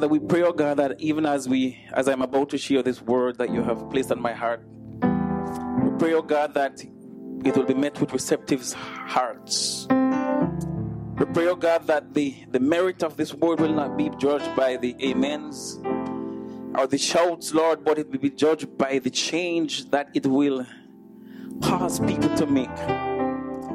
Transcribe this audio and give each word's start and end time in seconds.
Father, 0.00 0.08
we 0.08 0.18
pray, 0.18 0.42
oh 0.44 0.52
God, 0.54 0.78
that 0.78 0.98
even 0.98 1.26
as 1.26 1.46
we, 1.46 1.78
as 1.92 2.08
I'm 2.08 2.22
about 2.22 2.48
to 2.48 2.56
share 2.56 2.82
this 2.82 3.02
word 3.02 3.36
that 3.36 3.50
you 3.50 3.62
have 3.62 3.90
placed 3.90 4.10
on 4.10 4.18
my 4.18 4.32
heart, 4.32 4.64
we 4.66 5.90
pray, 5.98 6.14
oh 6.14 6.22
God, 6.22 6.54
that 6.54 6.82
it 7.44 7.54
will 7.54 7.66
be 7.66 7.74
met 7.74 8.00
with 8.00 8.10
receptive 8.10 8.72
hearts. 8.72 9.86
We 9.90 11.26
pray, 11.26 11.48
oh 11.48 11.54
God, 11.54 11.86
that 11.88 12.14
the, 12.14 12.34
the 12.48 12.60
merit 12.60 13.02
of 13.02 13.18
this 13.18 13.34
word 13.34 13.60
will 13.60 13.74
not 13.74 13.98
be 13.98 14.08
judged 14.16 14.56
by 14.56 14.78
the 14.78 14.96
amens 15.04 15.78
or 16.78 16.86
the 16.86 16.96
shouts, 16.96 17.52
Lord, 17.52 17.84
but 17.84 17.98
it 17.98 18.10
will 18.10 18.20
be 18.20 18.30
judged 18.30 18.78
by 18.78 19.00
the 19.00 19.10
change 19.10 19.90
that 19.90 20.08
it 20.14 20.24
will 20.24 20.66
cause 21.62 22.00
people 22.00 22.34
to 22.36 22.46
make 22.46 22.74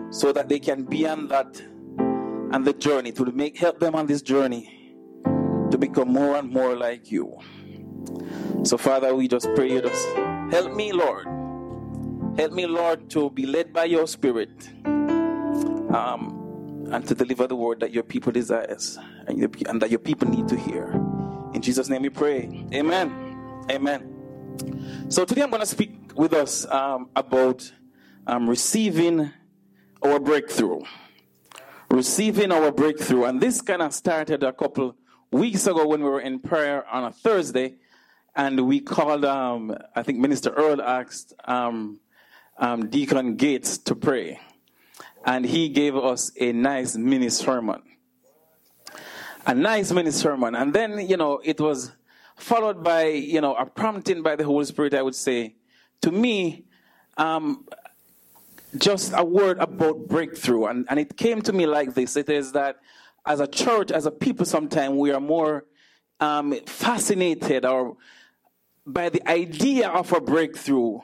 so 0.09 0.33
that 0.33 0.49
they 0.49 0.57
can 0.57 0.85
be 0.85 1.07
on 1.07 1.27
that 1.27 1.61
and 2.51 2.65
the 2.65 2.73
journey 2.73 3.11
to 3.11 3.25
make 3.25 3.59
help 3.59 3.79
them 3.79 3.93
on 3.93 4.07
this 4.07 4.23
journey 4.23 4.74
to 5.71 5.77
become 5.77 6.09
more 6.09 6.37
and 6.37 6.51
more 6.51 6.75
like 6.75 7.11
you. 7.11 7.37
So, 8.63 8.77
Father, 8.77 9.13
we 9.13 9.27
just 9.27 9.47
pray 9.55 9.71
you 9.71 9.81
just 9.81 10.07
help 10.51 10.73
me, 10.73 10.91
Lord. 10.91 11.27
Help 12.37 12.51
me, 12.51 12.65
Lord, 12.65 13.09
to 13.11 13.29
be 13.29 13.45
led 13.45 13.71
by 13.71 13.85
your 13.85 14.07
Spirit 14.07 14.69
um, 14.85 16.87
and 16.91 17.07
to 17.07 17.15
deliver 17.15 17.47
the 17.47 17.55
word 17.55 17.79
that 17.79 17.91
your 17.91 18.03
people 18.03 18.31
desires 18.31 18.97
and, 19.27 19.39
and 19.67 19.81
that 19.81 19.89
your 19.89 19.99
people 19.99 20.29
need 20.29 20.47
to 20.49 20.57
hear. 20.57 20.91
In 21.53 21.61
Jesus' 21.61 21.87
name 21.87 22.01
we 22.01 22.09
pray. 22.09 22.65
Amen. 22.73 23.65
Amen. 23.71 25.07
So 25.09 25.23
today 25.23 25.43
I'm 25.43 25.49
going 25.49 25.61
to 25.61 25.65
speak 25.65 26.11
with 26.15 26.33
us 26.33 26.69
um, 26.69 27.09
about 27.15 27.71
um, 28.27 28.49
receiving 28.49 29.31
our 30.01 30.19
breakthrough. 30.19 30.81
Receiving 31.89 32.51
our 32.51 32.71
breakthrough. 32.71 33.25
And 33.25 33.39
this 33.39 33.61
kind 33.61 33.81
of 33.81 33.93
started 33.93 34.43
a 34.43 34.51
couple 34.51 34.95
weeks 35.31 35.67
ago 35.67 35.87
when 35.87 36.01
we 36.01 36.09
were 36.09 36.21
in 36.21 36.39
prayer 36.39 36.85
on 36.87 37.05
a 37.05 37.11
Thursday. 37.11 37.75
And 38.35 38.67
we 38.67 38.81
called, 38.81 39.23
um, 39.23 39.75
I 39.95 40.03
think 40.03 40.19
Minister 40.19 40.49
Earl 40.49 40.81
asked 40.81 41.33
um, 41.45 41.99
um, 42.57 42.89
Deacon 42.89 43.35
Gates 43.35 43.77
to 43.79 43.95
pray. 43.95 44.39
And 45.25 45.45
he 45.45 45.69
gave 45.69 45.95
us 45.95 46.31
a 46.39 46.51
nice 46.51 46.95
mini 46.95 47.29
sermon. 47.29 47.81
A 49.45 49.55
nice 49.55 49.91
mini 49.91 50.11
sermon. 50.11 50.55
And 50.55 50.73
then, 50.73 51.07
you 51.07 51.17
know, 51.17 51.39
it 51.43 51.59
was 51.59 51.91
followed 52.35 52.83
by, 52.83 53.05
you 53.05 53.41
know, 53.41 53.55
a 53.55 53.65
prompting 53.65 54.21
by 54.21 54.35
the 54.35 54.43
Holy 54.43 54.65
Spirit, 54.65 54.93
I 54.93 55.01
would 55.01 55.15
say. 55.15 55.55
To 56.01 56.11
me, 56.11 56.65
um, 57.17 57.65
just 58.77 59.13
a 59.15 59.23
word 59.23 59.57
about 59.59 60.07
breakthrough. 60.07 60.65
And, 60.65 60.85
and 60.89 60.99
it 60.99 61.17
came 61.17 61.41
to 61.43 61.53
me 61.53 61.65
like 61.65 61.93
this 61.93 62.15
it 62.15 62.29
is 62.29 62.51
that 62.51 62.77
as 63.25 63.39
a 63.39 63.47
church, 63.47 63.91
as 63.91 64.05
a 64.05 64.11
people, 64.11 64.45
sometimes 64.45 64.95
we 64.95 65.11
are 65.11 65.19
more 65.19 65.65
um, 66.19 66.53
fascinated 66.65 67.65
or 67.65 67.97
by 68.85 69.09
the 69.09 69.27
idea 69.27 69.89
of 69.89 70.11
a 70.13 70.21
breakthrough. 70.21 70.99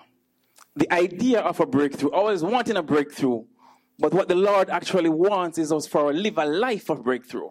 The 0.76 0.92
idea 0.94 1.42
of 1.42 1.60
a 1.60 1.66
breakthrough, 1.66 2.12
always 2.12 2.44
wanting 2.44 2.78
a 2.78 2.84
breakthrough. 2.84 3.44
But 4.00 4.14
what 4.14 4.30
the 4.30 4.36
Lord 4.36 4.70
actually 4.70 5.10
wants 5.10 5.58
is 5.58 5.70
for 5.70 5.76
us 5.76 5.88
for 5.88 6.12
to 6.12 6.18
live 6.18 6.38
a 6.38 6.46
life 6.46 6.90
of 6.90 7.04
breakthrough. 7.04 7.50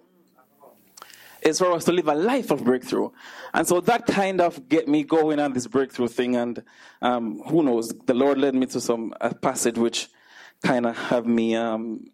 It's 1.42 1.59
for 1.59 1.72
us 1.72 1.84
to 1.84 1.92
live 1.92 2.09
a 2.09 2.14
life 2.14 2.50
of 2.50 2.64
breakthrough. 2.64 3.10
And 3.54 3.66
so 3.66 3.80
that 3.82 4.06
kind 4.06 4.41
of 4.41 4.69
get 4.69 4.88
me 4.88 5.04
going 5.04 5.38
on 5.38 5.53
this 5.53 5.66
breakthrough 5.66 6.09
thing. 6.09 6.36
And 6.36 6.62
um, 7.00 7.41
who 7.47 7.62
knows, 7.62 7.88
the 7.88 8.14
Lord 8.14 8.38
led 8.38 8.54
me 8.54 8.66
to 8.66 8.80
some 8.80 9.14
a 9.20 9.34
passage 9.34 9.78
which 9.78 10.09
kind 10.62 10.86
of 10.86 10.97
have 10.97 11.26
me 11.26 11.56
um, 11.56 12.10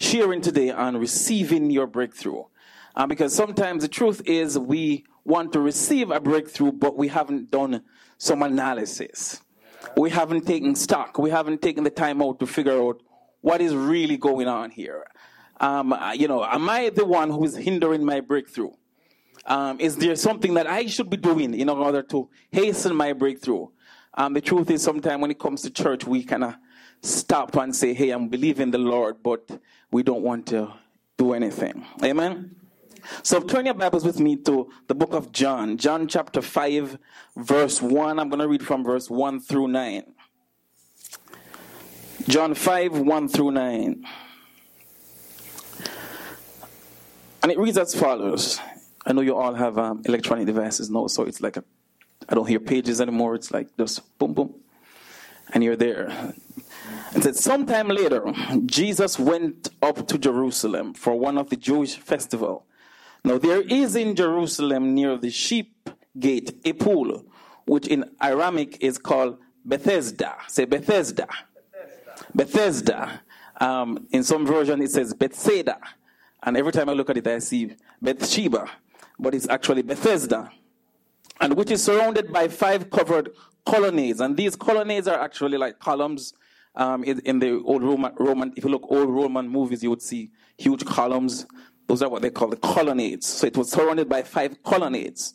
sharing 0.00 0.40
today 0.40 0.70
on 0.70 0.96
receiving 0.96 1.70
your 1.70 1.86
breakthrough. 1.86 2.44
Uh, 2.94 3.06
because 3.06 3.34
sometimes 3.34 3.82
the 3.82 3.88
truth 3.88 4.22
is 4.26 4.58
we 4.58 5.04
want 5.24 5.52
to 5.52 5.60
receive 5.60 6.10
a 6.10 6.20
breakthrough, 6.20 6.72
but 6.72 6.96
we 6.96 7.08
haven't 7.08 7.50
done 7.50 7.82
some 8.16 8.42
analysis. 8.42 9.40
We 9.96 10.10
haven't 10.10 10.46
taken 10.46 10.74
stock. 10.74 11.18
We 11.18 11.30
haven't 11.30 11.62
taken 11.62 11.84
the 11.84 11.90
time 11.90 12.20
out 12.22 12.40
to 12.40 12.46
figure 12.46 12.80
out 12.80 13.00
what 13.40 13.60
is 13.60 13.74
really 13.74 14.16
going 14.16 14.48
on 14.48 14.70
here. 14.70 15.04
Um, 15.60 15.94
you 16.14 16.28
know, 16.28 16.44
am 16.44 16.68
I 16.68 16.90
the 16.90 17.04
one 17.04 17.30
who 17.30 17.44
is 17.44 17.56
hindering 17.56 18.04
my 18.04 18.20
breakthrough? 18.20 18.70
Um, 19.46 19.80
is 19.80 19.96
there 19.96 20.14
something 20.16 20.54
that 20.54 20.66
I 20.66 20.86
should 20.86 21.08
be 21.08 21.16
doing 21.16 21.54
in 21.54 21.68
order 21.68 22.02
to 22.02 22.28
hasten 22.50 22.94
my 22.94 23.12
breakthrough? 23.12 23.68
Um, 24.14 24.34
the 24.34 24.40
truth 24.40 24.70
is, 24.70 24.82
sometimes 24.82 25.20
when 25.20 25.30
it 25.30 25.38
comes 25.38 25.62
to 25.62 25.70
church, 25.70 26.06
we 26.06 26.24
kind 26.24 26.44
of 26.44 26.54
stop 27.02 27.56
and 27.56 27.74
say, 27.74 27.94
Hey, 27.94 28.10
I'm 28.10 28.28
believing 28.28 28.70
the 28.70 28.78
Lord, 28.78 29.22
but 29.22 29.48
we 29.90 30.02
don't 30.02 30.22
want 30.22 30.46
to 30.48 30.72
do 31.16 31.32
anything. 31.32 31.84
Amen? 32.02 32.56
So 33.22 33.40
turn 33.40 33.66
your 33.66 33.74
Bibles 33.74 34.04
with 34.04 34.20
me 34.20 34.36
to 34.36 34.70
the 34.86 34.94
book 34.94 35.14
of 35.14 35.32
John, 35.32 35.76
John 35.76 36.08
chapter 36.08 36.42
5, 36.42 36.98
verse 37.36 37.80
1. 37.80 38.18
I'm 38.18 38.28
going 38.28 38.40
to 38.40 38.48
read 38.48 38.64
from 38.64 38.84
verse 38.84 39.08
1 39.08 39.40
through 39.40 39.68
9. 39.68 40.02
John 42.26 42.54
5, 42.54 42.98
1 42.98 43.28
through 43.28 43.52
9. 43.52 44.04
And 47.42 47.52
it 47.52 47.58
reads 47.58 47.78
as 47.78 47.94
follows. 47.94 48.60
I 49.06 49.12
know 49.12 49.22
you 49.22 49.36
all 49.36 49.54
have 49.54 49.78
um, 49.78 50.02
electronic 50.04 50.46
devices 50.46 50.90
now, 50.90 51.06
so 51.06 51.22
it's 51.22 51.40
like 51.40 51.56
a, 51.56 51.64
I 52.28 52.34
don't 52.34 52.46
hear 52.46 52.60
pages 52.60 53.00
anymore. 53.00 53.34
It's 53.36 53.50
like 53.50 53.68
just 53.78 54.18
boom, 54.18 54.34
boom, 54.34 54.54
and 55.54 55.64
you're 55.64 55.76
there. 55.76 56.34
It 57.14 57.22
said, 57.22 57.36
sometime 57.36 57.88
later, 57.88 58.32
Jesus 58.66 59.18
went 59.18 59.70
up 59.82 60.06
to 60.08 60.18
Jerusalem 60.18 60.94
for 60.94 61.14
one 61.14 61.38
of 61.38 61.48
the 61.50 61.56
Jewish 61.56 61.96
festival. 61.96 62.66
Now 63.24 63.38
there 63.38 63.62
is 63.62 63.96
in 63.96 64.14
Jerusalem 64.14 64.94
near 64.94 65.16
the 65.16 65.30
sheep 65.30 65.90
gate 66.18 66.54
a 66.64 66.72
pool, 66.74 67.24
which 67.66 67.86
in 67.88 68.10
Aramaic 68.20 68.78
is 68.80 68.98
called 68.98 69.38
Bethesda. 69.64 70.36
Say 70.48 70.64
Bethesda. 70.66 71.26
Bethesda. 71.74 72.26
Bethesda. 72.34 73.20
Um, 73.60 74.06
in 74.10 74.22
some 74.22 74.46
version 74.46 74.80
it 74.82 74.90
says 74.90 75.14
Bethsaida. 75.14 75.78
And 76.42 76.56
every 76.56 76.72
time 76.72 76.88
I 76.88 76.92
look 76.92 77.10
at 77.10 77.16
it, 77.16 77.26
I 77.26 77.40
see 77.40 77.74
Bathsheba, 78.00 78.70
but 79.18 79.34
it's 79.34 79.48
actually 79.48 79.82
Bethesda, 79.82 80.50
and 81.40 81.54
which 81.54 81.72
is 81.72 81.82
surrounded 81.82 82.32
by 82.32 82.46
five 82.46 82.90
covered 82.90 83.30
colonnades. 83.66 84.20
And 84.20 84.36
these 84.36 84.54
colonnades 84.54 85.08
are 85.08 85.18
actually 85.20 85.58
like 85.58 85.80
columns. 85.80 86.34
Um, 86.78 87.02
in, 87.02 87.18
in, 87.20 87.40
the 87.40 87.60
old 87.64 87.82
Roman, 87.82 88.12
Roman, 88.18 88.52
if 88.56 88.64
you 88.64 88.70
look 88.70 88.86
old 88.88 89.10
Roman 89.10 89.48
movies, 89.48 89.82
you 89.82 89.90
would 89.90 90.00
see 90.00 90.30
huge 90.56 90.84
columns. 90.84 91.44
Those 91.88 92.02
are 92.02 92.08
what 92.08 92.22
they 92.22 92.30
call 92.30 92.48
the 92.48 92.56
colonnades. 92.56 93.26
So 93.26 93.48
it 93.48 93.56
was 93.56 93.70
surrounded 93.70 94.08
by 94.08 94.22
five 94.22 94.62
colonnades. 94.62 95.34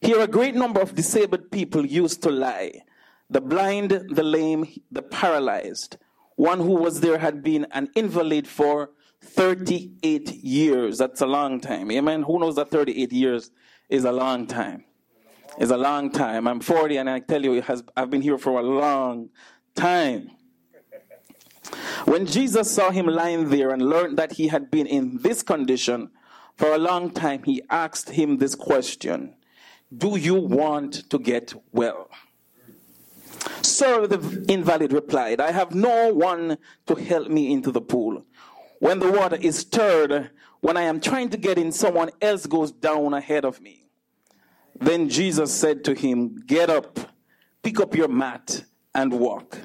Here, 0.00 0.20
a 0.20 0.28
great 0.28 0.54
number 0.54 0.80
of 0.80 0.94
disabled 0.94 1.50
people 1.50 1.84
used 1.84 2.22
to 2.22 2.30
lie 2.30 2.82
the 3.30 3.40
blind, 3.40 3.90
the 3.90 4.22
lame, 4.22 4.66
the 4.92 5.02
paralyzed. 5.02 5.96
One 6.36 6.60
who 6.60 6.74
was 6.74 7.00
there 7.00 7.18
had 7.18 7.42
been 7.42 7.66
an 7.72 7.88
invalid 7.96 8.46
for 8.46 8.90
38 9.22 10.30
years. 10.34 10.98
That's 10.98 11.20
a 11.20 11.26
long 11.26 11.60
time. 11.60 11.90
Amen. 11.90 12.22
Who 12.22 12.38
knows 12.38 12.56
that 12.56 12.70
38 12.70 13.12
years 13.12 13.50
is 13.88 14.04
a 14.04 14.12
long 14.12 14.46
time? 14.46 14.84
Is 15.58 15.70
a 15.70 15.76
long 15.76 16.10
time. 16.10 16.46
I'm 16.46 16.60
40 16.60 16.96
and 16.98 17.08
I 17.10 17.20
tell 17.20 17.42
you, 17.42 17.60
has, 17.62 17.82
I've 17.96 18.10
been 18.10 18.22
here 18.22 18.38
for 18.38 18.60
a 18.60 18.62
long 18.62 19.30
time. 19.74 20.30
When 22.04 22.26
Jesus 22.26 22.70
saw 22.70 22.90
him 22.90 23.06
lying 23.06 23.50
there 23.50 23.70
and 23.70 23.88
learned 23.88 24.18
that 24.18 24.32
he 24.32 24.48
had 24.48 24.70
been 24.70 24.86
in 24.86 25.18
this 25.18 25.42
condition 25.42 26.10
for 26.56 26.74
a 26.74 26.78
long 26.78 27.10
time, 27.10 27.42
he 27.44 27.62
asked 27.70 28.10
him 28.10 28.38
this 28.38 28.54
question 28.54 29.34
Do 29.96 30.16
you 30.18 30.34
want 30.34 31.10
to 31.10 31.18
get 31.18 31.54
well? 31.72 32.10
Sir, 33.62 34.06
the 34.06 34.44
invalid 34.48 34.92
replied, 34.92 35.40
I 35.40 35.52
have 35.52 35.74
no 35.74 36.12
one 36.12 36.58
to 36.86 36.94
help 36.94 37.28
me 37.28 37.52
into 37.52 37.70
the 37.70 37.80
pool 37.80 38.24
when 38.84 38.98
the 38.98 39.10
water 39.10 39.36
is 39.36 39.60
stirred, 39.60 40.30
when 40.60 40.76
I 40.76 40.82
am 40.82 41.00
trying 41.00 41.30
to 41.30 41.38
get 41.38 41.56
in, 41.56 41.72
someone 41.72 42.10
else 42.20 42.44
goes 42.44 42.70
down 42.70 43.14
ahead 43.14 43.46
of 43.46 43.62
me. 43.62 43.88
Then 44.78 45.08
Jesus 45.08 45.54
said 45.54 45.84
to 45.84 45.94
him, 45.94 46.36
Get 46.46 46.68
up, 46.68 46.98
pick 47.62 47.80
up 47.80 47.94
your 47.94 48.08
mat, 48.08 48.64
and 48.94 49.18
walk. 49.18 49.58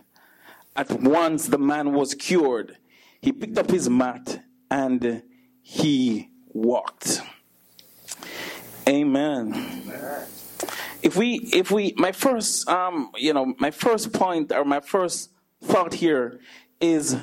At 0.75 0.91
once 1.01 1.47
the 1.47 1.57
man 1.57 1.93
was 1.93 2.13
cured. 2.13 2.77
He 3.21 3.31
picked 3.31 3.57
up 3.57 3.69
his 3.69 3.89
mat 3.89 4.41
and 4.71 5.23
he 5.61 6.29
walked. 6.47 7.21
Amen. 8.87 9.83
If 11.01 11.15
we, 11.15 11.35
if 11.53 11.71
we, 11.71 11.93
my 11.97 12.11
first, 12.11 12.67
um, 12.67 13.11
you 13.15 13.33
know, 13.33 13.53
my 13.59 13.71
first 13.71 14.13
point 14.13 14.51
or 14.51 14.65
my 14.65 14.79
first 14.79 15.31
thought 15.61 15.93
here 15.93 16.39
is 16.81 17.15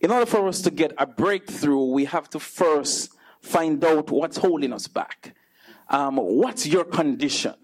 in 0.00 0.10
order 0.10 0.26
for 0.26 0.48
us 0.48 0.60
to 0.62 0.70
get 0.70 0.92
a 0.98 1.06
breakthrough, 1.06 1.84
we 1.84 2.04
have 2.06 2.28
to 2.30 2.40
first 2.40 3.12
find 3.40 3.84
out 3.84 4.10
what's 4.10 4.36
holding 4.36 4.72
us 4.72 4.88
back. 4.88 5.34
Um, 5.88 6.16
what's 6.16 6.66
your 6.66 6.84
condition? 6.84 7.54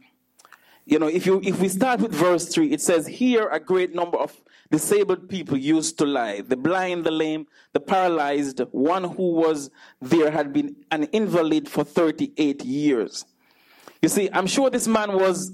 You 0.86 0.98
know, 0.98 1.08
if 1.08 1.26
you 1.26 1.40
if 1.44 1.60
we 1.60 1.68
start 1.68 2.00
with 2.00 2.12
verse 2.12 2.48
three, 2.48 2.72
it 2.72 2.80
says, 2.80 3.06
"Here 3.06 3.48
a 3.48 3.60
great 3.60 3.94
number 3.94 4.16
of 4.16 4.40
disabled 4.70 5.28
people 5.28 5.56
used 5.56 5.98
to 5.98 6.06
lie: 6.06 6.40
the 6.40 6.56
blind, 6.56 7.04
the 7.04 7.10
lame, 7.10 7.46
the 7.72 7.80
paralyzed. 7.80 8.60
One 8.70 9.04
who 9.04 9.32
was 9.32 9.70
there 10.00 10.30
had 10.30 10.52
been 10.52 10.76
an 10.90 11.04
invalid 11.04 11.68
for 11.68 11.84
thirty-eight 11.84 12.64
years." 12.64 13.24
You 14.00 14.08
see, 14.08 14.28
I'm 14.32 14.46
sure 14.46 14.70
this 14.70 14.86
man 14.86 15.12
was, 15.12 15.50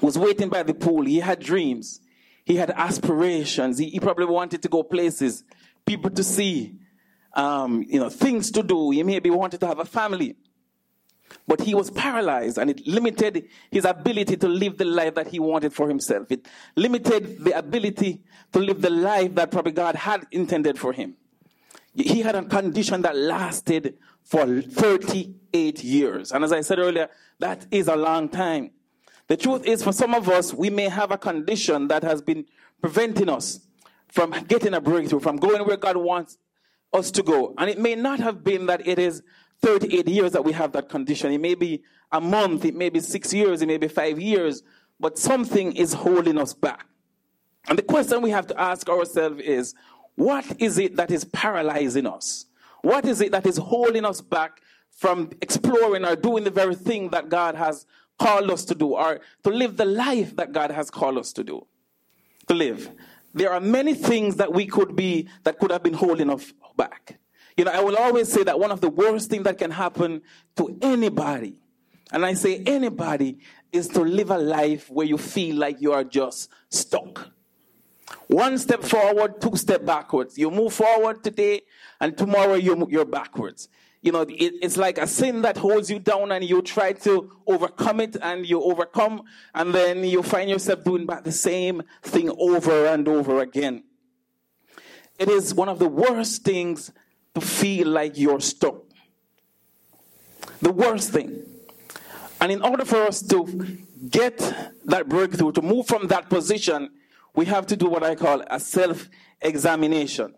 was 0.00 0.16
waiting 0.16 0.48
by 0.48 0.62
the 0.62 0.74
pool. 0.74 1.04
He 1.04 1.18
had 1.18 1.40
dreams. 1.40 2.00
He 2.44 2.56
had 2.56 2.70
aspirations. 2.70 3.78
He, 3.78 3.90
he 3.90 3.98
probably 3.98 4.26
wanted 4.26 4.62
to 4.62 4.68
go 4.68 4.84
places, 4.84 5.42
people 5.84 6.10
to 6.10 6.22
see, 6.22 6.76
um, 7.32 7.84
you 7.88 7.98
know, 7.98 8.10
things 8.10 8.50
to 8.52 8.62
do. 8.62 8.90
He 8.90 9.02
maybe 9.02 9.30
wanted 9.30 9.58
to 9.60 9.66
have 9.66 9.80
a 9.80 9.84
family. 9.84 10.36
But 11.46 11.60
he 11.60 11.74
was 11.74 11.90
paralyzed 11.90 12.56
and 12.56 12.70
it 12.70 12.86
limited 12.86 13.48
his 13.70 13.84
ability 13.84 14.36
to 14.38 14.48
live 14.48 14.78
the 14.78 14.86
life 14.86 15.14
that 15.14 15.28
he 15.28 15.38
wanted 15.38 15.74
for 15.74 15.88
himself. 15.88 16.30
It 16.30 16.46
limited 16.74 17.44
the 17.44 17.56
ability 17.58 18.22
to 18.52 18.58
live 18.58 18.80
the 18.80 18.90
life 18.90 19.34
that 19.34 19.50
probably 19.50 19.72
God 19.72 19.94
had 19.94 20.26
intended 20.30 20.78
for 20.78 20.92
him. 20.92 21.16
He 21.94 22.22
had 22.22 22.34
a 22.34 22.42
condition 22.44 23.02
that 23.02 23.16
lasted 23.16 23.98
for 24.22 24.62
38 24.62 25.84
years. 25.84 26.32
And 26.32 26.42
as 26.42 26.52
I 26.52 26.62
said 26.62 26.78
earlier, 26.78 27.08
that 27.38 27.66
is 27.70 27.88
a 27.88 27.96
long 27.96 28.28
time. 28.30 28.70
The 29.28 29.36
truth 29.36 29.64
is, 29.64 29.82
for 29.82 29.92
some 29.92 30.14
of 30.14 30.28
us, 30.28 30.52
we 30.52 30.70
may 30.70 30.88
have 30.88 31.10
a 31.10 31.18
condition 31.18 31.88
that 31.88 32.02
has 32.02 32.20
been 32.20 32.46
preventing 32.80 33.28
us 33.28 33.60
from 34.08 34.30
getting 34.48 34.74
a 34.74 34.80
breakthrough, 34.80 35.20
from 35.20 35.36
going 35.36 35.64
where 35.66 35.76
God 35.76 35.96
wants 35.96 36.38
us 36.92 37.10
to 37.12 37.22
go. 37.22 37.54
And 37.58 37.70
it 37.70 37.78
may 37.78 37.94
not 37.94 38.20
have 38.20 38.44
been 38.44 38.66
that 38.66 38.86
it 38.86 38.98
is 38.98 39.22
38 39.64 40.06
years 40.08 40.32
that 40.32 40.44
we 40.44 40.52
have 40.52 40.72
that 40.72 40.90
condition. 40.90 41.32
It 41.32 41.40
may 41.40 41.54
be 41.54 41.82
a 42.12 42.20
month, 42.20 42.66
it 42.66 42.74
may 42.74 42.90
be 42.90 43.00
six 43.00 43.32
years, 43.32 43.62
it 43.62 43.66
may 43.66 43.78
be 43.78 43.88
five 43.88 44.20
years, 44.20 44.62
but 45.00 45.18
something 45.18 45.72
is 45.72 45.94
holding 45.94 46.36
us 46.36 46.52
back. 46.52 46.86
And 47.66 47.78
the 47.78 47.82
question 47.82 48.20
we 48.20 48.28
have 48.28 48.46
to 48.48 48.60
ask 48.60 48.90
ourselves 48.90 49.40
is 49.40 49.74
what 50.16 50.44
is 50.60 50.76
it 50.78 50.96
that 50.96 51.10
is 51.10 51.24
paralyzing 51.24 52.06
us? 52.06 52.44
What 52.82 53.06
is 53.06 53.22
it 53.22 53.32
that 53.32 53.46
is 53.46 53.56
holding 53.56 54.04
us 54.04 54.20
back 54.20 54.60
from 54.90 55.30
exploring 55.40 56.04
or 56.04 56.14
doing 56.14 56.44
the 56.44 56.50
very 56.50 56.74
thing 56.74 57.08
that 57.10 57.30
God 57.30 57.54
has 57.54 57.86
called 58.18 58.50
us 58.50 58.66
to 58.66 58.74
do 58.74 58.88
or 58.94 59.20
to 59.44 59.50
live 59.50 59.78
the 59.78 59.86
life 59.86 60.36
that 60.36 60.52
God 60.52 60.72
has 60.72 60.90
called 60.90 61.16
us 61.16 61.32
to 61.32 61.42
do? 61.42 61.66
To 62.48 62.54
live. 62.54 62.90
There 63.32 63.50
are 63.50 63.60
many 63.60 63.94
things 63.94 64.36
that 64.36 64.52
we 64.52 64.66
could 64.66 64.94
be, 64.94 65.26
that 65.44 65.58
could 65.58 65.72
have 65.72 65.82
been 65.82 65.94
holding 65.94 66.28
us 66.28 66.52
back. 66.76 67.18
You 67.56 67.64
know, 67.64 67.70
I 67.70 67.80
will 67.80 67.96
always 67.96 68.32
say 68.32 68.42
that 68.44 68.58
one 68.58 68.72
of 68.72 68.80
the 68.80 68.90
worst 68.90 69.30
things 69.30 69.44
that 69.44 69.58
can 69.58 69.70
happen 69.70 70.22
to 70.56 70.76
anybody, 70.82 71.56
and 72.12 72.26
I 72.26 72.34
say 72.34 72.62
anybody, 72.66 73.38
is 73.72 73.88
to 73.88 74.00
live 74.00 74.30
a 74.30 74.38
life 74.38 74.90
where 74.90 75.06
you 75.06 75.18
feel 75.18 75.56
like 75.56 75.80
you 75.80 75.92
are 75.92 76.04
just 76.04 76.50
stuck. 76.68 77.30
One 78.26 78.58
step 78.58 78.82
forward, 78.82 79.40
two 79.40 79.56
step 79.56 79.84
backwards. 79.84 80.36
You 80.36 80.50
move 80.50 80.72
forward 80.72 81.22
today, 81.22 81.62
and 82.00 82.16
tomorrow 82.16 82.54
you, 82.54 82.86
you're 82.90 83.04
backwards. 83.04 83.68
You 84.02 84.12
know, 84.12 84.22
it, 84.22 84.54
it's 84.60 84.76
like 84.76 84.98
a 84.98 85.06
sin 85.06 85.42
that 85.42 85.56
holds 85.56 85.90
you 85.90 85.98
down, 85.98 86.32
and 86.32 86.44
you 86.44 86.60
try 86.60 86.92
to 86.92 87.32
overcome 87.46 88.00
it, 88.00 88.16
and 88.20 88.46
you 88.46 88.62
overcome, 88.62 89.22
and 89.54 89.72
then 89.72 90.04
you 90.04 90.22
find 90.22 90.50
yourself 90.50 90.84
doing 90.84 91.06
back 91.06 91.24
the 91.24 91.32
same 91.32 91.82
thing 92.02 92.30
over 92.38 92.86
and 92.86 93.08
over 93.08 93.40
again. 93.40 93.84
It 95.18 95.28
is 95.28 95.54
one 95.54 95.68
of 95.68 95.78
the 95.78 95.88
worst 95.88 96.42
things 96.42 96.90
to 97.34 97.40
feel 97.40 97.88
like 97.88 98.16
you're 98.16 98.40
stuck. 98.40 98.76
The 100.60 100.72
worst 100.72 101.10
thing. 101.10 101.42
And 102.40 102.52
in 102.52 102.62
order 102.62 102.84
for 102.84 103.02
us 103.02 103.22
to 103.22 103.78
get 104.08 104.38
that 104.84 105.08
breakthrough, 105.08 105.52
to 105.52 105.62
move 105.62 105.86
from 105.86 106.08
that 106.08 106.28
position, 106.28 106.90
we 107.34 107.46
have 107.46 107.66
to 107.66 107.76
do 107.76 107.88
what 107.88 108.02
I 108.02 108.14
call 108.14 108.42
a 108.48 108.60
self 108.60 109.08
examination. 109.40 110.34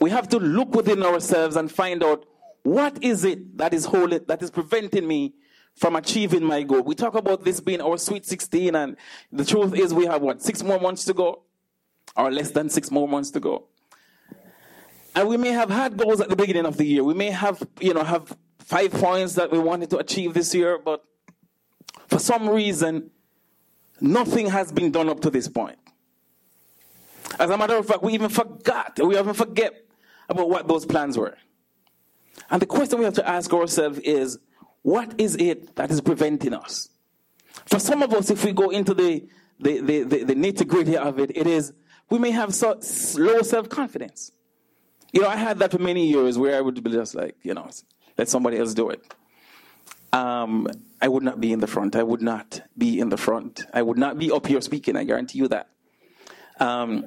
We 0.00 0.10
have 0.10 0.28
to 0.30 0.38
look 0.38 0.74
within 0.74 1.02
ourselves 1.02 1.56
and 1.56 1.70
find 1.70 2.02
out 2.02 2.24
what 2.62 3.02
is 3.02 3.24
it 3.24 3.56
that 3.58 3.72
is 3.74 3.84
holding, 3.84 4.24
that 4.26 4.42
is 4.42 4.50
preventing 4.50 5.06
me 5.06 5.34
from 5.74 5.96
achieving 5.96 6.44
my 6.44 6.62
goal. 6.62 6.82
We 6.82 6.94
talk 6.94 7.14
about 7.14 7.44
this 7.44 7.60
being 7.60 7.80
our 7.80 7.98
sweet 7.98 8.26
16, 8.26 8.74
and 8.74 8.96
the 9.32 9.44
truth 9.44 9.74
is 9.74 9.94
we 9.94 10.06
have 10.06 10.22
what, 10.22 10.42
six 10.42 10.62
more 10.62 10.80
months 10.80 11.04
to 11.04 11.14
go? 11.14 11.42
Or 12.16 12.30
less 12.32 12.50
than 12.50 12.68
six 12.68 12.90
more 12.90 13.06
months 13.06 13.30
to 13.32 13.40
go. 13.40 13.68
And 15.18 15.28
we 15.28 15.36
may 15.36 15.50
have 15.50 15.68
had 15.68 15.96
goals 15.96 16.20
at 16.20 16.28
the 16.28 16.36
beginning 16.36 16.64
of 16.64 16.76
the 16.76 16.84
year. 16.84 17.02
We 17.02 17.12
may 17.12 17.30
have, 17.30 17.60
you 17.80 17.92
know, 17.92 18.04
have 18.04 18.36
five 18.60 18.92
points 18.92 19.34
that 19.34 19.50
we 19.50 19.58
wanted 19.58 19.90
to 19.90 19.98
achieve 19.98 20.32
this 20.32 20.54
year, 20.54 20.78
but 20.78 21.02
for 22.06 22.20
some 22.20 22.48
reason, 22.48 23.10
nothing 24.00 24.46
has 24.46 24.70
been 24.70 24.92
done 24.92 25.08
up 25.08 25.18
to 25.22 25.30
this 25.30 25.48
point. 25.48 25.76
As 27.36 27.50
a 27.50 27.58
matter 27.58 27.74
of 27.74 27.84
fact, 27.84 28.04
we 28.04 28.12
even 28.12 28.28
forgot, 28.28 28.96
we 29.02 29.18
even 29.18 29.34
forget 29.34 29.74
about 30.28 30.48
what 30.48 30.68
those 30.68 30.86
plans 30.86 31.18
were. 31.18 31.36
And 32.48 32.62
the 32.62 32.66
question 32.66 33.00
we 33.00 33.04
have 33.04 33.14
to 33.14 33.28
ask 33.28 33.52
ourselves 33.52 33.98
is, 34.04 34.38
what 34.82 35.20
is 35.20 35.34
it 35.34 35.74
that 35.74 35.90
is 35.90 36.00
preventing 36.00 36.54
us? 36.54 36.90
For 37.66 37.80
some 37.80 38.04
of 38.04 38.14
us, 38.14 38.30
if 38.30 38.44
we 38.44 38.52
go 38.52 38.70
into 38.70 38.94
the, 38.94 39.26
the, 39.58 39.80
the, 39.80 40.02
the, 40.04 40.24
the 40.26 40.34
nitty 40.36 40.68
gritty 40.68 40.96
of 40.96 41.18
it, 41.18 41.32
it 41.34 41.48
is, 41.48 41.72
we 42.08 42.20
may 42.20 42.30
have 42.30 42.54
so, 42.54 42.78
low 43.16 43.42
self 43.42 43.68
confidence. 43.68 44.30
You 45.12 45.22
know, 45.22 45.28
I 45.28 45.36
had 45.36 45.58
that 45.60 45.70
for 45.70 45.78
many 45.78 46.08
years 46.08 46.38
where 46.38 46.56
I 46.56 46.60
would 46.60 46.82
be 46.82 46.90
just 46.90 47.14
like, 47.14 47.36
you 47.42 47.54
know, 47.54 47.70
let 48.16 48.28
somebody 48.28 48.58
else 48.58 48.74
do 48.74 48.90
it. 48.90 49.02
Um, 50.12 50.68
I 51.00 51.08
would 51.08 51.22
not 51.22 51.40
be 51.40 51.52
in 51.52 51.60
the 51.60 51.66
front. 51.66 51.96
I 51.96 52.02
would 52.02 52.22
not 52.22 52.62
be 52.76 52.98
in 52.98 53.08
the 53.08 53.16
front. 53.16 53.64
I 53.72 53.82
would 53.82 53.98
not 53.98 54.18
be 54.18 54.30
up 54.30 54.46
here 54.46 54.60
speaking. 54.60 54.96
I 54.96 55.04
guarantee 55.04 55.38
you 55.38 55.48
that. 55.48 55.68
Um, 56.60 57.06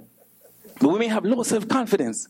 but 0.80 0.90
we 0.90 1.00
may 1.00 1.08
have 1.08 1.26
low 1.26 1.44
self 1.44 1.68
confidence, 1.68 2.28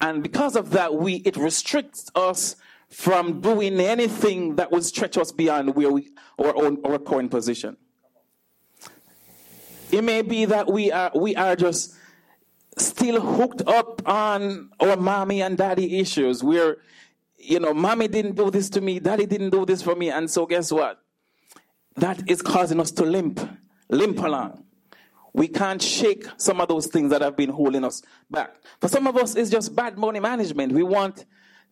and 0.00 0.22
because 0.22 0.56
of 0.56 0.70
that, 0.70 0.94
we 0.94 1.16
it 1.16 1.36
restricts 1.36 2.10
us 2.14 2.56
from 2.88 3.40
doing 3.40 3.80
anything 3.80 4.56
that 4.56 4.70
would 4.70 4.84
stretch 4.84 5.16
us 5.18 5.32
beyond 5.32 5.74
where 5.74 5.90
we 5.90 6.08
our 6.38 6.54
own 6.56 6.78
our 6.84 6.98
current 6.98 7.30
position. 7.30 7.76
It 9.90 10.02
may 10.02 10.22
be 10.22 10.46
that 10.46 10.72
we 10.72 10.90
are 10.90 11.10
we 11.14 11.36
are 11.36 11.54
just 11.56 11.94
still 12.78 13.20
hooked 13.20 13.62
up 13.66 14.06
on 14.06 14.70
our 14.80 14.96
mommy 14.96 15.42
and 15.42 15.56
daddy 15.56 15.98
issues 15.98 16.42
where, 16.42 16.78
you 17.36 17.60
know, 17.60 17.74
mommy 17.74 18.08
didn't 18.08 18.36
do 18.36 18.50
this 18.50 18.70
to 18.70 18.80
me, 18.80 18.98
daddy 18.98 19.26
didn't 19.26 19.50
do 19.50 19.66
this 19.66 19.82
for 19.82 19.94
me. 19.94 20.10
And 20.10 20.30
so, 20.30 20.46
guess 20.46 20.72
what? 20.72 20.98
That 21.96 22.30
is 22.30 22.40
causing 22.40 22.80
us 22.80 22.90
to 22.92 23.04
limp, 23.04 23.40
limp 23.88 24.18
along. 24.18 24.64
We 25.34 25.48
can't 25.48 25.80
shake 25.80 26.26
some 26.36 26.60
of 26.60 26.68
those 26.68 26.86
things 26.86 27.10
that 27.10 27.22
have 27.22 27.36
been 27.36 27.50
holding 27.50 27.84
us 27.84 28.02
back. 28.30 28.54
For 28.80 28.88
some 28.88 29.06
of 29.06 29.16
us, 29.16 29.34
it's 29.34 29.50
just 29.50 29.74
bad 29.74 29.96
money 29.96 30.20
management. 30.20 30.72
We 30.72 30.82
want 30.82 31.24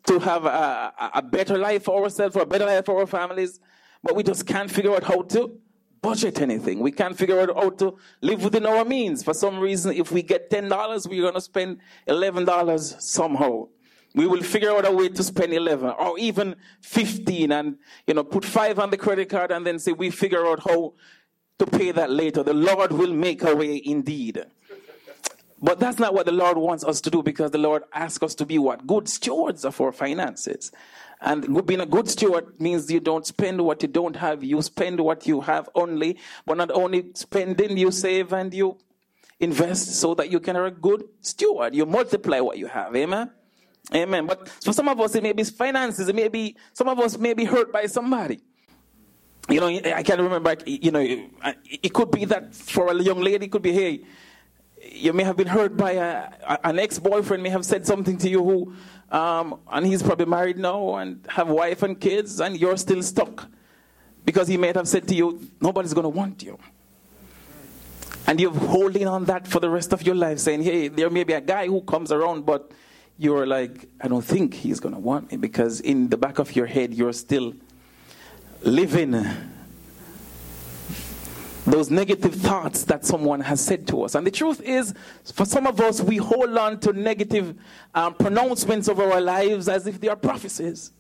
to 0.07 0.19
have 0.19 0.47
a, 0.47 0.93
a 1.15 1.23
better 1.23 1.59
life 1.59 1.85
for 1.85 2.03
ourselves, 2.03 2.37
or 2.37 2.43
a 2.43 2.47
better 2.47 2.65
life 2.65 2.87
for 2.87 2.99
our 2.99 3.07
families, 3.07 3.61
but 4.03 4.17
we 4.17 4.23
just 4.23 4.47
can't 4.47 4.71
figure 4.71 4.95
out 4.95 5.05
how 5.05 5.23
to 5.23 5.59
budget 6.03 6.41
anything. 6.41 6.81
We 6.81 6.93
can't 6.93 7.17
figure 7.17 7.41
out 7.41 7.55
how 7.55 7.71
to 7.71 7.97
live 8.21 8.45
within 8.45 8.67
our 8.67 8.85
means. 8.85 9.23
For 9.23 9.35
some 9.35 9.59
reason, 9.59 9.93
if 9.93 10.13
we 10.13 10.23
get 10.23 10.51
$10, 10.51 11.09
we're 11.09 11.23
going 11.23 11.35
to 11.35 11.41
spend 11.41 11.81
$11 12.09 13.01
somehow. 13.01 13.69
We 14.15 14.27
will 14.27 14.43
figure 14.43 14.73
out 14.73 14.87
a 14.87 14.93
way 14.93 15.09
to 15.09 15.23
spend 15.23 15.53
11 15.53 15.91
or 15.99 16.19
even 16.19 16.57
15 16.81 17.53
and, 17.53 17.77
you 18.07 18.15
know, 18.15 18.25
put 18.25 18.45
five 18.45 18.79
on 18.79 18.91
the 18.91 18.97
credit 18.97 19.29
card 19.29 19.53
and 19.53 19.65
then 19.65 19.79
say 19.79 19.93
we 19.93 20.11
figure 20.11 20.47
out 20.47 20.61
how 20.65 20.95
to 21.59 21.67
pay 21.67 21.93
that 21.93 22.11
later. 22.11 22.43
The 22.43 22.55
Lord 22.55 22.91
will 22.91 23.13
make 23.13 23.43
a 23.43 23.55
way 23.55 23.81
indeed. 23.85 24.45
But 25.63 25.79
that's 25.79 25.99
not 25.99 26.15
what 26.15 26.27
the 26.27 26.33
Lord 26.33 26.57
wants 26.57 26.85
us 26.85 27.01
to 27.03 27.11
do 27.11 27.23
because 27.23 27.51
the 27.51 27.59
Lord 27.59 27.83
asks 27.93 28.23
us 28.23 28.35
to 28.37 28.47
be 28.47 28.59
what? 28.59 28.87
Good 28.87 29.09
stewards 29.09 29.65
of 29.65 29.79
our 29.81 29.93
finances. 29.93 30.73
And 31.21 31.67
being 31.67 31.81
a 31.81 31.87
good 31.87 32.09
steward 32.09 32.59
means 32.59 32.91
you 32.91 33.01
don't 33.01 33.27
spend 33.27 33.61
what 33.61 33.83
you 33.83 33.89
don't 33.89 34.17
have, 34.17 34.43
you 34.43 34.63
spend 34.63 35.01
what 35.01 35.27
you 35.27 35.43
have 35.43 35.69
only. 35.75 36.19
But 36.47 36.57
not 36.57 36.71
only 36.71 37.11
spending, 37.15 37.77
you 37.77 37.91
save 37.91 38.33
and 38.33 38.55
you 38.55 38.79
invest 39.39 40.01
so 40.01 40.15
that 40.15 40.31
you 40.31 40.41
can 40.41 40.57
be 40.57 40.63
a 40.63 40.71
good 40.71 41.05
steward. 41.21 41.75
You 41.75 41.85
multiply 41.85 42.41
what 42.41 42.57
you 42.57 42.67
have. 42.67 42.97
Amen. 42.97 43.31
Amen. 43.95 44.27
But 44.27 44.49
for 44.49 44.73
some 44.73 44.89
of 44.89 44.99
us, 45.01 45.15
it 45.15 45.23
may 45.23 45.33
be 45.33 45.45
finances. 45.45 46.09
It 46.09 46.15
may 46.15 46.29
be, 46.29 46.57
some 46.73 46.89
of 46.89 46.99
us 47.01 47.19
may 47.19 47.35
be 47.35 47.45
hurt 47.45 47.71
by 47.71 47.85
somebody. 47.87 48.41
You 49.49 49.61
know, 49.61 49.67
I 49.67 50.03
can't 50.03 50.21
remember, 50.21 50.55
you 50.65 50.91
know, 50.91 51.01
it 51.01 51.93
could 51.93 52.11
be 52.11 52.25
that 52.27 52.55
for 52.55 52.91
a 52.93 52.95
young 53.03 53.21
lady, 53.21 53.47
it 53.47 53.53
could 53.53 53.63
be, 53.63 53.73
hey, 53.73 54.05
you 54.83 55.13
may 55.13 55.25
have 55.25 55.37
been 55.37 55.47
hurt 55.47 55.77
by 55.77 55.93
a, 55.93 56.29
an 56.65 56.79
ex-boyfriend 56.79 57.43
may 57.43 57.49
have 57.51 57.65
said 57.65 57.87
something 57.87 58.17
to 58.19 58.29
you 58.29 58.43
who 58.43 58.75
um, 59.11 59.59
and 59.71 59.87
he's 59.87 60.03
probably 60.03 60.27
married 60.27 60.57
now 60.57 60.97
and 60.97 61.27
have 61.29 61.49
wife 61.49 61.83
and 61.83 62.01
kids, 62.01 62.41
and 62.41 62.57
you're 62.57 62.77
still 62.77 63.03
stuck 63.03 63.49
because 64.25 64.47
he 64.47 64.57
may 64.57 64.73
have 64.73 64.87
said 64.87 65.09
to 65.09 65.15
you, 65.15 65.41
"Nobody's 65.61 65.93
going 65.95 66.05
to 66.05 66.11
want 66.11 66.43
you," 66.43 66.59
and 68.27 68.41
you're 68.41 68.55
holding 68.55 69.09
on 69.09 69.25
that 69.25 69.49
for 69.49 69.59
the 69.59 69.69
rest 69.69 69.93
of 69.93 70.03
your 70.07 70.15
life, 70.15 70.39
saying, 70.39 70.63
"Hey, 70.63 70.89
there 70.89 71.11
may 71.11 71.25
be 71.25 71.33
a 71.33 71.41
guy 71.41 71.67
who 71.67 71.81
comes 71.83 72.13
around, 72.13 72.47
but." 72.47 72.71
You're 73.23 73.47
like, 73.47 73.87
I 74.01 74.09
don't 74.09 74.25
think 74.25 74.55
he's 74.55 74.81
going 74.81 74.95
to 74.95 74.99
want 74.99 75.31
me 75.31 75.37
because 75.37 75.83
in 75.83 76.09
the 76.09 76.17
back 76.17 76.39
of 76.39 76.57
your 76.57 76.65
head, 76.65 76.95
you're 76.95 77.13
still 77.13 77.53
living 78.63 79.15
those 81.73 81.91
negative 81.91 82.35
thoughts 82.35 82.85
that 82.85 83.05
someone 83.05 83.41
has 83.41 83.61
said 83.61 83.87
to 83.89 84.03
us. 84.03 84.15
And 84.15 84.27
the 84.27 84.31
truth 84.31 84.61
is, 84.63 84.95
for 85.33 85.45
some 85.45 85.67
of 85.67 85.81
us, 85.81 86.01
we 86.01 86.17
hold 86.17 86.57
on 86.57 86.81
to 86.81 86.93
negative 86.93 87.55
um, 87.95 88.15
pronouncements 88.15 88.89
of 88.89 89.01
our 89.01 89.21
lives 89.21 89.69
as 89.69 89.87
if 89.87 90.01
they 90.01 90.09
are 90.09 90.17
prophecies. 90.17 90.93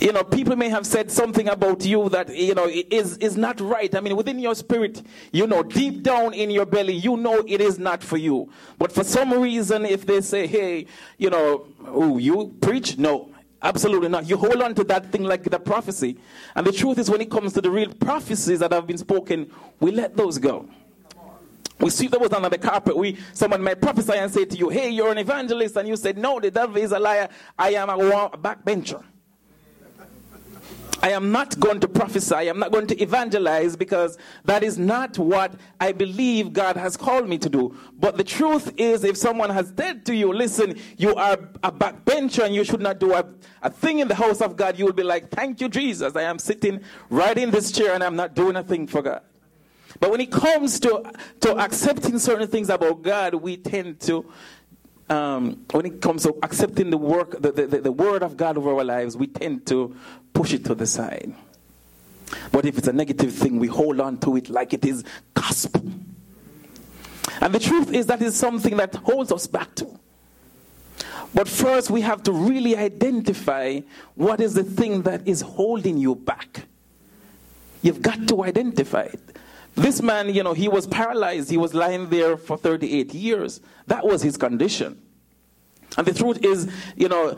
You 0.00 0.12
know, 0.12 0.22
people 0.22 0.56
may 0.56 0.68
have 0.68 0.86
said 0.86 1.10
something 1.10 1.48
about 1.48 1.84
you 1.84 2.08
that, 2.10 2.34
you 2.34 2.54
know, 2.54 2.66
is, 2.68 3.16
is 3.18 3.36
not 3.36 3.60
right. 3.60 3.94
I 3.94 4.00
mean, 4.00 4.16
within 4.16 4.38
your 4.38 4.54
spirit, 4.54 5.02
you 5.32 5.46
know, 5.46 5.62
deep 5.62 6.02
down 6.02 6.34
in 6.34 6.50
your 6.50 6.66
belly, 6.66 6.94
you 6.94 7.16
know 7.16 7.42
it 7.46 7.60
is 7.60 7.78
not 7.78 8.02
for 8.02 8.16
you. 8.16 8.50
But 8.78 8.92
for 8.92 9.04
some 9.04 9.32
reason, 9.32 9.86
if 9.86 10.04
they 10.04 10.20
say, 10.20 10.46
hey, 10.46 10.86
you 11.16 11.30
know, 11.30 11.66
oh, 11.86 12.18
you 12.18 12.54
preach? 12.60 12.98
No, 12.98 13.29
absolutely 13.62 14.08
not. 14.08 14.28
You 14.28 14.36
hold 14.36 14.60
on 14.62 14.74
to 14.74 14.84
that 14.84 15.10
thing 15.10 15.24
like 15.24 15.44
the 15.44 15.58
prophecy. 15.58 16.16
And 16.54 16.66
the 16.66 16.72
truth 16.72 16.98
is, 16.98 17.10
when 17.10 17.20
it 17.20 17.30
comes 17.30 17.52
to 17.54 17.60
the 17.60 17.70
real 17.70 17.92
prophecies 17.94 18.58
that 18.60 18.72
have 18.72 18.86
been 18.86 18.98
spoken, 18.98 19.50
we 19.80 19.90
let 19.90 20.16
those 20.16 20.38
go. 20.38 20.68
We 21.78 21.88
sweep 21.90 22.10
those 22.10 22.32
under 22.32 22.50
the 22.50 22.58
carpet. 22.58 22.96
We 22.96 23.16
someone 23.32 23.62
might 23.62 23.80
prophesy 23.80 24.12
and 24.12 24.30
say 24.30 24.44
to 24.44 24.56
you, 24.56 24.68
"Hey, 24.68 24.90
you're 24.90 25.10
an 25.10 25.18
evangelist," 25.18 25.76
and 25.76 25.88
you 25.88 25.96
said, 25.96 26.18
"No, 26.18 26.38
the 26.38 26.50
devil 26.50 26.76
is 26.76 26.92
a 26.92 26.98
liar. 26.98 27.28
I 27.58 27.70
am 27.70 27.88
a 27.88 27.96
backbencher." 27.96 29.02
I 31.02 31.10
am 31.12 31.32
not 31.32 31.58
going 31.58 31.80
to 31.80 31.88
prophesy. 31.88 32.48
I'm 32.48 32.58
not 32.58 32.72
going 32.72 32.86
to 32.88 33.02
evangelize 33.02 33.76
because 33.76 34.18
that 34.44 34.62
is 34.62 34.78
not 34.78 35.18
what 35.18 35.54
I 35.80 35.92
believe 35.92 36.52
God 36.52 36.76
has 36.76 36.96
called 36.96 37.28
me 37.28 37.38
to 37.38 37.48
do. 37.48 37.74
But 37.98 38.16
the 38.16 38.24
truth 38.24 38.72
is, 38.76 39.02
if 39.04 39.16
someone 39.16 39.50
has 39.50 39.72
said 39.76 40.04
to 40.06 40.14
you, 40.14 40.32
listen, 40.32 40.78
you 40.98 41.14
are 41.14 41.38
a 41.62 41.72
backbencher 41.72 42.44
and 42.44 42.54
you 42.54 42.64
should 42.64 42.82
not 42.82 43.00
do 43.00 43.14
a, 43.14 43.24
a 43.62 43.70
thing 43.70 44.00
in 44.00 44.08
the 44.08 44.14
house 44.14 44.40
of 44.40 44.56
God, 44.56 44.78
you 44.78 44.84
will 44.84 44.92
be 44.92 45.02
like, 45.02 45.30
thank 45.30 45.60
you, 45.60 45.68
Jesus. 45.68 46.14
I 46.16 46.22
am 46.22 46.38
sitting 46.38 46.80
right 47.08 47.36
in 47.36 47.50
this 47.50 47.72
chair 47.72 47.94
and 47.94 48.04
I'm 48.04 48.16
not 48.16 48.34
doing 48.34 48.56
a 48.56 48.62
thing 48.62 48.86
for 48.86 49.00
God. 49.00 49.22
But 49.98 50.10
when 50.10 50.20
it 50.20 50.30
comes 50.30 50.80
to, 50.80 51.02
to 51.40 51.56
accepting 51.56 52.18
certain 52.18 52.48
things 52.48 52.68
about 52.68 53.02
God, 53.02 53.34
we 53.34 53.56
tend 53.56 54.00
to 54.00 54.30
um, 55.10 55.66
when 55.72 55.86
it 55.86 56.00
comes 56.00 56.22
to 56.22 56.38
accepting 56.42 56.90
the 56.90 56.96
work, 56.96 57.32
the, 57.42 57.50
the, 57.50 57.80
the 57.80 57.92
word 57.92 58.22
of 58.22 58.36
God 58.36 58.56
over 58.56 58.70
our 58.70 58.84
lives, 58.84 59.16
we 59.16 59.26
tend 59.26 59.66
to 59.66 59.96
push 60.32 60.52
it 60.52 60.64
to 60.66 60.74
the 60.74 60.86
side. 60.86 61.34
But 62.52 62.64
if 62.64 62.78
it's 62.78 62.88
a 62.88 62.92
negative 62.92 63.32
thing, 63.32 63.58
we 63.58 63.66
hold 63.66 64.00
on 64.00 64.18
to 64.18 64.36
it 64.36 64.48
like 64.48 64.72
it 64.72 64.84
is 64.84 65.04
gospel. 65.34 65.82
And 67.40 67.54
the 67.54 67.58
truth 67.58 67.92
is 67.92 68.06
that 68.06 68.22
is 68.22 68.36
something 68.36 68.76
that 68.76 68.94
holds 68.94 69.32
us 69.32 69.46
back 69.46 69.74
to. 69.76 69.98
But 71.32 71.48
first, 71.48 71.90
we 71.90 72.00
have 72.00 72.22
to 72.24 72.32
really 72.32 72.76
identify 72.76 73.80
what 74.14 74.40
is 74.40 74.54
the 74.54 74.64
thing 74.64 75.02
that 75.02 75.26
is 75.26 75.40
holding 75.40 75.96
you 75.96 76.14
back. 76.14 76.66
You've 77.82 78.02
got 78.02 78.28
to 78.28 78.44
identify 78.44 79.02
it. 79.02 79.20
This 79.74 80.02
man, 80.02 80.34
you 80.34 80.42
know, 80.42 80.52
he 80.52 80.68
was 80.68 80.86
paralyzed. 80.86 81.48
He 81.48 81.56
was 81.56 81.72
lying 81.72 82.10
there 82.10 82.36
for 82.36 82.58
38 82.58 83.14
years. 83.14 83.60
That 83.86 84.04
was 84.04 84.22
his 84.22 84.36
condition. 84.36 85.00
And 85.96 86.06
the 86.06 86.14
truth 86.14 86.44
is, 86.44 86.68
you 86.96 87.08
know, 87.08 87.36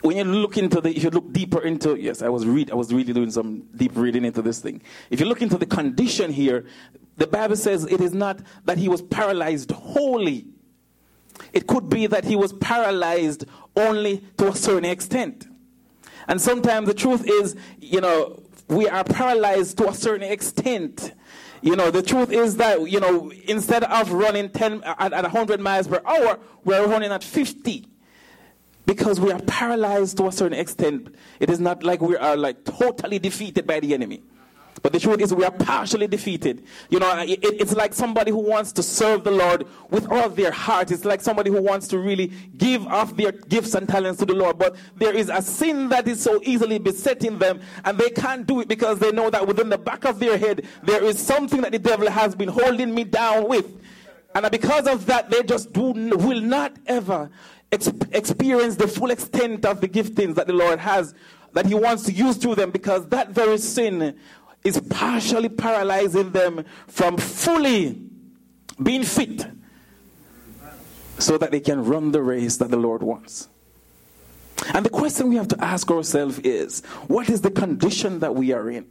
when 0.00 0.16
you 0.16 0.24
look 0.24 0.56
into 0.56 0.80
the, 0.80 0.90
if 0.90 1.02
you 1.04 1.10
look 1.10 1.32
deeper 1.32 1.60
into, 1.60 1.96
yes, 1.96 2.22
I 2.22 2.28
was 2.28 2.46
read, 2.46 2.70
I 2.70 2.74
was 2.74 2.92
really 2.92 3.12
doing 3.12 3.30
some 3.30 3.64
deep 3.76 3.92
reading 3.94 4.24
into 4.24 4.42
this 4.42 4.60
thing. 4.60 4.82
If 5.10 5.20
you 5.20 5.26
look 5.26 5.42
into 5.42 5.58
the 5.58 5.66
condition 5.66 6.32
here, 6.32 6.64
the 7.16 7.26
Bible 7.26 7.56
says 7.56 7.84
it 7.84 8.00
is 8.00 8.12
not 8.12 8.40
that 8.64 8.78
he 8.78 8.88
was 8.88 9.02
paralyzed 9.02 9.70
wholly. 9.70 10.46
It 11.52 11.66
could 11.66 11.88
be 11.88 12.06
that 12.06 12.24
he 12.24 12.36
was 12.36 12.52
paralyzed 12.54 13.44
only 13.76 14.24
to 14.38 14.48
a 14.48 14.54
certain 14.54 14.86
extent. 14.86 15.46
And 16.28 16.40
sometimes 16.40 16.86
the 16.88 16.94
truth 16.94 17.28
is, 17.28 17.54
you 17.78 18.00
know, 18.00 18.42
we 18.68 18.88
are 18.88 19.04
paralyzed 19.04 19.76
to 19.78 19.88
a 19.88 19.94
certain 19.94 20.30
extent. 20.30 21.12
You 21.60 21.76
know, 21.76 21.90
the 21.90 22.02
truth 22.02 22.32
is 22.32 22.56
that, 22.56 22.88
you 22.90 23.00
know, 23.00 23.30
instead 23.46 23.84
of 23.84 24.12
running 24.12 24.48
10 24.48 24.82
at, 24.84 25.12
at 25.12 25.22
100 25.22 25.60
miles 25.60 25.86
per 25.86 26.00
hour, 26.06 26.38
we're 26.64 26.86
running 26.86 27.12
at 27.12 27.22
50 27.22 27.86
because 28.86 29.20
we 29.20 29.32
are 29.32 29.40
paralyzed 29.40 30.16
to 30.18 30.26
a 30.26 30.32
certain 30.32 30.58
extent. 30.58 31.14
It 31.40 31.50
is 31.50 31.60
not 31.60 31.82
like 31.82 32.00
we 32.00 32.16
are 32.16 32.36
like 32.36 32.64
totally 32.64 33.18
defeated 33.18 33.66
by 33.66 33.80
the 33.80 33.94
enemy. 33.94 34.22
But 34.82 34.92
the 34.92 35.00
truth 35.00 35.20
is, 35.20 35.32
we 35.32 35.44
are 35.44 35.50
partially 35.50 36.06
defeated. 36.06 36.62
You 36.90 36.98
know, 36.98 37.18
it, 37.20 37.38
it's 37.42 37.74
like 37.74 37.94
somebody 37.94 38.30
who 38.30 38.40
wants 38.40 38.70
to 38.72 38.82
serve 38.82 39.24
the 39.24 39.30
Lord 39.30 39.66
with 39.88 40.10
all 40.12 40.28
their 40.28 40.50
heart. 40.50 40.90
It's 40.90 41.06
like 41.06 41.22
somebody 41.22 41.50
who 41.50 41.62
wants 41.62 41.88
to 41.88 41.98
really 41.98 42.32
give 42.58 42.86
off 42.88 43.16
their 43.16 43.32
gifts 43.32 43.74
and 43.74 43.88
talents 43.88 44.18
to 44.18 44.26
the 44.26 44.34
Lord. 44.34 44.58
But 44.58 44.76
there 44.96 45.14
is 45.14 45.30
a 45.30 45.40
sin 45.40 45.88
that 45.88 46.06
is 46.06 46.22
so 46.22 46.38
easily 46.44 46.78
besetting 46.78 47.38
them, 47.38 47.60
and 47.86 47.96
they 47.96 48.10
can't 48.10 48.46
do 48.46 48.60
it 48.60 48.68
because 48.68 48.98
they 48.98 49.10
know 49.10 49.30
that 49.30 49.46
within 49.46 49.70
the 49.70 49.78
back 49.78 50.04
of 50.04 50.18
their 50.18 50.36
head, 50.36 50.66
there 50.82 51.02
is 51.02 51.18
something 51.18 51.62
that 51.62 51.72
the 51.72 51.78
devil 51.78 52.10
has 52.10 52.34
been 52.34 52.50
holding 52.50 52.94
me 52.94 53.04
down 53.04 53.48
with. 53.48 53.80
And 54.34 54.50
because 54.50 54.86
of 54.88 55.06
that, 55.06 55.30
they 55.30 55.44
just 55.44 55.72
do, 55.72 55.92
will 55.92 56.40
not 56.40 56.76
ever 56.86 57.30
ex- 57.74 57.90
experience 58.12 58.76
the 58.76 58.88
full 58.88 59.10
extent 59.10 59.66
of 59.66 59.80
the 59.80 59.88
giftings 59.88 60.34
that 60.36 60.46
the 60.46 60.52
Lord 60.52 60.78
has, 60.78 61.14
that 61.52 61.66
He 61.66 61.74
wants 61.74 62.04
to 62.04 62.12
use 62.12 62.36
through 62.36 62.54
them, 62.54 62.70
because 62.70 63.06
that 63.08 63.30
very 63.30 63.58
sin 63.58 64.16
is 64.62 64.80
partially 64.88 65.48
paralyzing 65.48 66.30
them 66.30 66.64
from 66.86 67.18
fully 67.18 68.00
being 68.82 69.04
fit 69.04 69.46
so 71.18 71.38
that 71.38 71.50
they 71.50 71.60
can 71.60 71.84
run 71.84 72.12
the 72.12 72.22
race 72.22 72.56
that 72.56 72.70
the 72.70 72.76
Lord 72.76 73.02
wants. 73.02 73.48
And 74.72 74.84
the 74.84 74.90
question 74.90 75.28
we 75.28 75.36
have 75.36 75.48
to 75.48 75.62
ask 75.62 75.90
ourselves 75.90 76.38
is 76.40 76.84
what 77.08 77.28
is 77.28 77.42
the 77.42 77.50
condition 77.50 78.20
that 78.20 78.34
we 78.34 78.52
are 78.52 78.70
in? 78.70 78.86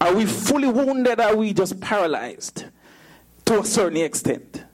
Are 0.00 0.14
we 0.14 0.24
fully 0.24 0.68
wounded? 0.68 1.20
Are 1.20 1.36
we 1.36 1.52
just 1.52 1.80
paralyzed 1.80 2.64
to 3.46 3.60
a 3.60 3.64
certain 3.64 3.98
extent? 3.98 4.64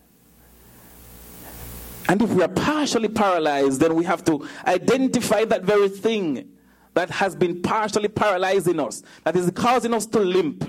And 2.09 2.23
if 2.23 2.31
we 2.31 2.43
are 2.43 2.49
partially 2.49 3.09
paralyzed, 3.09 3.81
then 3.81 3.95
we 3.95 4.05
have 4.05 4.25
to 4.27 4.47
identify 4.67 5.45
that 5.45 5.65
very 5.65 5.89
thing 5.89 6.49
that 6.95 7.11
has 7.11 7.35
been 7.35 7.61
partially 7.63 8.09
paralyzing 8.09 8.81
us, 8.81 9.03
that 9.25 9.37
is 9.37 9.51
causing 9.51 9.93
us 9.93 10.07
to 10.07 10.21
limp, 10.21 10.69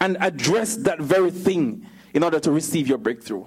and 0.00 0.16
address 0.20 0.76
that 0.76 1.00
very 1.00 1.30
thing 1.30 1.86
in 2.14 2.22
order 2.22 2.40
to 2.40 2.50
receive 2.50 2.88
your 2.88 2.98
breakthrough. 2.98 3.46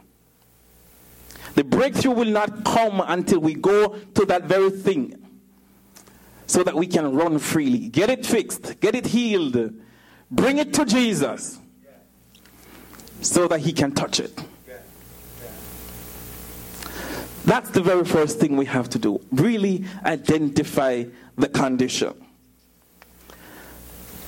The 1.55 1.63
breakthrough 1.63 2.11
will 2.11 2.29
not 2.29 2.63
come 2.63 3.01
until 3.05 3.39
we 3.39 3.55
go 3.55 3.95
to 4.13 4.25
that 4.25 4.43
very 4.43 4.69
thing 4.69 5.15
so 6.45 6.63
that 6.63 6.75
we 6.75 6.87
can 6.87 7.15
run 7.15 7.39
freely. 7.39 7.89
Get 7.89 8.09
it 8.09 8.25
fixed, 8.25 8.79
get 8.79 8.95
it 8.95 9.07
healed, 9.07 9.73
bring 10.29 10.57
it 10.57 10.73
to 10.75 10.85
Jesus 10.85 11.59
so 13.21 13.47
that 13.47 13.61
He 13.61 13.73
can 13.73 13.91
touch 13.91 14.19
it. 14.19 14.39
That's 17.49 17.71
the 17.71 17.81
very 17.81 18.05
first 18.05 18.39
thing 18.39 18.57
we 18.57 18.65
have 18.65 18.89
to 18.89 18.99
do. 18.99 19.19
Really 19.31 19.83
identify 20.05 21.05
the 21.35 21.49
condition. 21.49 22.13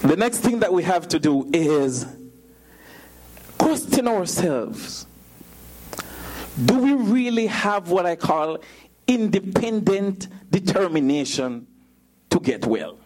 The 0.02 0.16
next 0.16 0.40
thing 0.40 0.62
that 0.62 0.74
we 0.74 0.82
have 0.82 1.08
to 1.10 1.20
do 1.20 1.48
is 1.54 2.08
question 3.60 4.08
ourselves 4.08 5.06
do 6.66 6.80
we 6.80 6.94
really 6.94 7.46
have 7.46 7.92
what 7.92 8.08
I 8.08 8.16
call 8.16 8.58
independent 9.06 10.28
determination 10.50 11.68
to 12.32 12.40
get 12.40 12.66
well? 12.66 12.98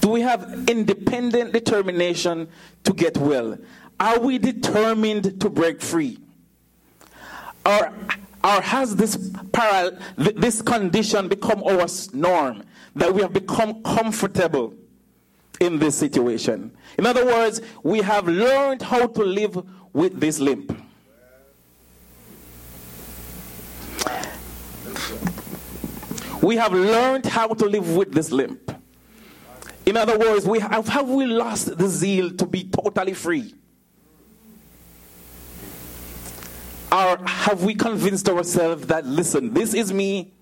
Do 0.00 0.08
we 0.08 0.22
have 0.22 0.70
independent 0.70 1.52
determination 1.52 2.48
to 2.84 2.94
get 2.94 3.18
well? 3.18 3.58
Are 4.00 4.18
we 4.20 4.38
determined 4.38 5.40
to 5.40 5.50
break 5.50 5.80
free? 5.80 6.18
Or 7.66 7.92
or 8.44 8.60
has 8.60 8.94
this, 8.94 9.16
paral- 9.16 10.00
this 10.16 10.62
condition 10.62 11.28
become 11.28 11.62
our 11.64 11.86
norm? 12.12 12.62
That 12.94 13.12
we 13.12 13.22
have 13.22 13.32
become 13.32 13.82
comfortable 13.82 14.74
in 15.60 15.78
this 15.78 15.96
situation. 15.96 16.72
In 16.98 17.06
other 17.06 17.26
words, 17.26 17.60
we 17.82 18.00
have 18.00 18.26
learned 18.28 18.82
how 18.82 19.06
to 19.06 19.22
live 19.24 19.62
with 19.92 20.18
this 20.20 20.38
limp. 20.38 20.76
We 26.42 26.56
have 26.56 26.72
learned 26.72 27.26
how 27.26 27.48
to 27.48 27.66
live 27.66 27.96
with 27.96 28.12
this 28.12 28.30
limp. 28.30 28.72
In 29.84 29.96
other 29.96 30.18
words, 30.18 30.46
we 30.46 30.60
have, 30.60 30.86
have 30.88 31.08
we 31.08 31.26
lost 31.26 31.76
the 31.76 31.88
zeal 31.88 32.30
to 32.30 32.46
be 32.46 32.64
totally 32.64 33.14
free? 33.14 33.54
Or 36.90 37.18
have 37.26 37.64
we 37.64 37.74
convinced 37.74 38.28
ourselves 38.28 38.86
that, 38.86 39.04
listen, 39.04 39.52
this 39.52 39.74
is 39.74 39.92
me, 39.92 40.32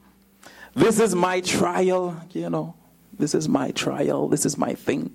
this 0.74 1.00
is 1.00 1.14
my 1.14 1.40
trial, 1.40 2.22
you 2.30 2.48
know, 2.50 2.74
this 3.18 3.34
is 3.34 3.48
my 3.48 3.72
trial, 3.72 4.28
this 4.28 4.46
is 4.46 4.56
my 4.56 4.74
thing? 4.74 5.10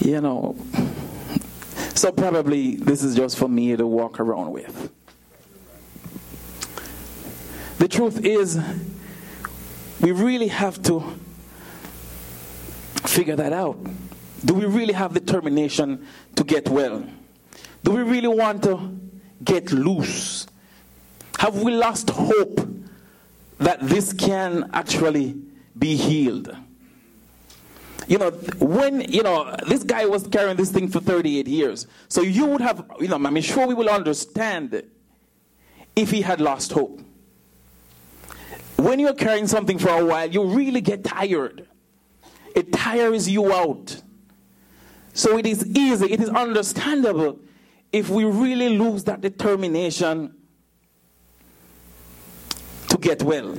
You 0.00 0.20
know, 0.20 0.56
so 1.94 2.10
probably 2.10 2.74
this 2.76 3.04
is 3.04 3.14
just 3.14 3.38
for 3.38 3.48
me 3.48 3.76
to 3.76 3.86
walk 3.86 4.18
around 4.18 4.50
with. 4.50 4.90
The 7.78 7.86
truth 7.86 8.24
is, 8.24 8.58
we 10.00 10.10
really 10.10 10.48
have 10.48 10.82
to 10.84 11.04
figure 13.06 13.36
that 13.36 13.52
out. 13.52 13.78
Do 14.44 14.54
we 14.54 14.66
really 14.66 14.92
have 14.94 15.14
determination 15.14 16.06
to 16.34 16.44
get 16.44 16.68
well? 16.68 17.04
Do 17.84 17.92
we 17.92 18.02
really 18.02 18.28
want 18.28 18.64
to 18.64 19.03
get 19.44 19.72
loose? 19.72 20.46
Have 21.38 21.62
we 21.62 21.72
lost 21.72 22.10
hope 22.10 22.68
that 23.58 23.80
this 23.80 24.12
can 24.12 24.70
actually 24.72 25.36
be 25.78 25.96
healed? 25.96 26.56
You 28.06 28.18
know, 28.18 28.30
when, 28.60 29.00
you 29.00 29.22
know, 29.22 29.56
this 29.66 29.82
guy 29.82 30.04
was 30.06 30.26
carrying 30.26 30.56
this 30.56 30.70
thing 30.70 30.88
for 30.88 31.00
38 31.00 31.46
years. 31.46 31.86
So 32.08 32.20
you 32.20 32.46
would 32.46 32.60
have, 32.60 32.84
you 33.00 33.08
know, 33.08 33.16
I'm 33.16 33.40
sure 33.40 33.66
we 33.66 33.74
will 33.74 33.88
understand 33.88 34.82
if 35.96 36.10
he 36.10 36.20
had 36.20 36.40
lost 36.40 36.72
hope. 36.72 37.00
When 38.76 38.98
you're 38.98 39.14
carrying 39.14 39.46
something 39.46 39.78
for 39.78 39.88
a 39.88 40.04
while, 40.04 40.28
you 40.28 40.44
really 40.44 40.80
get 40.80 41.04
tired. 41.04 41.66
It 42.54 42.72
tires 42.72 43.28
you 43.28 43.52
out. 43.52 44.02
So 45.14 45.38
it 45.38 45.46
is 45.46 45.66
easy, 45.66 46.12
it 46.12 46.20
is 46.20 46.28
understandable 46.28 47.38
if 47.94 48.10
we 48.10 48.24
really 48.24 48.76
lose 48.76 49.04
that 49.04 49.20
determination 49.20 50.34
to 52.88 52.98
get 52.98 53.22
well. 53.22 53.56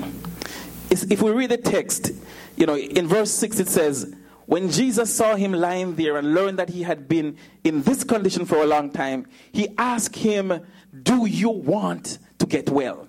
If 0.90 1.22
we 1.22 1.32
read 1.32 1.52
the 1.52 1.58
text, 1.58 2.12
you 2.58 2.66
know, 2.66 2.78
in 2.78 3.08
verse 3.08 3.32
6 3.32 3.62
it 3.62 3.70
says, 3.70 4.14
When 4.46 4.70
Jesus 4.70 5.14
saw 5.14 5.38
him 5.38 5.54
lying 5.54 5.96
there 5.96 6.18
and 6.18 6.34
learned 6.34 6.60
that 6.60 6.68
he 6.68 6.84
had 6.84 7.08
been 7.08 7.38
in 7.64 7.84
this 7.84 8.04
condition 8.04 8.46
for 8.46 8.58
a 8.58 8.66
long 8.66 8.92
time, 8.92 9.26
he 9.54 9.70
asked 9.78 10.18
him, 10.18 10.66
Do 11.04 11.26
you 11.26 11.50
want 11.50 12.20
to 12.40 12.46
get 12.46 12.70
well? 12.70 13.08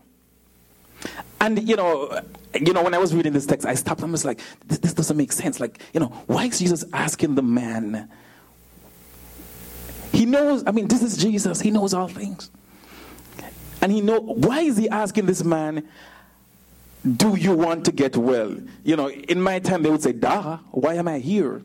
And 1.41 1.69
you 1.69 1.75
know, 1.75 2.21
you 2.55 2.73
know, 2.73 2.85
when 2.85 2.95
I 2.95 2.99
was 2.99 3.13
reading 3.13 3.33
this 3.33 3.47
text, 3.47 3.67
I 3.67 3.75
stopped 3.75 4.01
and 4.01 4.13
was 4.13 4.25
like, 4.25 4.41
this, 4.65 4.79
this 4.79 4.95
doesn't 4.95 5.17
make 5.17 5.33
sense. 5.33 5.59
Like, 5.59 5.83
you 5.93 5.99
know, 5.99 6.07
why 6.27 6.45
is 6.47 6.61
Jesus 6.61 6.85
asking 6.93 7.35
the 7.35 7.43
man? 7.43 8.09
He 10.17 10.25
knows, 10.25 10.65
I 10.67 10.71
mean, 10.71 10.89
this 10.89 11.03
is 11.03 11.19
Jesus, 11.19 11.61
he 11.61 11.71
knows 11.71 11.93
all 11.93 12.09
things. 12.09 12.51
And 13.83 13.93
he 13.93 14.01
know 14.01 14.19
why 14.19 14.61
is 14.61 14.79
he 14.79 14.89
asking 14.89 15.27
this 15.27 15.45
man, 15.45 15.87
do 17.17 17.37
you 17.37 17.53
want 17.53 17.85
to 17.85 17.93
get 17.93 18.17
well? 18.17 18.57
You 18.83 18.97
know, 18.97 19.11
in 19.11 19.43
my 19.43 19.59
time 19.59 19.83
they 19.83 19.91
would 19.91 20.03
say, 20.03 20.13
Duh, 20.13 20.57
why 20.71 20.95
am 20.95 21.07
I 21.07 21.19
here? 21.19 21.61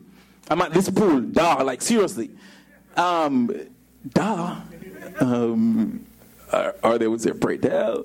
I'm 0.50 0.60
at 0.60 0.74
this 0.74 0.90
pool, 0.90 1.22
duh, 1.22 1.64
like 1.64 1.80
seriously. 1.80 2.30
Um, 2.94 3.50
duh. 4.06 4.56
Um, 5.18 6.04
or 6.82 6.98
they 6.98 7.08
would 7.08 7.22
say, 7.22 7.32
pray 7.32 7.56
tell. 7.56 8.04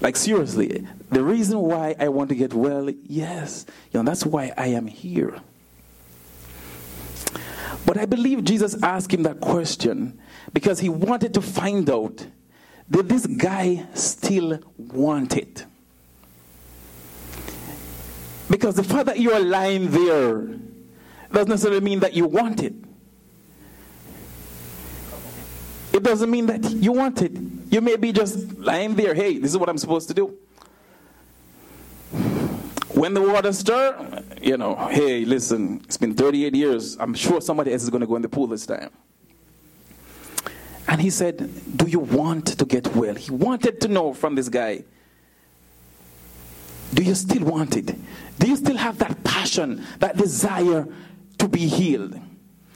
Like 0.00 0.16
seriously, 0.16 0.86
the 1.10 1.22
reason 1.22 1.58
why 1.60 1.96
I 2.00 2.08
want 2.08 2.30
to 2.30 2.34
get 2.34 2.54
well, 2.54 2.88
yes, 2.88 3.66
you 3.92 4.00
know, 4.00 4.04
that's 4.04 4.24
why 4.24 4.52
I 4.56 4.68
am 4.68 4.86
here. 4.86 5.38
But 7.86 7.98
I 7.98 8.06
believe 8.06 8.44
Jesus 8.44 8.82
asked 8.82 9.12
him 9.12 9.24
that 9.24 9.40
question 9.40 10.18
because 10.52 10.80
he 10.80 10.88
wanted 10.88 11.34
to 11.34 11.42
find 11.42 11.88
out 11.90 12.26
did 12.90 13.08
this 13.08 13.26
guy 13.26 13.86
still 13.94 14.60
want 14.76 15.36
it? 15.36 15.64
Because 18.50 18.74
the 18.76 18.84
fact 18.84 19.06
that 19.06 19.18
you're 19.18 19.40
lying 19.40 19.90
there 19.90 20.42
doesn't 21.32 21.48
necessarily 21.48 21.80
mean 21.80 22.00
that 22.00 22.14
you 22.14 22.26
want 22.26 22.62
it. 22.62 22.74
It 25.92 26.02
doesn't 26.02 26.30
mean 26.30 26.46
that 26.46 26.70
you 26.70 26.92
want 26.92 27.22
it. 27.22 27.32
You 27.70 27.80
may 27.80 27.96
be 27.96 28.12
just 28.12 28.58
lying 28.58 28.94
there, 28.94 29.14
hey, 29.14 29.38
this 29.38 29.50
is 29.50 29.58
what 29.58 29.68
I'm 29.68 29.78
supposed 29.78 30.08
to 30.08 30.14
do. 30.14 30.36
When 32.92 33.14
the 33.14 33.22
water 33.22 33.52
stir, 33.52 34.13
you 34.44 34.58
know, 34.58 34.76
hey, 34.90 35.24
listen, 35.24 35.80
it's 35.84 35.96
been 35.96 36.14
38 36.14 36.54
years. 36.54 36.96
I'm 37.00 37.14
sure 37.14 37.40
somebody 37.40 37.72
else 37.72 37.82
is 37.82 37.90
going 37.90 38.02
to 38.02 38.06
go 38.06 38.16
in 38.16 38.22
the 38.22 38.28
pool 38.28 38.46
this 38.46 38.66
time. 38.66 38.90
And 40.86 41.00
he 41.00 41.08
said, 41.08 41.50
Do 41.76 41.88
you 41.88 41.98
want 41.98 42.58
to 42.58 42.64
get 42.66 42.94
well? 42.94 43.14
He 43.14 43.30
wanted 43.30 43.80
to 43.80 43.88
know 43.88 44.12
from 44.12 44.34
this 44.34 44.50
guy, 44.50 44.84
Do 46.92 47.02
you 47.02 47.14
still 47.14 47.44
want 47.44 47.76
it? 47.76 47.96
Do 48.38 48.46
you 48.46 48.56
still 48.56 48.76
have 48.76 48.98
that 48.98 49.24
passion, 49.24 49.84
that 50.00 50.18
desire 50.18 50.86
to 51.38 51.48
be 51.48 51.66
healed? 51.66 52.20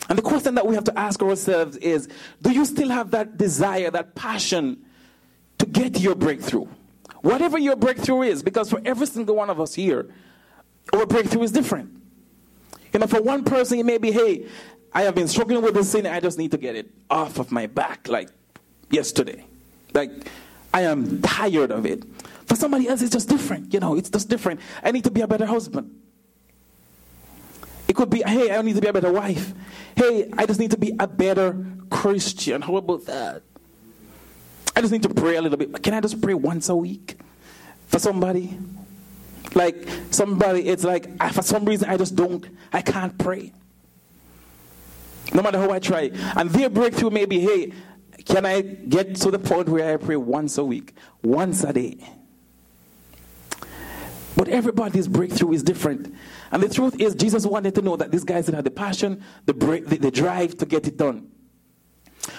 And 0.09 0.17
the 0.17 0.23
question 0.23 0.55
that 0.55 0.67
we 0.67 0.75
have 0.75 0.85
to 0.85 0.99
ask 0.99 1.23
ourselves 1.23 1.77
is 1.77 2.09
Do 2.41 2.51
you 2.51 2.65
still 2.65 2.89
have 2.89 3.11
that 3.11 3.37
desire, 3.37 3.91
that 3.91 4.15
passion 4.15 4.87
to 5.59 5.67
get 5.67 6.01
your 6.01 6.15
breakthrough? 6.15 6.67
Whatever 7.21 7.59
your 7.59 7.77
breakthrough 7.77 8.23
is, 8.23 8.43
because 8.43 8.71
for 8.71 8.81
every 8.87 9.07
single 9.07 9.37
one 9.37 9.51
of 9.51 9.61
us 9.61 9.75
here, 9.75 10.09
our 10.93 11.07
breakthrough 11.07 11.43
is 11.43 11.53
different. 11.53 11.91
You 12.93 13.01
know, 13.01 13.07
for 13.07 13.21
one 13.21 13.45
person, 13.45 13.79
it 13.79 13.87
may 13.87 13.99
be, 13.99 14.11
hey, 14.11 14.47
I 14.93 15.03
have 15.03 15.15
been 15.15 15.29
struggling 15.29 15.63
with 15.63 15.75
this 15.75 15.91
sin, 15.91 16.07
I 16.07 16.21
just 16.21 16.39
need 16.39 16.51
to 16.53 16.59
get 16.59 16.75
it 16.75 16.91
off 17.11 17.39
of 17.39 17.53
my 17.53 17.67
back, 17.67 18.09
like 18.09 18.31
yesterday. 18.91 19.45
Like, 19.93 20.11
I 20.73 20.83
am 20.83 21.21
tired 21.23 21.71
of 21.71 21.87
it. 21.87 22.05
For 22.47 22.57
somebody 22.57 22.89
else, 22.89 23.03
it's 23.03 23.13
just 23.13 23.29
different. 23.29 23.75
You 23.75 23.81
know, 23.81 23.97
it's 23.97 24.09
just 24.09 24.29
different. 24.29 24.61
I 24.83 24.91
need 24.91 25.05
to 25.05 25.11
be 25.11 25.21
a 25.21 25.29
better 25.29 25.47
husband. 25.47 25.95
It 27.87 27.97
could 27.97 28.11
be, 28.11 28.23
hey, 28.23 28.55
I 28.55 28.63
need 28.63 28.75
to 28.75 28.81
be 28.81 28.89
a 28.89 28.93
better 28.93 29.13
wife. 29.13 29.53
Hey, 29.95 30.31
I 30.37 30.47
just 30.47 30.61
need 30.61 30.71
to 30.71 30.79
be 30.79 30.95
a 30.99 31.07
better 31.07 31.57
Christian. 31.91 32.63
How 32.63 32.77
about 32.77 33.05
that? 33.07 33.43
I 34.77 34.81
just 34.81 34.93
need 34.93 35.03
to 35.03 35.09
pray 35.09 35.37
a 35.37 35.43
little 35.43 35.59
bit. 35.59 35.83
Can 35.83 35.95
I 35.95 36.01
just 36.01 36.21
pray 36.21 36.35
once 36.35 36.69
a 36.69 36.77
week 36.77 37.19
for 37.87 37.99
somebody? 37.99 38.59
Like 39.55 39.89
somebody, 40.11 40.69
it's 40.69 40.85
like 40.85 41.23
for 41.33 41.43
some 41.43 41.65
reason 41.65 41.89
I 41.89 41.97
just 41.97 42.15
don't, 42.15 42.47
I 42.73 42.83
can't 42.83 43.17
pray. 43.19 43.53
No 45.33 45.43
matter 45.43 45.59
how 45.59 45.71
I 45.71 45.79
try. 45.79 46.11
And 46.37 46.51
their 46.51 46.71
breakthrough 46.71 47.11
may 47.11 47.27
be, 47.27 47.41
hey, 47.41 47.73
can 48.25 48.47
I 48.47 48.61
get 48.63 49.17
to 49.17 49.31
the 49.31 49.39
point 49.39 49.69
where 49.69 49.93
I 49.93 49.97
pray 49.97 50.17
once 50.17 50.59
a 50.59 50.65
week, 50.65 50.95
once 51.23 51.65
a 51.65 51.73
day? 51.73 51.99
But 54.37 54.49
everybody's 54.49 55.09
breakthrough 55.09 55.53
is 55.53 55.63
different. 55.63 56.15
And 56.53 56.63
the 56.63 56.69
truth 56.69 57.01
is, 57.01 57.15
Jesus 57.15 57.45
wanted 57.45 57.75
to 57.75 57.83
know 57.83 57.97
that 57.97 58.13
these 58.13 58.25
guys 58.25 58.47
had 58.47 58.65
the 58.65 58.71
passion, 58.71 59.25
the, 59.47 59.55
break, 59.55 59.87
the, 59.87 59.97
the 59.99 60.11
drive 60.11 60.57
to 60.59 60.67
get 60.67 60.87
it 60.87 60.97
done. 60.97 61.31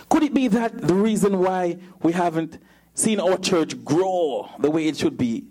Could 0.09 0.23
it 0.23 0.33
be 0.33 0.47
that 0.47 0.79
the 0.79 0.93
reason 0.93 1.39
why 1.39 1.77
we 2.01 2.13
haven't 2.13 2.57
seen 2.93 3.19
our 3.19 3.37
church 3.37 3.83
grow 3.83 4.49
the 4.59 4.71
way 4.71 4.87
it 4.87 4.97
should 4.97 5.17
be 5.17 5.45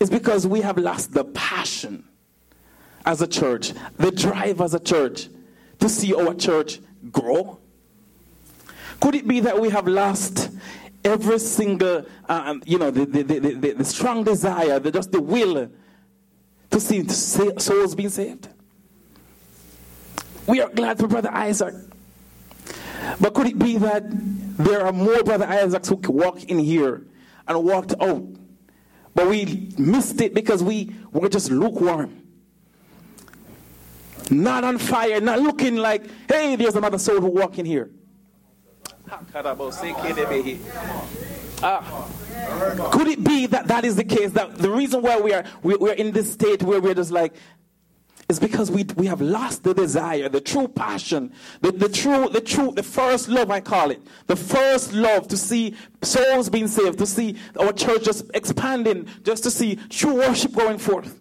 is 0.00 0.10
because 0.10 0.46
we 0.46 0.62
have 0.62 0.78
lost 0.78 1.12
the 1.12 1.24
passion 1.24 2.04
as 3.06 3.22
a 3.22 3.26
church, 3.26 3.72
the 3.96 4.10
drive 4.10 4.60
as 4.60 4.74
a 4.74 4.80
church 4.80 5.28
to 5.78 5.88
see 5.88 6.14
our 6.14 6.34
church 6.34 6.80
grow? 7.12 7.58
Could 9.00 9.14
it 9.14 9.28
be 9.28 9.40
that 9.40 9.60
we 9.60 9.70
have 9.70 9.86
lost 9.86 10.50
every 11.04 11.38
single, 11.38 12.04
uh, 12.28 12.56
you 12.64 12.78
know, 12.78 12.90
the, 12.90 13.04
the, 13.06 13.22
the, 13.22 13.72
the, 13.72 13.84
strong 13.84 14.24
desire, 14.24 14.78
the, 14.78 14.90
just 14.90 15.12
the 15.12 15.20
will 15.20 15.70
to 16.70 16.80
see 16.80 17.06
souls 17.08 17.94
being 17.94 18.08
saved. 18.08 18.48
We 20.46 20.60
are 20.60 20.68
glad 20.68 20.98
for 20.98 21.08
Brother 21.08 21.30
Isaac. 21.32 21.74
But 23.20 23.34
could 23.34 23.46
it 23.46 23.58
be 23.58 23.78
that 23.78 24.04
there 24.56 24.84
are 24.84 24.92
more 24.92 25.22
Brother 25.22 25.46
Isaacs 25.46 25.88
who 25.88 25.96
walk 25.96 26.44
in 26.44 26.58
here 26.58 27.02
and 27.48 27.64
walked 27.64 27.94
out? 28.00 28.24
But 29.14 29.28
we 29.28 29.72
missed 29.76 30.20
it 30.20 30.34
because 30.34 30.62
we 30.62 30.94
were 31.12 31.28
just 31.28 31.50
lukewarm. 31.50 32.16
Not 34.30 34.62
on 34.62 34.78
fire, 34.78 35.20
not 35.20 35.40
looking 35.40 35.76
like, 35.76 36.04
hey, 36.28 36.54
there's 36.56 36.76
another 36.76 36.98
soul 36.98 37.20
who 37.20 37.28
walk 37.28 37.58
in 37.58 37.66
here. 37.66 37.90
Ah. 41.62 42.08
Could 42.92 43.08
it 43.08 43.22
be 43.24 43.46
that 43.46 43.66
that 43.66 43.84
is 43.84 43.96
the 43.96 44.04
case? 44.04 44.30
That 44.32 44.56
the 44.56 44.70
reason 44.70 45.02
why 45.02 45.20
we 45.20 45.34
are 45.34 45.44
we, 45.62 45.76
we're 45.76 45.92
in 45.92 46.12
this 46.12 46.32
state 46.32 46.62
where 46.62 46.80
we're 46.80 46.94
just 46.94 47.10
like 47.10 47.34
is 48.30 48.38
because 48.38 48.70
we, 48.70 48.84
we 48.96 49.06
have 49.06 49.20
lost 49.20 49.64
the 49.64 49.74
desire, 49.74 50.28
the 50.28 50.40
true 50.40 50.68
passion, 50.68 51.32
the, 51.60 51.72
the 51.72 51.88
true, 51.88 52.28
the 52.28 52.40
true, 52.40 52.72
the 52.74 52.82
first 52.82 53.28
love, 53.28 53.50
I 53.50 53.60
call 53.60 53.90
it. 53.90 54.00
The 54.28 54.36
first 54.36 54.92
love 54.92 55.28
to 55.28 55.36
see 55.36 55.74
souls 56.00 56.48
being 56.48 56.68
saved, 56.68 56.98
to 57.00 57.06
see 57.06 57.36
our 57.58 57.72
church 57.72 58.04
just 58.04 58.30
expanding, 58.32 59.08
just 59.24 59.42
to 59.42 59.50
see 59.50 59.76
true 59.90 60.14
worship 60.14 60.52
going 60.52 60.78
forth 60.78 61.18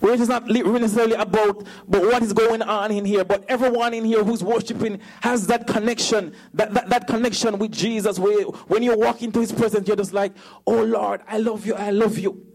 where 0.00 0.14
it 0.14 0.20
is 0.20 0.28
not 0.28 0.46
necessarily 0.46 1.14
about 1.14 1.66
but 1.88 2.02
what 2.02 2.22
is 2.22 2.32
going 2.32 2.62
on 2.62 2.92
in 2.92 3.04
here, 3.04 3.24
but 3.24 3.44
everyone 3.48 3.92
in 3.92 4.04
here 4.04 4.22
who's 4.22 4.44
worshiping 4.44 5.00
has 5.22 5.48
that 5.48 5.66
connection, 5.66 6.32
that, 6.54 6.72
that, 6.72 6.88
that 6.88 7.08
connection 7.08 7.58
with 7.58 7.72
Jesus. 7.72 8.16
Where 8.16 8.44
when 8.44 8.84
you 8.84 8.96
walk 8.96 9.22
into 9.22 9.40
his 9.40 9.50
presence, 9.50 9.88
you're 9.88 9.96
just 9.96 10.12
like, 10.12 10.32
oh 10.68 10.84
Lord, 10.84 11.22
I 11.26 11.38
love 11.38 11.66
you, 11.66 11.74
I 11.74 11.90
love 11.90 12.16
you. 12.16 12.47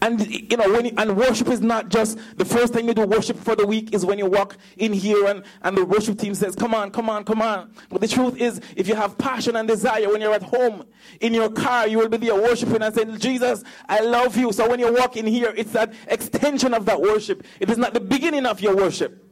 And 0.00 0.26
you 0.50 0.56
know, 0.56 0.70
when 0.72 0.86
you, 0.86 0.92
and 0.96 1.16
worship 1.16 1.48
is 1.48 1.60
not 1.60 1.88
just 1.88 2.18
the 2.36 2.44
first 2.44 2.72
thing 2.72 2.88
you 2.88 2.94
do. 2.94 3.06
Worship 3.06 3.38
for 3.38 3.54
the 3.54 3.66
week 3.66 3.94
is 3.94 4.04
when 4.04 4.18
you 4.18 4.26
walk 4.26 4.56
in 4.76 4.92
here 4.92 5.26
and, 5.26 5.44
and 5.62 5.76
the 5.76 5.84
worship 5.84 6.18
team 6.18 6.34
says, 6.34 6.54
"Come 6.54 6.74
on, 6.74 6.90
come 6.90 7.08
on, 7.08 7.24
come 7.24 7.42
on." 7.42 7.72
But 7.88 8.00
the 8.00 8.08
truth 8.08 8.36
is, 8.40 8.60
if 8.74 8.88
you 8.88 8.94
have 8.94 9.16
passion 9.18 9.56
and 9.56 9.68
desire, 9.68 10.08
when 10.08 10.20
you're 10.20 10.34
at 10.34 10.42
home 10.42 10.84
in 11.20 11.34
your 11.34 11.50
car, 11.50 11.86
you 11.86 11.98
will 11.98 12.08
be 12.08 12.16
there 12.16 12.34
worshiping 12.34 12.82
and 12.82 12.94
saying, 12.94 13.18
"Jesus, 13.18 13.62
I 13.88 14.00
love 14.00 14.36
you." 14.36 14.52
So 14.52 14.68
when 14.68 14.80
you 14.80 14.92
walk 14.92 15.16
in 15.16 15.26
here, 15.26 15.52
it's 15.56 15.72
that 15.72 15.92
extension 16.08 16.74
of 16.74 16.86
that 16.86 17.00
worship. 17.00 17.44
It 17.60 17.70
is 17.70 17.78
not 17.78 17.94
the 17.94 18.00
beginning 18.00 18.46
of 18.46 18.60
your 18.60 18.74
worship. 18.74 19.25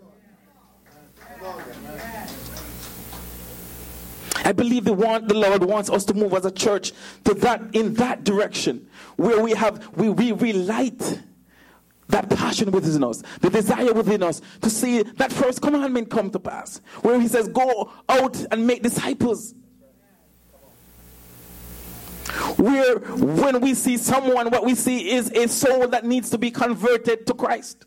I 4.44 4.52
believe 4.52 4.84
the 4.84 4.92
want 4.92 5.28
the 5.28 5.34
Lord 5.34 5.64
wants 5.64 5.88
us 5.90 6.04
to 6.06 6.14
move 6.14 6.34
as 6.34 6.44
a 6.44 6.50
church 6.50 6.92
to 7.24 7.34
that 7.34 7.62
in 7.72 7.94
that 7.94 8.24
direction 8.24 8.88
where 9.16 9.42
we 9.42 9.52
have 9.52 9.96
we, 9.96 10.10
we 10.10 10.32
relight 10.32 11.20
that 12.08 12.28
passion 12.28 12.70
within 12.70 13.02
us, 13.02 13.22
the 13.40 13.50
desire 13.50 13.92
within 13.92 14.22
us 14.22 14.42
to 14.60 14.68
see 14.68 15.02
that 15.02 15.32
first 15.32 15.62
commandment 15.62 16.10
come 16.10 16.30
to 16.30 16.38
pass, 16.38 16.80
where 17.00 17.18
he 17.20 17.28
says, 17.28 17.48
Go 17.48 17.92
out 18.08 18.44
and 18.50 18.66
make 18.66 18.82
disciples. 18.82 19.54
Where 22.56 22.98
when 22.98 23.60
we 23.60 23.74
see 23.74 23.96
someone, 23.96 24.50
what 24.50 24.64
we 24.64 24.74
see 24.74 25.12
is 25.12 25.30
a 25.30 25.46
soul 25.48 25.88
that 25.88 26.04
needs 26.04 26.30
to 26.30 26.38
be 26.38 26.50
converted 26.50 27.26
to 27.26 27.34
Christ. 27.34 27.86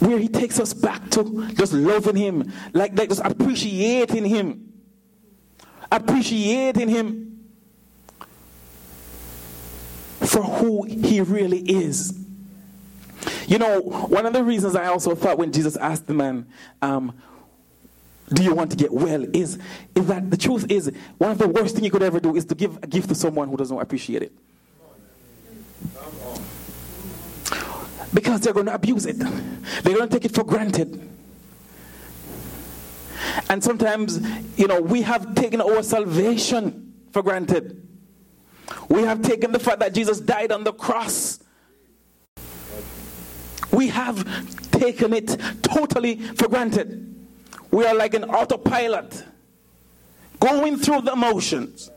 Where 0.00 0.18
he 0.18 0.28
takes 0.28 0.60
us 0.60 0.72
back 0.72 1.10
to 1.10 1.48
just 1.54 1.72
loving 1.72 2.16
him, 2.16 2.52
like, 2.72 2.96
like 2.96 3.08
just 3.08 3.22
appreciating 3.24 4.24
him. 4.24 4.72
Appreciating 5.90 6.88
him 6.88 7.28
for 10.20 10.42
who 10.42 10.84
he 10.84 11.20
really 11.20 11.60
is. 11.60 12.18
You 13.46 13.58
know, 13.58 13.80
one 13.80 14.26
of 14.26 14.32
the 14.32 14.44
reasons 14.44 14.76
I 14.76 14.86
also 14.86 15.14
thought 15.14 15.38
when 15.38 15.52
Jesus 15.52 15.76
asked 15.76 16.06
the 16.06 16.14
man, 16.14 16.46
um, 16.82 17.18
do 18.32 18.42
you 18.42 18.54
want 18.54 18.70
to 18.70 18.76
get 18.76 18.92
well 18.92 19.24
is, 19.34 19.58
is 19.94 20.06
that 20.06 20.30
the 20.30 20.36
truth 20.36 20.70
is 20.70 20.92
one 21.16 21.30
of 21.30 21.38
the 21.38 21.48
worst 21.48 21.74
things 21.74 21.84
you 21.86 21.90
could 21.90 22.02
ever 22.02 22.20
do 22.20 22.36
is 22.36 22.44
to 22.46 22.54
give 22.54 22.76
a 22.82 22.86
gift 22.86 23.08
to 23.08 23.14
someone 23.14 23.48
who 23.48 23.56
doesn't 23.56 23.78
appreciate 23.78 24.22
it. 24.22 24.32
Because 28.14 28.40
they're 28.40 28.52
going 28.52 28.66
to 28.66 28.74
abuse 28.74 29.06
it. 29.06 29.18
They're 29.18 29.94
going 29.94 30.08
to 30.08 30.18
take 30.18 30.24
it 30.24 30.34
for 30.34 30.44
granted. 30.44 31.08
And 33.50 33.62
sometimes, 33.62 34.20
you 34.56 34.66
know, 34.66 34.80
we 34.80 35.02
have 35.02 35.34
taken 35.34 35.60
our 35.60 35.82
salvation 35.82 36.94
for 37.12 37.22
granted. 37.22 37.86
We 38.88 39.02
have 39.02 39.22
taken 39.22 39.52
the 39.52 39.58
fact 39.58 39.80
that 39.80 39.94
Jesus 39.94 40.20
died 40.20 40.52
on 40.52 40.64
the 40.64 40.72
cross. 40.72 41.40
We 43.70 43.88
have 43.88 44.24
taken 44.70 45.12
it 45.12 45.36
totally 45.62 46.16
for 46.16 46.48
granted. 46.48 47.04
We 47.70 47.84
are 47.84 47.94
like 47.94 48.14
an 48.14 48.24
autopilot, 48.24 49.24
going 50.40 50.78
through 50.78 51.02
the 51.02 51.14
motions, 51.14 51.90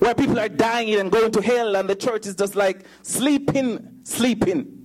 where 0.00 0.14
people 0.14 0.38
are 0.40 0.48
dying 0.48 0.94
and 0.96 1.10
going 1.10 1.30
to 1.32 1.40
hell, 1.40 1.76
and 1.76 1.88
the 1.88 1.94
church 1.94 2.26
is 2.26 2.34
just 2.34 2.56
like 2.56 2.84
sleeping, 3.02 4.00
sleeping, 4.02 4.83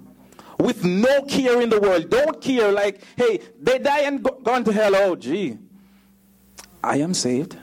with 0.60 0.84
no 0.84 1.22
care 1.24 1.62
in 1.62 1.69
the 1.69 1.80
world. 1.80 2.10
Don't 2.10 2.41
care, 2.41 2.72
like, 2.72 3.02
hey, 3.15 3.39
they 3.60 3.80
die 3.80 4.02
and 4.02 4.22
go, 4.22 4.32
gone 4.43 4.63
to 4.65 4.74
hell. 4.74 4.95
Oh, 4.95 5.15
gee, 5.15 5.58
I 6.84 6.98
am 6.98 7.13
saved. 7.13 7.58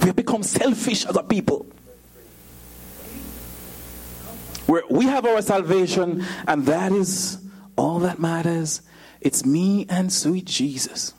We 0.00 0.06
have 0.08 0.16
become 0.16 0.42
selfish 0.42 1.06
as 1.06 1.16
a 1.16 1.22
people. 1.22 1.66
Where 4.66 4.82
we 4.90 5.04
have 5.06 5.24
our 5.24 5.40
salvation, 5.40 6.24
and 6.46 6.66
that 6.66 6.92
is 6.92 7.38
all 7.76 8.00
that 8.00 8.18
matters. 8.18 8.82
It's 9.20 9.46
me 9.46 9.86
and 9.88 10.12
sweet 10.12 10.46
Jesus. 10.46 11.14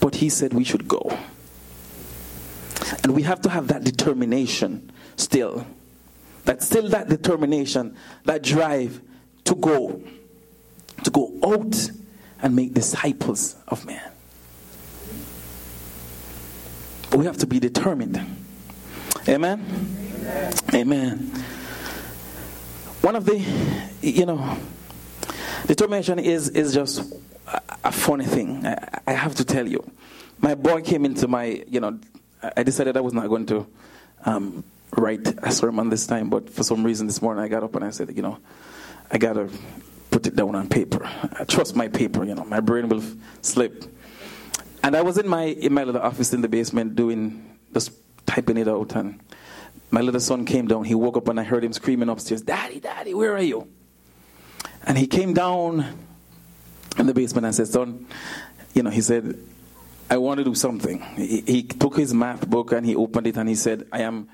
But 0.00 0.16
he 0.16 0.28
said 0.28 0.54
we 0.54 0.64
should 0.64 0.88
go. 0.88 1.18
And 3.02 3.14
we 3.14 3.22
have 3.22 3.40
to 3.42 3.50
have 3.50 3.68
that 3.68 3.84
determination 3.84 4.91
still. 5.16 5.66
That 6.44 6.62
still 6.62 6.88
that 6.88 7.08
determination, 7.08 7.96
that 8.24 8.42
drive 8.42 9.00
to 9.44 9.54
go. 9.54 10.02
To 11.04 11.10
go 11.10 11.32
out 11.44 11.90
and 12.40 12.54
make 12.54 12.74
disciples 12.74 13.56
of 13.68 13.84
men. 13.86 14.02
We 17.12 17.24
have 17.26 17.36
to 17.38 17.46
be 17.46 17.60
determined. 17.60 18.16
Amen? 19.28 19.64
Amen. 20.24 20.52
Amen. 20.74 21.18
One 23.02 23.16
of 23.16 23.24
the, 23.24 23.44
you 24.00 24.26
know, 24.26 24.56
determination 25.66 26.18
is, 26.18 26.48
is 26.50 26.72
just 26.72 27.12
a, 27.84 27.92
funny 27.92 28.24
thing. 28.24 28.64
I, 28.66 29.00
I, 29.06 29.12
have 29.12 29.34
to 29.36 29.44
tell 29.44 29.68
you. 29.68 29.84
My 30.38 30.54
boy 30.54 30.82
came 30.82 31.04
into 31.04 31.28
my, 31.28 31.64
you 31.68 31.80
know, 31.80 31.98
I 32.56 32.62
decided 32.62 32.96
I 32.96 33.00
was 33.00 33.12
not 33.12 33.28
going 33.28 33.46
to 33.46 33.66
um, 34.24 34.64
write 34.96 35.26
a 35.42 35.50
sermon 35.50 35.88
this 35.88 36.06
time, 36.06 36.28
but 36.28 36.50
for 36.50 36.62
some 36.62 36.84
reason 36.84 37.06
this 37.06 37.22
morning 37.22 37.42
I 37.42 37.48
got 37.48 37.62
up 37.62 37.74
and 37.74 37.84
I 37.84 37.90
said, 37.90 38.14
you 38.14 38.22
know, 38.22 38.38
I 39.10 39.18
got 39.18 39.34
to 39.34 39.48
put 40.10 40.26
it 40.26 40.36
down 40.36 40.54
on 40.54 40.68
paper. 40.68 41.04
I 41.04 41.44
trust 41.44 41.74
my 41.74 41.88
paper, 41.88 42.24
you 42.24 42.34
know, 42.34 42.44
my 42.44 42.60
brain 42.60 42.88
will 42.88 43.02
slip. 43.40 43.84
And 44.84 44.96
I 44.96 45.02
was 45.02 45.16
in 45.16 45.28
my 45.28 45.44
in 45.44 45.72
my 45.72 45.84
little 45.84 46.02
office 46.02 46.32
in 46.32 46.40
the 46.40 46.48
basement 46.48 46.96
doing 46.96 47.56
just 47.72 47.92
typing 48.26 48.56
it 48.56 48.68
out 48.68 48.94
and 48.96 49.20
my 49.90 50.00
little 50.00 50.20
son 50.20 50.44
came 50.44 50.66
down. 50.66 50.84
He 50.84 50.94
woke 50.94 51.16
up 51.16 51.28
and 51.28 51.38
I 51.38 51.44
heard 51.44 51.64
him 51.64 51.72
screaming 51.72 52.08
upstairs, 52.08 52.42
Daddy, 52.42 52.80
Daddy, 52.80 53.14
where 53.14 53.34
are 53.34 53.42
you? 53.42 53.68
And 54.84 54.98
he 54.98 55.06
came 55.06 55.34
down 55.34 55.86
in 56.98 57.06
the 57.06 57.14
basement 57.14 57.46
and 57.46 57.54
said, 57.54 57.68
Son, 57.68 58.06
you 58.74 58.82
know, 58.82 58.90
he 58.90 59.00
said, 59.00 59.38
I 60.10 60.16
want 60.16 60.38
to 60.38 60.44
do 60.44 60.54
something. 60.54 61.00
He, 61.16 61.42
he 61.42 61.62
took 61.62 61.96
his 61.96 62.12
math 62.12 62.48
book 62.48 62.72
and 62.72 62.84
he 62.84 62.96
opened 62.96 63.26
it 63.26 63.36
and 63.36 63.48
he 63.48 63.54
said, 63.54 63.86
I 63.92 64.02
am 64.02 64.28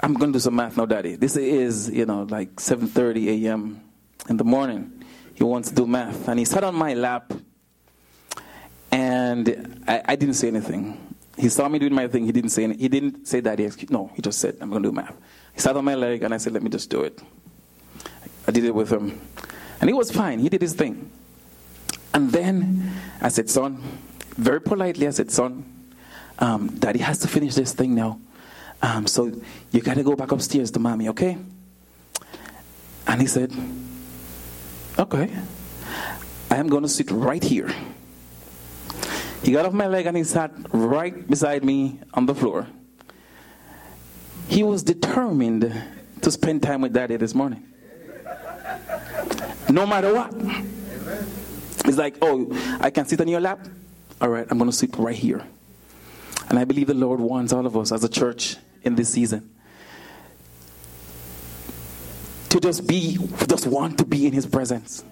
I'm 0.00 0.14
going 0.14 0.32
to 0.32 0.36
do 0.36 0.40
some 0.40 0.56
math 0.56 0.76
now, 0.76 0.86
Daddy. 0.86 1.16
This 1.16 1.36
is, 1.36 1.90
you 1.90 2.06
know, 2.06 2.24
like 2.24 2.56
7:30 2.56 3.44
a.m. 3.44 3.80
in 4.28 4.36
the 4.36 4.44
morning. 4.44 5.04
He 5.34 5.44
wants 5.44 5.70
to 5.70 5.74
do 5.74 5.86
math, 5.86 6.28
and 6.28 6.38
he 6.38 6.44
sat 6.44 6.62
on 6.62 6.74
my 6.74 6.94
lap 6.94 7.32
and 8.94 9.82
I, 9.88 10.02
I, 10.06 10.16
didn't 10.16 10.36
say 10.36 10.46
anything. 10.46 11.16
He 11.36 11.48
saw 11.48 11.68
me 11.68 11.80
doing 11.80 11.92
my 11.92 12.06
thing. 12.06 12.26
He 12.26 12.30
didn't 12.30 12.50
say 12.50 12.62
anything. 12.62 12.80
He 12.80 12.88
didn't 12.88 13.26
say. 13.26 13.42
He 13.42 13.86
no, 13.90 14.12
he 14.14 14.22
just 14.22 14.38
said, 14.38 14.56
I'm 14.60 14.70
going 14.70 14.84
to 14.84 14.90
do 14.90 14.94
math. 14.94 15.16
He 15.52 15.60
sat 15.60 15.76
on 15.76 15.84
my 15.84 15.96
leg, 15.96 16.22
and 16.22 16.32
I 16.32 16.36
said, 16.36 16.52
let 16.52 16.62
me 16.62 16.70
just 16.70 16.90
do 16.90 17.00
it. 17.00 17.20
I 18.46 18.52
did 18.52 18.64
it 18.64 18.72
with 18.72 18.92
him. 18.92 19.20
And 19.80 19.90
he 19.90 19.94
was 19.94 20.12
fine. 20.12 20.38
He 20.38 20.48
did 20.48 20.62
his 20.62 20.74
thing. 20.74 21.10
And 22.12 22.30
then 22.30 22.94
I 23.20 23.30
said, 23.30 23.50
son, 23.50 23.82
very 24.36 24.60
politely, 24.60 25.08
I 25.08 25.10
said, 25.10 25.32
son, 25.32 25.64
um, 26.38 26.68
daddy 26.78 27.00
has 27.00 27.18
to 27.20 27.28
finish 27.28 27.56
this 27.56 27.72
thing 27.72 27.96
now. 27.96 28.20
Um, 28.84 29.06
so 29.06 29.32
you 29.72 29.80
got 29.80 29.94
to 29.94 30.02
go 30.02 30.14
back 30.14 30.30
upstairs 30.30 30.70
to 30.72 30.78
mommy, 30.78 31.08
okay? 31.08 31.38
And 33.06 33.18
he 33.18 33.26
said, 33.26 33.50
okay. 34.98 35.30
I 36.50 36.56
am 36.56 36.68
going 36.68 36.82
to 36.82 36.88
sit 36.88 37.10
right 37.10 37.42
here. 37.42 37.72
He 39.42 39.52
got 39.52 39.64
off 39.64 39.72
my 39.72 39.86
leg 39.86 40.04
and 40.04 40.18
he 40.18 40.22
sat 40.22 40.52
right 40.70 41.26
beside 41.26 41.64
me 41.64 41.98
on 42.12 42.26
the 42.26 42.34
floor. 42.34 42.66
He 44.48 44.62
was 44.62 44.82
determined 44.82 45.72
to 46.20 46.30
spend 46.30 46.62
time 46.62 46.82
with 46.82 46.92
daddy 46.92 47.16
this 47.16 47.34
morning. 47.34 47.64
No 49.70 49.86
matter 49.86 50.12
what. 50.12 50.34
It's 51.86 51.96
like, 51.96 52.18
oh, 52.20 52.48
I 52.82 52.90
can 52.90 53.06
sit 53.06 53.18
on 53.22 53.28
your 53.28 53.40
lap? 53.40 53.66
All 54.20 54.28
right, 54.28 54.46
I'm 54.50 54.58
going 54.58 54.70
to 54.70 54.76
sit 54.76 54.94
right 54.98 55.16
here. 55.16 55.42
And 56.50 56.58
I 56.58 56.64
believe 56.64 56.88
the 56.88 56.94
Lord 56.94 57.20
wants 57.20 57.54
all 57.54 57.64
of 57.64 57.78
us 57.78 57.90
as 57.90 58.04
a 58.04 58.10
church 58.10 58.58
in 58.84 58.94
this 58.94 59.08
season 59.08 59.50
to 62.54 62.60
just 62.60 62.86
be, 62.86 63.18
just 63.48 63.66
want 63.66 63.98
to 63.98 64.04
be 64.04 64.26
in 64.26 64.32
His 64.32 64.46
presence. 64.46 65.04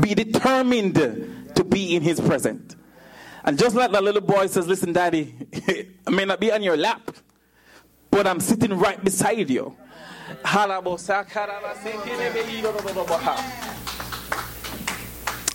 Be 0.00 0.14
determined 0.14 0.96
to 1.54 1.64
be 1.64 1.96
in 1.96 2.02
His 2.02 2.20
presence. 2.20 2.76
And 3.42 3.58
just 3.58 3.74
like 3.74 3.90
that 3.92 4.04
little 4.04 4.20
boy 4.20 4.48
says, 4.48 4.66
Listen, 4.66 4.92
daddy, 4.92 5.34
I 6.06 6.10
may 6.10 6.26
not 6.26 6.40
be 6.40 6.52
on 6.52 6.62
your 6.62 6.76
lap, 6.76 7.10
but 8.10 8.26
I'm 8.26 8.38
sitting 8.40 8.78
right 8.78 9.02
beside 9.02 9.48
you. 9.48 9.74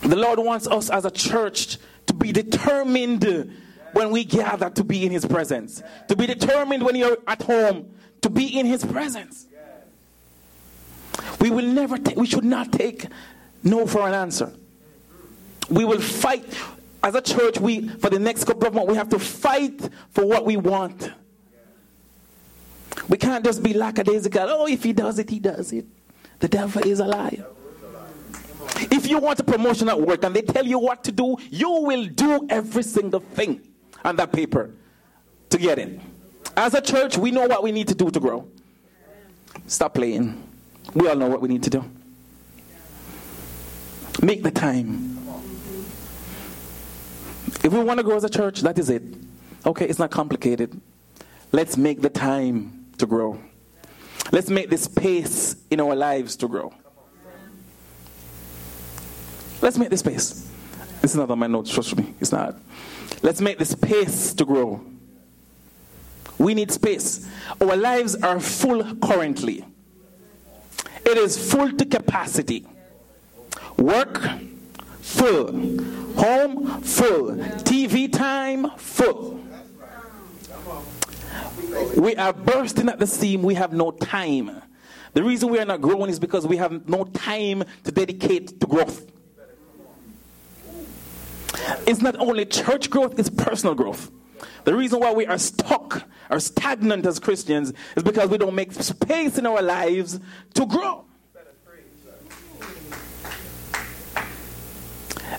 The 0.02 0.16
Lord 0.16 0.40
wants 0.40 0.68
us 0.68 0.90
as 0.90 1.06
a 1.06 1.12
church 1.12 1.78
to 2.08 2.14
be 2.16 2.32
determined 2.32 3.56
when 3.94 4.12
we 4.12 4.24
gather 4.24 4.70
to 4.72 4.84
be 4.84 5.06
in 5.06 5.12
His 5.12 5.26
presence, 5.26 5.82
to 6.08 6.16
be 6.16 6.28
determined 6.28 6.84
when 6.84 6.96
you're 6.96 7.18
at 7.28 7.42
home 7.44 7.94
to 8.22 8.30
be 8.30 8.60
in 8.60 8.66
His 8.66 8.84
presence. 8.84 9.48
We 11.40 11.50
will 11.50 11.66
never, 11.66 11.98
ta- 11.98 12.14
we 12.16 12.26
should 12.26 12.44
not 12.44 12.72
take 12.72 13.08
no 13.64 13.86
for 13.86 14.08
an 14.08 14.14
answer. 14.14 14.52
We 15.70 15.86
will 15.86 16.02
fight 16.02 16.46
as 17.04 17.16
a 17.16 17.22
church, 17.22 17.60
we 17.60 17.88
for 17.88 18.10
the 18.10 18.20
next 18.20 18.46
couple 18.46 18.68
of 18.68 18.74
months, 18.74 18.90
we 18.90 18.96
have 18.96 19.10
to 19.10 19.20
fight 19.20 19.90
for 20.12 20.26
what 20.26 20.46
we 20.46 20.58
want. 20.58 21.12
We 23.10 23.18
can't 23.18 23.44
just 23.44 23.62
be 23.62 23.74
lackadaisical. 23.74 24.48
Oh, 24.48 24.68
if 24.68 24.84
he 24.84 24.94
does 24.94 25.20
it, 25.20 25.30
he 25.30 25.40
does 25.40 25.72
it. 25.74 25.86
The 26.40 26.48
devil 26.48 26.82
is 26.84 27.00
a 27.00 27.06
liar. 27.06 27.46
If 28.92 29.08
you 29.10 29.20
want 29.20 29.40
a 29.40 29.44
promotion 29.44 29.90
at 29.90 30.00
work 30.00 30.24
and 30.24 30.34
they 30.36 30.42
tell 30.42 30.66
you 30.66 30.80
what 30.80 31.04
to 31.06 31.12
do, 31.12 31.36
you 31.50 31.70
will 31.70 32.06
do 32.06 32.46
every 32.50 32.84
single 32.84 33.20
thing 33.20 33.62
on 34.04 34.16
that 34.18 34.32
paper 34.32 34.72
to 35.50 35.58
get 35.58 35.80
in. 35.80 36.02
As 36.56 36.74
a 36.74 36.82
church, 36.82 37.18
we 37.18 37.32
know 37.32 37.48
what 37.48 37.64
we 37.64 37.72
need 37.72 37.88
to 37.88 37.96
do 37.96 38.12
to 38.12 38.20
grow. 38.20 38.48
Stop 39.68 39.96
playing. 39.96 40.42
We 40.94 41.08
all 41.08 41.16
know 41.16 41.28
what 41.28 41.42
we 41.42 41.48
need 41.48 41.64
to 41.64 41.70
do. 41.70 41.84
Make 44.22 44.44
the 44.44 44.52
time. 44.52 45.18
If 47.64 47.72
we 47.72 47.80
want 47.80 47.98
to 48.00 48.04
grow 48.04 48.18
as 48.18 48.24
a 48.24 48.30
church, 48.30 48.62
that 48.62 48.78
is 48.78 48.90
it. 48.90 49.04
Okay, 49.66 49.88
it's 49.88 50.00
not 50.00 50.12
complicated. 50.12 50.80
Let's 51.52 51.78
make 51.78 52.02
the 52.02 52.10
time 52.10 52.88
to 52.98 53.06
grow. 53.06 53.40
Let's 54.32 54.50
make 54.50 54.70
the 54.70 54.78
space 54.78 55.56
in 55.70 55.80
our 55.80 55.96
lives 55.96 56.36
to 56.38 56.48
grow. 56.48 56.74
Let's 59.62 59.78
make 59.78 59.90
the 59.90 59.98
space. 59.98 60.50
It's 61.02 61.16
not 61.16 61.30
on 61.30 61.40
my 61.40 61.48
notes, 61.48 61.72
trust 61.72 61.96
me. 61.96 62.14
It's 62.20 62.32
not. 62.32 62.56
Let's 63.24 63.40
make 63.40 63.58
the 63.58 63.66
space 63.66 64.34
to 64.34 64.44
grow. 64.44 64.86
We 66.38 66.54
need 66.54 66.72
space. 66.72 67.26
Our 67.62 67.78
lives 67.78 68.16
are 68.16 68.38
full 68.42 68.96
currently. 68.98 69.66
It 71.06 71.18
is 71.18 71.52
full 71.52 71.72
to 71.72 71.86
capacity. 71.86 72.68
Work, 73.78 74.22
full. 75.00 75.48
Home, 76.18 76.82
full. 76.82 77.36
TV 77.64 78.12
time, 78.12 78.70
full. 78.72 79.40
We 81.96 82.18
are 82.18 82.34
bursting 82.34 82.90
at 82.90 83.00
the 83.00 83.08
seam. 83.08 83.42
We 83.42 83.54
have 83.54 83.72
no 83.72 83.92
time. 83.92 84.62
The 85.14 85.24
reason 85.24 85.50
we 85.50 85.60
are 85.60 85.66
not 85.66 85.80
growing 85.80 86.10
is 86.10 86.20
because 86.20 86.46
we 86.46 86.58
have 86.58 86.90
no 86.90 87.06
time 87.06 87.64
to 87.86 87.92
dedicate 87.92 88.60
to 88.60 88.68
growth. 88.68 89.10
It's 91.86 92.02
not 92.02 92.16
only 92.18 92.46
church 92.46 92.90
growth, 92.90 93.20
it's 93.20 93.30
personal 93.30 93.76
growth. 93.76 94.12
The 94.64 94.74
reason 94.74 95.00
why 95.00 95.12
we 95.12 95.26
are 95.26 95.38
stuck 95.38 96.04
or 96.30 96.40
stagnant 96.40 97.06
as 97.06 97.20
Christians 97.20 97.74
is 97.96 98.04
because 98.04 98.30
we 98.30 98.38
don't 98.38 98.56
make 98.56 98.72
space 98.74 99.38
in 99.38 99.46
our 99.46 99.62
lives 99.62 100.20
to 100.54 100.66
grow. 100.66 101.06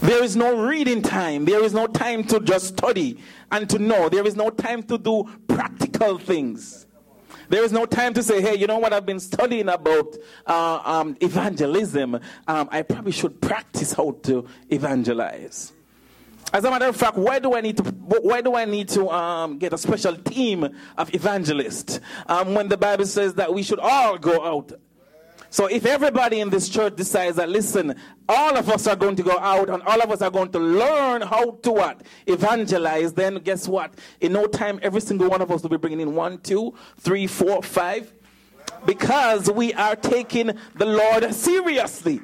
There 0.00 0.22
is 0.22 0.36
no 0.36 0.66
reading 0.66 1.00
time. 1.00 1.44
There 1.44 1.64
is 1.64 1.72
no 1.72 1.86
time 1.86 2.24
to 2.24 2.40
just 2.40 2.68
study 2.68 3.18
and 3.50 3.68
to 3.70 3.78
know. 3.78 4.08
There 4.08 4.26
is 4.26 4.36
no 4.36 4.50
time 4.50 4.82
to 4.84 4.98
do 4.98 5.24
practical 5.48 6.18
things. 6.18 6.86
There 7.48 7.62
is 7.62 7.72
no 7.72 7.86
time 7.86 8.14
to 8.14 8.22
say, 8.22 8.40
hey, 8.40 8.56
you 8.56 8.66
know 8.66 8.78
what? 8.78 8.92
I've 8.92 9.06
been 9.06 9.20
studying 9.20 9.68
about 9.68 10.16
uh, 10.46 10.80
um, 10.84 11.16
evangelism. 11.20 12.18
Um, 12.46 12.68
I 12.70 12.82
probably 12.82 13.12
should 13.12 13.40
practice 13.40 13.92
how 13.92 14.12
to 14.24 14.46
evangelize. 14.70 15.72
As 16.54 16.64
a 16.64 16.70
matter 16.70 16.86
of 16.86 16.96
fact, 16.96 17.18
why 17.18 17.38
do 17.38 17.54
I 17.54 17.60
need 17.60 17.76
to? 17.76 17.82
Why 17.82 18.40
do 18.40 18.54
I 18.54 18.64
need 18.64 18.88
to 18.90 19.10
um, 19.10 19.58
get 19.58 19.72
a 19.72 19.78
special 19.78 20.16
team 20.16 20.68
of 20.96 21.14
evangelists 21.14 22.00
um, 22.26 22.54
when 22.54 22.68
the 22.68 22.76
Bible 22.76 23.04
says 23.04 23.34
that 23.34 23.52
we 23.52 23.62
should 23.62 23.80
all 23.80 24.16
go 24.16 24.42
out 24.42 24.72
so 25.54 25.66
if 25.66 25.86
everybody 25.86 26.40
in 26.40 26.50
this 26.50 26.68
church 26.68 26.96
decides 26.96 27.36
that, 27.36 27.48
listen, 27.48 27.94
all 28.28 28.56
of 28.56 28.68
us 28.68 28.88
are 28.88 28.96
going 28.96 29.14
to 29.14 29.22
go 29.22 29.38
out 29.38 29.70
and 29.70 29.84
all 29.84 30.02
of 30.02 30.10
us 30.10 30.20
are 30.20 30.28
going 30.28 30.50
to 30.50 30.58
learn 30.58 31.22
how 31.22 31.52
to 31.52 31.70
what? 31.70 32.02
Evangelize, 32.26 33.12
then 33.12 33.36
guess 33.36 33.68
what? 33.68 33.94
In 34.20 34.32
no 34.32 34.48
time, 34.48 34.80
every 34.82 35.00
single 35.00 35.30
one 35.30 35.40
of 35.40 35.52
us 35.52 35.62
will 35.62 35.70
be 35.70 35.76
bringing 35.76 36.00
in 36.00 36.16
one, 36.16 36.38
two, 36.38 36.74
three, 36.98 37.28
four, 37.28 37.62
five. 37.62 38.12
Because 38.84 39.48
we 39.48 39.72
are 39.74 39.94
taking 39.94 40.58
the 40.74 40.86
Lord 40.86 41.32
seriously. 41.32 42.20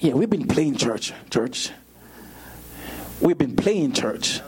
Yeah, 0.00 0.12
we've 0.12 0.28
been 0.28 0.48
playing 0.48 0.76
church, 0.76 1.14
church. 1.30 1.70
We've 3.20 3.38
been 3.38 3.56
playing 3.56 3.92
church. 3.92 4.40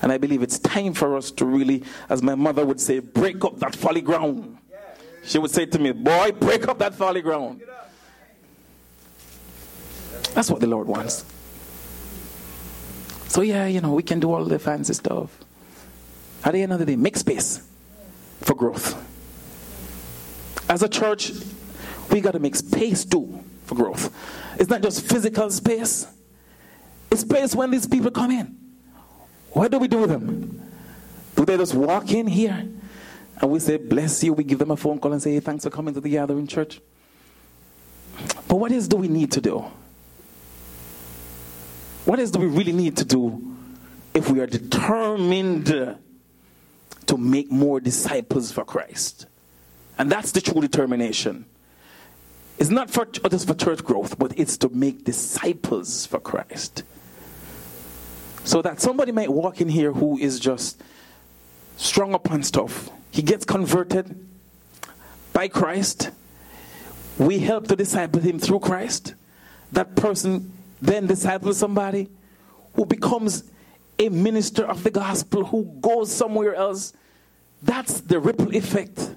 And 0.00 0.12
I 0.12 0.18
believe 0.18 0.42
it's 0.42 0.58
time 0.58 0.94
for 0.94 1.16
us 1.16 1.30
to 1.32 1.44
really, 1.44 1.82
as 2.08 2.22
my 2.22 2.34
mother 2.34 2.64
would 2.64 2.80
say, 2.80 3.00
break 3.00 3.44
up 3.44 3.58
that 3.58 3.74
folly 3.74 4.00
ground 4.00 4.58
she 5.28 5.38
would 5.38 5.50
say 5.50 5.66
to 5.66 5.78
me, 5.78 5.92
Boy, 5.92 6.32
break 6.32 6.66
up 6.68 6.78
that 6.78 6.94
folly 6.94 7.20
ground. 7.20 7.62
That's 10.32 10.50
what 10.50 10.60
the 10.60 10.66
Lord 10.66 10.86
wants. 10.86 11.24
So, 13.28 13.42
yeah, 13.42 13.66
you 13.66 13.82
know, 13.82 13.92
we 13.92 14.02
can 14.02 14.20
do 14.20 14.32
all 14.32 14.44
the 14.44 14.58
fancy 14.58 14.94
stuff. 14.94 15.36
At 16.44 16.54
the 16.54 16.62
end 16.62 16.72
of 16.72 16.78
the 16.78 16.86
day, 16.86 16.96
make 16.96 17.16
space 17.16 17.66
for 18.40 18.54
growth. 18.54 18.96
As 20.70 20.82
a 20.82 20.88
church, 20.88 21.32
we 22.10 22.22
got 22.22 22.32
to 22.32 22.38
make 22.38 22.56
space 22.56 23.04
too 23.04 23.44
for 23.64 23.74
growth. 23.74 24.10
It's 24.58 24.70
not 24.70 24.82
just 24.82 25.06
physical 25.06 25.50
space, 25.50 26.06
space 27.16 27.54
when 27.54 27.70
these 27.70 27.86
people 27.86 28.10
come 28.10 28.30
in. 28.30 28.56
What 29.50 29.70
do 29.70 29.78
we 29.78 29.88
do 29.88 29.98
with 29.98 30.10
them? 30.10 30.60
Do 31.34 31.44
they 31.44 31.56
just 31.56 31.74
walk 31.74 32.10
in 32.12 32.26
here 32.26 32.68
and 33.40 33.50
we 33.50 33.60
say, 33.60 33.76
bless 33.76 34.22
you. 34.24 34.32
We 34.32 34.44
give 34.44 34.58
them 34.58 34.70
a 34.70 34.76
phone 34.76 34.98
call 34.98 35.12
and 35.12 35.22
say, 35.22 35.34
hey, 35.34 35.40
thanks 35.40 35.64
for 35.64 35.70
coming 35.70 35.94
to 35.94 36.00
the 36.00 36.10
gathering 36.10 36.46
church. 36.46 36.80
But 38.48 38.56
what 38.56 38.72
else 38.72 38.88
do 38.88 38.96
we 38.96 39.08
need 39.08 39.30
to 39.32 39.40
do? 39.40 39.64
What 42.04 42.18
else 42.18 42.30
do 42.30 42.40
we 42.40 42.46
really 42.46 42.72
need 42.72 42.96
to 42.96 43.04
do 43.04 43.56
if 44.14 44.30
we 44.30 44.40
are 44.40 44.46
determined 44.46 45.66
to 45.66 47.16
make 47.16 47.50
more 47.50 47.80
disciples 47.80 48.50
for 48.50 48.64
Christ? 48.64 49.26
And 49.98 50.10
that's 50.10 50.32
the 50.32 50.40
true 50.40 50.60
determination. 50.60 51.44
It's 52.58 52.70
not 52.70 52.90
for, 52.90 53.04
just 53.04 53.46
for 53.46 53.54
church 53.54 53.84
growth, 53.84 54.18
but 54.18 54.36
it's 54.36 54.56
to 54.58 54.68
make 54.68 55.04
disciples 55.04 56.06
for 56.06 56.18
Christ. 56.18 56.82
So 58.48 58.62
that 58.62 58.80
somebody 58.80 59.12
might 59.12 59.28
walk 59.28 59.60
in 59.60 59.68
here 59.68 59.92
who 59.92 60.16
is 60.16 60.40
just 60.40 60.82
strung 61.76 62.14
upon 62.14 62.42
stuff 62.42 62.88
he 63.10 63.20
gets 63.20 63.44
converted 63.44 64.26
by 65.34 65.48
Christ. 65.48 66.10
We 67.18 67.40
help 67.40 67.68
to 67.68 67.76
disciple 67.76 68.22
him 68.22 68.38
through 68.38 68.60
Christ. 68.60 69.12
That 69.72 69.96
person 69.96 70.50
then 70.80 71.06
disciples 71.06 71.58
somebody 71.58 72.08
who 72.72 72.86
becomes 72.86 73.44
a 73.98 74.08
minister 74.08 74.64
of 74.64 74.82
the 74.82 74.92
gospel, 74.92 75.44
who 75.44 75.64
goes 75.82 76.10
somewhere 76.10 76.54
else. 76.54 76.94
That's 77.62 78.00
the 78.00 78.18
ripple 78.18 78.56
effect 78.56 79.14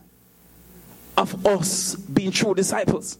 of 1.16 1.48
us 1.48 1.96
being 1.96 2.32
true 2.32 2.54
disciples. 2.54 3.18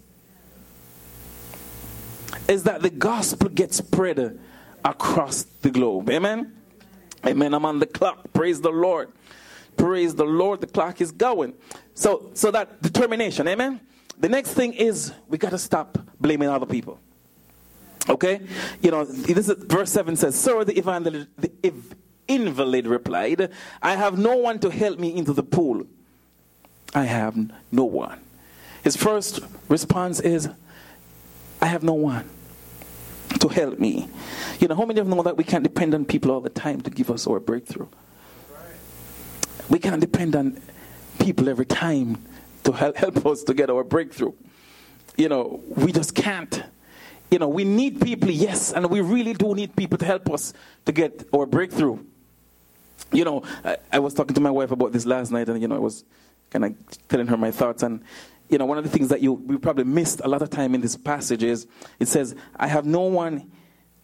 Is 2.50 2.64
that 2.64 2.82
the 2.82 2.90
gospel 2.90 3.48
gets 3.48 3.78
spread 3.78 4.38
across 4.84 5.44
the 5.44 5.70
globe. 5.70 6.10
Amen? 6.10 6.56
Amen. 7.26 7.54
I'm 7.54 7.66
on 7.66 7.80
the 7.80 7.86
clock. 7.86 8.34
Praise 8.34 8.62
the 8.62 8.72
Lord. 8.72 9.12
Praise 9.78 10.14
the 10.16 10.26
Lord, 10.26 10.62
the 10.62 10.68
clock 10.68 11.02
is 11.02 11.12
going. 11.12 11.54
So, 11.94 12.30
so 12.34 12.52
that 12.52 12.82
determination, 12.82 13.48
amen. 13.48 13.80
The 14.20 14.30
next 14.30 14.54
thing 14.54 14.74
is 14.74 15.14
we 15.28 15.38
got 15.38 15.52
to 15.52 15.58
stop 15.58 15.98
blaming 16.20 16.50
other 16.50 16.66
people. 16.66 17.00
Okay, 18.10 18.42
you 18.82 18.92
know, 18.92 19.06
this 19.06 19.48
is 19.48 19.64
verse 19.64 19.92
seven 19.92 20.16
says, 20.16 20.40
"Sir, 20.40 20.64
the 20.64 20.74
invalid, 20.74 21.28
the 21.38 21.52
invalid 22.28 22.86
replied, 22.86 23.50
I 23.82 23.96
have 23.96 24.18
no 24.20 24.36
one 24.36 24.60
to 24.60 24.70
help 24.70 25.00
me 25.00 25.16
into 25.16 25.34
the 25.34 25.44
pool. 25.44 25.86
I 26.94 27.06
have 27.06 27.38
no 27.72 27.86
one." 27.86 28.20
His 28.84 28.96
first 28.96 29.40
response 29.70 30.20
is, 30.20 30.50
"I 31.62 31.68
have 31.68 31.82
no 31.82 31.94
one." 31.94 32.30
To 33.40 33.48
help 33.48 33.80
me. 33.80 34.10
You 34.60 34.68
know, 34.68 34.76
how 34.76 34.86
many 34.86 35.00
of 35.00 35.08
you 35.08 35.16
know 35.16 35.24
that 35.24 35.38
we 35.38 35.44
can't 35.44 35.64
depend 35.64 35.94
on 35.94 36.06
people 36.06 36.32
all 36.32 36.42
the 36.42 36.50
time 36.50 36.82
to 36.82 36.90
give 36.90 37.10
us 37.10 37.28
our 37.28 37.40
breakthrough? 37.40 37.88
We 39.70 39.80
can't 39.80 40.02
depend 40.02 40.36
on 40.36 40.62
people 41.20 41.48
every 41.50 41.66
time 41.66 42.24
to 42.64 42.72
help, 42.72 42.98
help 42.98 43.26
us 43.26 43.44
to 43.44 43.54
get 43.54 43.70
our 43.70 43.84
breakthrough. 43.84 44.34
You 45.18 45.30
know, 45.30 45.62
we 45.68 45.92
just 45.92 46.16
can't. 46.16 46.64
You 47.30 47.40
know, 47.40 47.48
we 47.48 47.64
need 47.64 48.02
people, 48.02 48.30
yes, 48.30 48.74
and 48.74 48.90
we 48.90 49.00
really 49.00 49.34
do 49.34 49.56
need 49.56 49.76
people 49.76 49.98
to 49.98 50.06
help 50.06 50.30
us 50.30 50.54
to 50.86 50.92
get 50.92 51.28
our 51.34 51.46
breakthrough. 51.46 52.00
You 53.14 53.24
know, 53.24 53.44
I, 53.64 53.78
I 53.94 54.00
was 54.00 54.14
talking 54.14 54.36
to 54.36 54.42
my 54.42 54.52
wife 54.52 54.72
about 54.72 54.92
this 54.92 55.06
last 55.06 55.32
night, 55.32 55.48
and, 55.48 55.62
you 55.62 55.68
know, 55.68 55.76
I 55.76 55.80
was 55.80 56.04
kind 56.52 56.66
of 56.66 57.08
telling 57.08 57.28
her 57.28 57.38
my 57.38 57.50
thoughts. 57.50 57.82
And, 57.82 58.04
you 58.50 58.58
know, 58.58 58.66
one 58.66 58.78
of 58.78 58.84
the 58.84 58.90
things 58.90 59.10
that 59.10 59.22
you 59.22 59.34
we 59.34 59.58
probably 59.58 59.86
missed 59.86 60.22
a 60.24 60.28
lot 60.28 60.42
of 60.42 60.50
time 60.50 60.76
in 60.76 60.82
this 60.82 60.96
passage 60.96 61.42
is 61.42 61.66
it 62.00 62.08
says, 62.08 62.36
I 62.56 62.68
have 62.68 62.86
no 62.86 63.02
one 63.02 63.50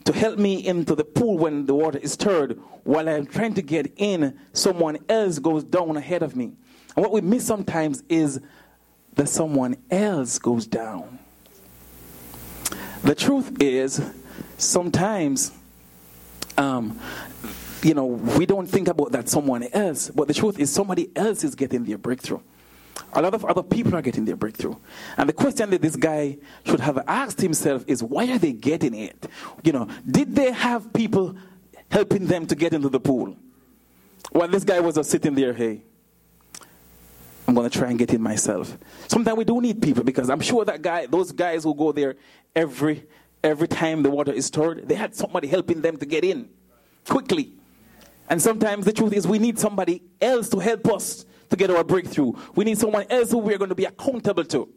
to 0.06 0.14
help 0.14 0.40
me 0.40 0.66
into 0.66 0.96
the 0.96 1.04
pool 1.04 1.38
when 1.38 1.66
the 1.66 1.76
water 1.76 2.00
is 2.00 2.14
stirred. 2.14 2.60
While 2.84 3.10
I'm 3.10 3.28
trying 3.28 3.54
to 3.56 3.62
get 3.62 3.94
in, 3.98 4.40
someone 4.54 4.98
else 5.10 5.38
goes 5.38 5.66
down 5.66 5.98
ahead 5.98 6.24
of 6.24 6.36
me. 6.36 6.54
And 6.96 7.04
what 7.04 7.12
we 7.12 7.22
miss 7.22 7.46
sometimes 7.46 8.04
is 8.08 8.40
that 9.16 9.28
someone 9.28 9.76
else 9.92 10.40
goes 10.40 10.66
down. 10.66 11.20
The 13.04 13.16
truth 13.16 13.62
is, 13.62 14.02
sometimes, 14.58 15.52
um, 16.58 17.00
you 17.88 17.94
know, 17.94 18.06
we 18.06 18.46
don't 18.46 18.68
think 18.68 18.90
about 18.90 19.14
that 19.14 19.30
someone 19.30 19.64
else, 19.72 20.10
but 20.10 20.28
the 20.28 20.34
truth 20.34 20.60
is, 20.60 20.70
somebody 20.70 21.10
else 21.16 21.46
is 21.46 21.56
getting 21.56 21.86
their 21.86 21.98
breakthrough. 21.98 22.42
A 23.14 23.22
lot 23.22 23.34
of 23.34 23.46
other 23.46 23.64
people 23.64 23.96
are 23.96 24.02
getting 24.02 24.26
their 24.26 24.36
breakthrough. 24.36 24.76
And 25.16 25.30
the 25.30 25.34
question 25.34 25.70
that 25.70 25.82
this 25.82 25.96
guy 25.96 26.38
should 26.66 26.82
have 26.82 27.02
asked 27.08 27.40
himself 27.40 27.86
is 27.88 28.04
why 28.04 28.30
are 28.30 28.38
they 28.38 28.52
getting 28.52 28.94
it? 28.94 29.28
You 29.64 29.72
know, 29.72 29.88
did 30.06 30.36
they 30.36 30.52
have 30.52 30.92
people 30.92 31.38
helping 31.90 32.26
them 32.26 32.46
to 32.48 32.56
get 32.56 32.74
into 32.74 32.90
the 32.90 33.00
pool? 33.00 33.38
While 34.32 34.50
this 34.50 34.66
guy 34.66 34.82
was 34.82 34.96
just 34.96 35.10
sitting 35.10 35.34
there, 35.34 35.54
hey, 35.54 35.82
I'm 37.48 37.56
going 37.56 37.70
to 37.70 37.80
try 37.80 37.90
and 37.90 37.98
get 37.98 38.14
in 38.14 38.22
myself. 38.22 38.78
Sometimes 39.08 39.38
we 39.38 39.46
do 39.46 39.62
need 39.62 39.82
people 39.82 40.04
because 40.04 40.30
I'm 40.30 40.42
sure 40.42 40.66
that 40.66 40.82
guy, 40.82 41.06
those 41.06 41.32
guys 41.32 41.64
who 41.64 41.74
go 41.74 41.94
there 41.94 42.18
every 42.54 43.06
every 43.46 43.70
time 43.70 44.04
the 44.04 44.10
water 44.10 44.34
is 44.34 44.48
stirred, 44.48 44.90
they 44.90 44.96
had 44.96 45.16
somebody 45.16 45.48
helping 45.48 45.80
them 45.80 45.96
to 45.96 46.06
get 46.06 46.26
in 46.26 46.50
quickly. 47.08 47.54
And 48.30 48.42
sometimes 48.42 48.86
the 48.86 48.94
truth 48.94 49.14
is 49.14 49.28
we 49.28 49.40
need 49.40 49.58
somebody 49.58 50.04
else 50.22 50.50
to 50.50 50.60
help 50.60 50.88
us 50.88 51.26
to 51.50 51.56
get 51.56 51.70
our 51.70 51.84
breakthrough. 51.84 52.34
We 52.56 52.66
need 52.66 52.78
someone 52.78 53.06
else 53.10 53.32
who 53.32 53.38
we're 53.38 53.58
going 53.58 53.70
to 53.70 53.76
be 53.76 53.86
accountable 53.86 54.44
to. 54.46 54.68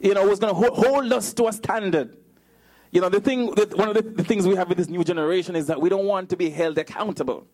You 0.00 0.14
know, 0.14 0.28
who's 0.28 0.38
going 0.38 0.54
to 0.54 0.70
hold 0.70 1.12
us 1.12 1.32
to 1.34 1.46
a 1.46 1.52
standard. 1.52 2.16
You 2.90 3.00
know, 3.00 3.08
the 3.08 3.20
thing, 3.20 3.46
one 3.46 3.88
of 3.88 3.94
the, 3.94 4.02
the 4.02 4.24
things 4.24 4.46
we 4.46 4.56
have 4.56 4.68
with 4.68 4.78
this 4.78 4.88
new 4.88 5.04
generation 5.04 5.56
is 5.56 5.66
that 5.68 5.80
we 5.80 5.88
don't 5.88 6.06
want 6.06 6.28
to 6.30 6.36
be 6.36 6.50
held 6.50 6.78
accountable. 6.78 7.46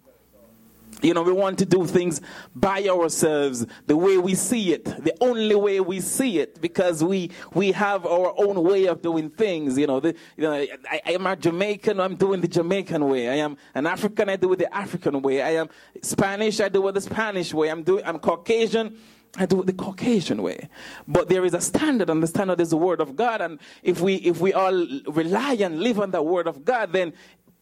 You 1.01 1.15
know, 1.15 1.23
we 1.23 1.33
want 1.33 1.59
to 1.59 1.67
do 1.67 1.87
things 1.87 2.21
by 2.55 2.87
ourselves, 2.87 3.67
the 3.87 3.97
way 3.97 4.19
we 4.19 4.35
see 4.35 4.73
it, 4.73 4.85
the 4.85 5.15
only 5.21 5.55
way 5.55 5.81
we 5.81 6.01
see 6.01 6.39
it, 6.39 6.61
because 6.61 7.03
we 7.03 7.31
we 7.55 7.73
have 7.73 8.05
our 8.07 8.35
own 8.37 8.63
way 8.63 8.87
of 8.87 9.03
doing 9.03 9.31
things. 9.31 9.79
You 9.79 9.87
know, 9.87 10.01
the, 10.01 10.15
you 10.37 10.45
know, 10.45 10.53
I, 10.53 11.01
I 11.05 11.13
am 11.13 11.27
a 11.27 11.35
Jamaican, 11.35 11.99
I'm 11.99 12.17
doing 12.17 12.41
the 12.41 12.49
Jamaican 12.49 13.09
way. 13.09 13.29
I 13.29 13.37
am 13.37 13.57
an 13.75 13.87
African, 13.87 14.29
I 14.29 14.37
do 14.37 14.53
it 14.53 14.59
the 14.59 14.73
African 14.75 15.23
way. 15.23 15.43
I 15.43 15.53
am 15.53 15.71
Spanish, 16.03 16.61
I 16.61 16.69
do 16.69 16.87
it 16.89 16.93
the 16.93 17.01
Spanish 17.01 17.55
way. 17.55 17.69
I'm 17.69 17.83
doing, 17.83 18.05
I'm 18.05 18.19
Caucasian. 18.19 18.99
I 19.39 19.47
do 19.47 19.63
it 19.63 19.67
the 19.67 19.73
Caucasian 19.73 20.43
way. 20.43 20.69
But 21.09 21.31
there 21.31 21.43
is 21.47 21.55
a 21.55 21.61
standard, 21.61 22.11
and 22.11 22.23
the 22.23 22.27
standard 22.27 22.61
is 22.61 22.69
the 22.69 22.77
Word 22.77 23.01
of 23.01 23.17
God. 23.17 23.41
And 23.41 23.61
if 23.83 24.03
we 24.03 24.17
if 24.17 24.41
we 24.43 24.53
all 24.53 24.87
rely 25.07 25.55
and 25.55 25.81
live 25.81 25.99
on 25.99 26.11
the 26.11 26.23
Word 26.23 26.47
of 26.47 26.67
God, 26.67 26.93
then 26.93 27.15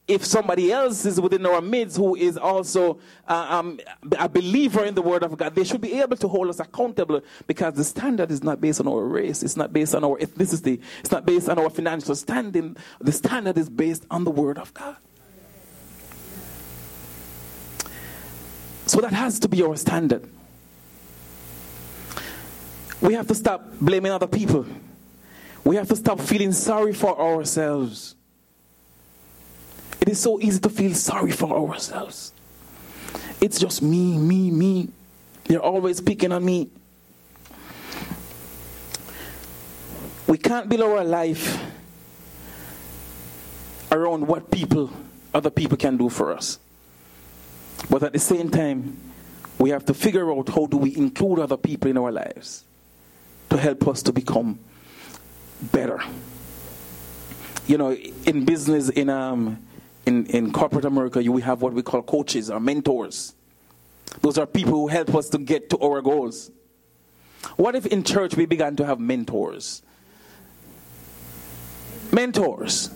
if 0.09 0.25
somebody 0.25 0.73
else 0.73 1.07
is 1.07 1.21
within 1.21 1.47
our 1.47 1.61
midst 1.61 1.97
who 1.97 2.17
is 2.17 2.37
also 2.37 2.99
uh, 3.29 3.47
um, 3.49 3.79
a 4.19 4.29
believer 4.29 4.85
in 4.85 4.95
the 4.95 5.03
Word 5.03 5.23
of 5.23 5.37
God, 5.37 5.55
they 5.55 5.63
should 5.63 5.81
be 5.81 6.01
able 6.01 6.17
to 6.17 6.27
hold 6.27 6.49
us 6.49 6.59
accountable 6.59 7.23
because 7.47 7.75
the 7.75 7.85
standard 7.85 8.31
is 8.31 8.43
not 8.43 8.61
based 8.61 8.81
on 8.81 8.89
our 8.89 9.05
race, 9.05 9.43
it's 9.43 9.57
not 9.57 9.73
based 9.73 9.95
on 9.95 10.03
our 10.03 10.19
ethnicity, 10.19 10.83
it's 10.99 11.13
not 11.13 11.25
based 11.25 11.49
on 11.49 11.59
our 11.59 11.71
financial 11.71 12.15
standing. 12.17 12.77
The 13.01 13.13
standard 13.13 13.57
is 13.57 13.69
based 13.69 14.05
on 14.11 14.25
the 14.25 14.31
Word 14.31 14.59
of 14.59 14.75
God. 14.75 14.97
So 18.87 19.01
that 19.01 19.13
has 19.13 19.39
to 19.41 19.49
be 19.49 19.63
our 19.63 19.77
standard. 19.77 20.29
We 23.01 23.15
have 23.15 23.29
to 23.29 23.35
stop 23.37 23.65
blaming 23.81 24.11
other 24.11 24.27
people. 24.27 24.67
We 25.63 25.77
have 25.77 25.89
to 25.89 25.97
stop 25.97 26.19
feeling 26.19 26.51
sorry 26.51 26.93
for 26.93 27.17
ourselves. 27.19 28.17
It 30.01 30.09
is 30.09 30.21
so 30.21 30.41
easy 30.41 30.61
to 30.61 30.69
feel 30.69 30.95
sorry 30.95 31.33
for 31.33 31.71
ourselves. 31.71 32.33
It's 33.41 33.59
just 33.59 33.83
me, 33.83 34.19
me, 34.19 34.51
me. 34.51 34.89
They're 35.45 35.63
always 35.63 36.01
picking 36.01 36.33
on 36.33 36.45
me. 36.45 36.71
We 40.27 40.39
can't 40.39 40.69
build 40.69 40.83
our 40.83 41.05
life 41.05 41.61
around 43.91 44.27
what 44.27 44.51
people, 44.51 44.91
other 45.35 45.51
people 45.51 45.77
can 45.77 45.97
do 45.97 46.09
for 46.09 46.33
us. 46.33 46.59
But 47.89 48.03
at 48.03 48.13
the 48.13 48.19
same 48.19 48.51
time, 48.51 48.97
we 49.59 49.71
have 49.71 49.85
to 49.87 49.95
figure 49.95 50.31
out 50.33 50.49
how 50.49 50.67
do 50.67 50.77
we 50.77 50.97
include 50.97 51.41
other 51.41 51.57
people 51.57 51.91
in 51.91 51.99
our 51.99 52.13
lives 52.13 52.65
to 53.51 53.57
help 53.57 53.89
us 53.89 54.03
to 54.05 54.13
become 54.13 54.59
better. 55.73 56.01
You 57.67 57.79
know, 57.79 57.91
in 57.91 58.45
business, 58.45 58.89
in 58.89 59.11
um, 59.11 59.59
in, 60.07 60.27
in 60.27 60.53
corporate 60.53 60.85
America, 60.85 61.23
you, 61.23 61.33
we 61.33 61.43
have 61.43 61.63
what 61.63 61.73
we 61.73 61.83
call 61.83 62.03
coaches 62.03 62.51
or 62.51 62.61
mentors. 62.61 63.35
Those 64.21 64.39
are 64.39 64.47
people 64.47 64.73
who 64.73 64.89
help 64.89 65.15
us 65.15 65.29
to 65.31 65.39
get 65.39 65.71
to 65.71 65.79
our 65.79 66.03
goals. 66.03 66.51
What 67.57 67.75
if 67.75 67.87
in 67.87 68.03
church 68.03 68.37
we 68.37 68.47
began 68.47 68.77
to 68.77 68.87
have 68.87 68.99
mentors? 68.99 69.83
Mentors. 72.13 72.91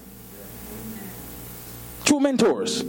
True 2.05 2.21
mentors. 2.21 2.85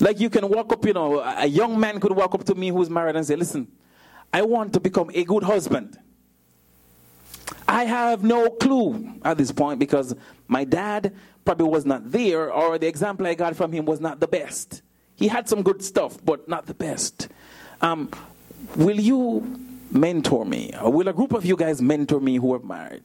Like 0.00 0.20
you 0.20 0.30
can 0.30 0.48
walk 0.48 0.72
up, 0.72 0.84
you 0.84 0.92
know, 0.92 1.20
a 1.20 1.46
young 1.46 1.78
man 1.78 2.00
could 2.00 2.12
walk 2.12 2.34
up 2.34 2.44
to 2.44 2.54
me 2.54 2.68
who's 2.68 2.90
married 2.90 3.16
and 3.16 3.26
say, 3.26 3.36
Listen, 3.36 3.68
I 4.32 4.42
want 4.42 4.72
to 4.74 4.80
become 4.80 5.10
a 5.14 5.24
good 5.24 5.42
husband. 5.42 5.98
I 7.66 7.84
have 7.84 8.22
no 8.22 8.50
clue 8.50 9.14
at 9.24 9.38
this 9.38 9.52
point 9.52 9.78
because 9.78 10.14
my 10.46 10.64
dad 10.64 11.14
probably 11.48 11.66
was 11.66 11.86
not 11.86 12.12
there, 12.12 12.52
or 12.52 12.76
the 12.76 12.86
example 12.86 13.26
I 13.26 13.32
got 13.32 13.56
from 13.56 13.72
him 13.72 13.86
was 13.86 14.02
not 14.02 14.20
the 14.20 14.28
best. 14.28 14.82
He 15.16 15.28
had 15.28 15.48
some 15.48 15.62
good 15.62 15.82
stuff, 15.82 16.22
but 16.22 16.46
not 16.46 16.66
the 16.66 16.74
best. 16.74 17.28
Um, 17.80 18.10
will 18.76 19.00
you 19.00 19.58
mentor 19.90 20.44
me? 20.44 20.74
Or 20.78 20.92
will 20.92 21.08
a 21.08 21.14
group 21.14 21.32
of 21.32 21.46
you 21.46 21.56
guys 21.56 21.80
mentor 21.80 22.20
me 22.20 22.36
who 22.36 22.52
are 22.52 22.58
married? 22.58 23.02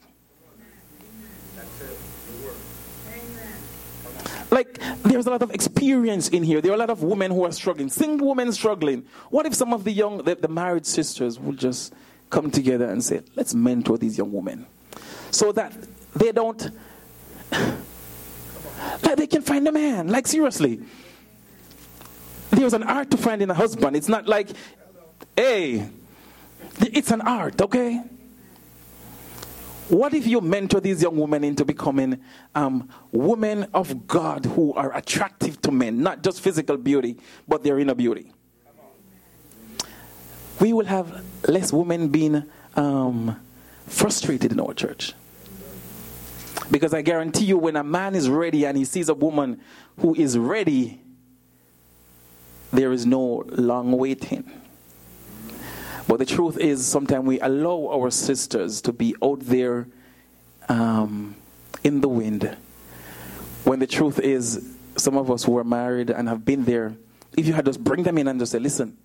Like, 4.51 4.77
there's 5.03 5.25
a 5.25 5.29
lot 5.29 5.41
of 5.41 5.51
experience 5.51 6.27
in 6.27 6.43
here. 6.43 6.59
There 6.59 6.73
are 6.73 6.75
a 6.75 6.79
lot 6.85 6.89
of 6.89 7.01
women 7.01 7.31
who 7.31 7.45
are 7.45 7.51
struggling, 7.53 7.87
single 7.87 8.27
women 8.27 8.51
struggling. 8.51 9.05
What 9.29 9.45
if 9.45 9.55
some 9.55 9.71
of 9.71 9.85
the 9.85 9.91
young, 9.93 10.17
the, 10.17 10.35
the 10.35 10.49
married 10.49 10.85
sisters 10.85 11.39
would 11.39 11.57
just 11.57 11.93
come 12.29 12.51
together 12.51 12.89
and 12.89 13.01
say, 13.01 13.21
let's 13.37 13.55
mentor 13.55 13.97
these 13.97 14.17
young 14.17 14.33
women 14.33 14.65
so 15.31 15.53
that 15.53 15.71
they 16.13 16.33
don't 16.33 16.69
like 19.03 19.17
they 19.17 19.27
can 19.27 19.41
find 19.41 19.67
a 19.67 19.71
man. 19.71 20.07
Like 20.07 20.27
seriously. 20.27 20.81
There's 22.51 22.73
an 22.73 22.83
art 22.83 23.09
to 23.11 23.17
finding 23.17 23.49
a 23.49 23.53
husband. 23.53 23.95
It's 23.95 24.07
not 24.07 24.27
like, 24.27 24.49
hey, 25.35 25.89
it's 26.81 27.11
an 27.11 27.21
art, 27.21 27.61
okay? 27.61 28.03
What 29.89 30.13
if 30.13 30.25
you 30.25 30.39
mentor 30.39 30.79
these 30.79 31.01
young 31.01 31.17
women 31.17 31.43
into 31.43 31.65
becoming 31.65 32.21
um, 32.55 32.89
women 33.11 33.67
of 33.73 34.07
God 34.07 34.45
who 34.45 34.73
are 34.73 34.95
attractive 34.95 35.61
to 35.61 35.71
men, 35.71 36.01
not 36.01 36.23
just 36.23 36.41
physical 36.41 36.77
beauty, 36.77 37.17
but 37.47 37.63
their 37.63 37.79
inner 37.79 37.93
beauty? 37.93 38.31
We 40.59 40.73
will 40.73 40.85
have 40.85 41.23
less 41.47 41.73
women 41.73 42.07
being 42.09 42.43
um, 42.75 43.39
frustrated 43.87 44.51
in 44.51 44.59
our 44.59 44.73
church. 44.73 45.13
Because 46.71 46.93
I 46.93 47.01
guarantee 47.01 47.45
you, 47.45 47.57
when 47.57 47.75
a 47.75 47.83
man 47.83 48.15
is 48.15 48.29
ready 48.29 48.65
and 48.65 48.77
he 48.77 48.85
sees 48.85 49.09
a 49.09 49.13
woman 49.13 49.59
who 49.99 50.15
is 50.15 50.37
ready, 50.37 51.01
there 52.71 52.91
is 52.91 53.05
no 53.05 53.43
long 53.49 53.91
waiting. 53.91 54.49
But 56.07 56.19
the 56.19 56.25
truth 56.25 56.57
is, 56.57 56.85
sometimes 56.85 57.25
we 57.25 57.39
allow 57.39 57.89
our 57.93 58.11
sisters 58.11 58.81
to 58.81 58.91
be 58.91 59.15
out 59.23 59.39
there 59.41 59.87
um, 60.67 61.35
in 61.83 62.01
the 62.01 62.09
wind. 62.09 62.57
When 63.63 63.79
the 63.79 63.87
truth 63.87 64.19
is, 64.19 64.69
some 64.97 65.17
of 65.17 65.31
us 65.31 65.43
who 65.43 65.57
are 65.57 65.63
married 65.63 66.09
and 66.09 66.27
have 66.27 66.43
been 66.45 66.65
there, 66.65 66.95
if 67.37 67.47
you 67.47 67.53
had 67.53 67.65
just 67.65 67.83
bring 67.83 68.03
them 68.03 68.17
in 68.17 68.27
and 68.27 68.39
just 68.39 68.51
say, 68.51 68.59
listen, 68.59 68.97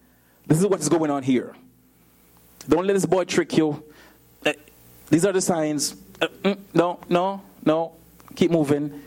this 0.46 0.58
is 0.58 0.66
what 0.66 0.80
is 0.80 0.88
going 0.88 1.10
on 1.10 1.22
here. 1.22 1.54
Don't 2.68 2.86
let 2.86 2.94
this 2.94 3.06
boy 3.06 3.24
trick 3.24 3.56
you. 3.56 3.82
Uh, 4.44 4.52
these 5.08 5.24
are 5.24 5.32
the 5.32 5.40
signs. 5.40 5.94
Uh, 6.20 6.26
mm, 6.42 6.58
no, 6.74 6.98
no, 7.08 7.42
no, 7.64 7.92
keep 8.34 8.50
moving. 8.50 9.02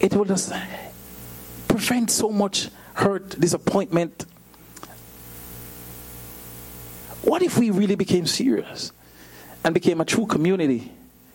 It 0.00 0.14
will 0.14 0.24
just 0.24 0.52
prevent 1.68 2.10
so 2.10 2.30
much 2.30 2.68
hurt, 2.94 3.38
disappointment. 3.40 4.26
What 7.22 7.42
if 7.42 7.58
we 7.58 7.70
really 7.70 7.96
became 7.96 8.26
serious 8.26 8.92
and 9.64 9.74
became 9.74 10.00
a 10.00 10.04
true 10.04 10.26
community 10.26 10.92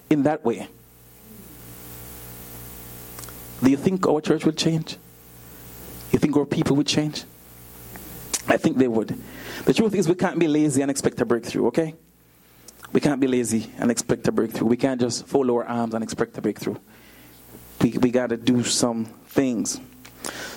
in 0.09 0.23
that 0.23 0.43
way? 0.45 0.67
Do 3.63 3.69
you 3.69 3.77
think 3.77 4.07
our 4.07 4.21
church 4.21 4.45
would 4.45 4.57
change? 4.57 4.97
You 6.11 6.19
think 6.19 6.35
our 6.35 6.45
people 6.45 6.75
would 6.77 6.87
change? 6.87 7.23
I 8.47 8.57
think 8.57 8.77
they 8.77 8.87
would. 8.87 9.21
The 9.65 9.73
truth 9.73 9.93
is, 9.93 10.07
we 10.07 10.15
can't 10.15 10.39
be 10.39 10.47
lazy 10.47 10.81
and 10.81 10.89
expect 10.89 11.21
a 11.21 11.25
breakthrough, 11.25 11.67
okay? 11.67 11.93
We 12.93 12.99
can't 12.99 13.19
be 13.19 13.27
lazy 13.27 13.71
and 13.77 13.89
expect 13.89 14.27
a 14.27 14.31
breakthrough. 14.31 14.67
We 14.67 14.77
can't 14.77 14.99
just 14.99 15.25
fold 15.27 15.49
our 15.49 15.65
arms 15.65 15.93
and 15.93 16.03
expect 16.03 16.37
a 16.37 16.41
breakthrough. 16.41 16.75
We, 17.81 17.91
we 17.91 18.11
got 18.11 18.29
to 18.29 18.37
do 18.37 18.63
some 18.63 19.05
things. 19.27 19.79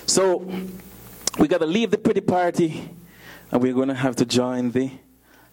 So, 0.05 0.51
we 1.39 1.47
got 1.47 1.59
to 1.59 1.65
leave 1.65 1.91
the 1.91 1.97
pretty 1.97 2.21
party 2.21 2.89
and 3.51 3.61
we're 3.61 3.73
going 3.73 3.87
to 3.87 3.93
have 3.93 4.15
to 4.17 4.25
join 4.25 4.71
the 4.71 4.91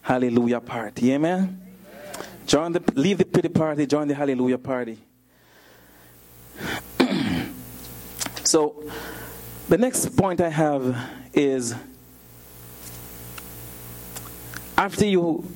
hallelujah 0.01 0.59
party. 0.59 1.13
Amen? 1.13 1.39
Amen. 1.39 2.27
Join 2.45 2.71
the, 2.73 2.83
leave 2.95 3.17
the 3.17 3.25
pretty 3.25 3.49
party, 3.49 3.85
join 3.85 4.07
the 4.07 4.15
hallelujah 4.15 4.57
party. 4.57 4.97
so, 8.43 8.83
the 9.69 9.77
next 9.77 10.15
point 10.17 10.41
I 10.41 10.49
have 10.49 10.97
is 11.33 11.73
after 14.77 15.05
you 15.05 15.49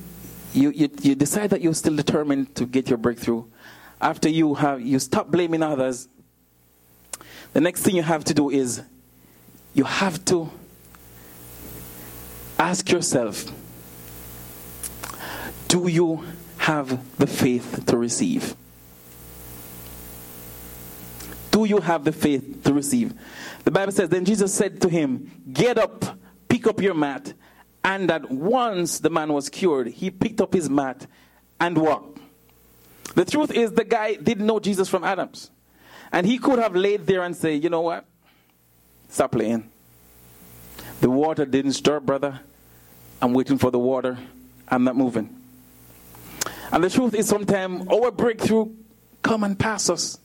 you, 0.52 0.70
you, 0.70 0.88
you 1.02 1.14
decide 1.14 1.50
that 1.50 1.60
you're 1.60 1.74
still 1.74 1.96
determined 1.96 2.54
to 2.56 2.66
get 2.66 2.88
your 2.88 2.98
breakthrough, 2.98 3.44
after 4.00 4.28
you 4.28 4.54
have 4.54 4.80
you 4.80 4.98
stop 4.98 5.28
blaming 5.28 5.62
others, 5.62 6.08
the 7.52 7.60
next 7.60 7.82
thing 7.82 7.96
you 7.96 8.02
have 8.02 8.24
to 8.24 8.34
do 8.34 8.50
is 8.50 8.82
you 9.74 9.84
have 9.84 10.24
to 10.26 10.50
ask 12.58 12.90
yourself, 12.90 13.44
do 15.68 15.88
you 15.88 16.24
have 16.58 17.16
the 17.18 17.26
faith 17.26 17.84
to 17.86 17.96
receive? 17.96 18.54
Do 21.50 21.64
you 21.64 21.78
have 21.78 22.04
the 22.04 22.12
faith 22.12 22.62
to 22.64 22.72
receive? 22.72 23.14
The 23.64 23.70
Bible 23.70 23.92
says, 23.92 24.08
Then 24.08 24.24
Jesus 24.24 24.52
said 24.52 24.80
to 24.82 24.88
him, 24.88 25.30
Get 25.52 25.78
up, 25.78 26.04
pick 26.48 26.66
up 26.66 26.80
your 26.80 26.94
mat. 26.94 27.32
And 27.84 28.10
that 28.10 28.30
once 28.30 28.98
the 28.98 29.10
man 29.10 29.32
was 29.32 29.48
cured. 29.48 29.88
He 29.88 30.10
picked 30.10 30.40
up 30.40 30.52
his 30.52 30.68
mat 30.68 31.06
and 31.60 31.76
walked. 31.78 32.20
The 33.14 33.24
truth 33.24 33.50
is, 33.52 33.72
the 33.72 33.84
guy 33.84 34.14
didn't 34.14 34.46
know 34.46 34.60
Jesus 34.60 34.88
from 34.88 35.04
Adams. 35.04 35.50
And 36.12 36.26
he 36.26 36.38
could 36.38 36.58
have 36.58 36.74
laid 36.74 37.06
there 37.06 37.22
and 37.22 37.36
say, 37.36 37.54
You 37.54 37.70
know 37.70 37.80
what? 37.80 38.04
Stop 39.08 39.32
playing. 39.32 39.70
The 41.00 41.10
water 41.10 41.46
didn't 41.46 41.72
stir, 41.72 42.00
brother. 42.00 42.40
I'm 43.20 43.32
waiting 43.32 43.58
for 43.58 43.70
the 43.70 43.78
water. 43.78 44.18
I'm 44.68 44.84
not 44.84 44.96
moving. 44.96 45.34
And 46.70 46.84
the 46.84 46.90
truth 46.90 47.14
is, 47.14 47.28
sometimes 47.28 47.86
our 47.88 48.10
breakthrough 48.10 48.70
come 49.22 49.44
and 49.44 49.58
pass 49.58 49.88
us 49.88 50.18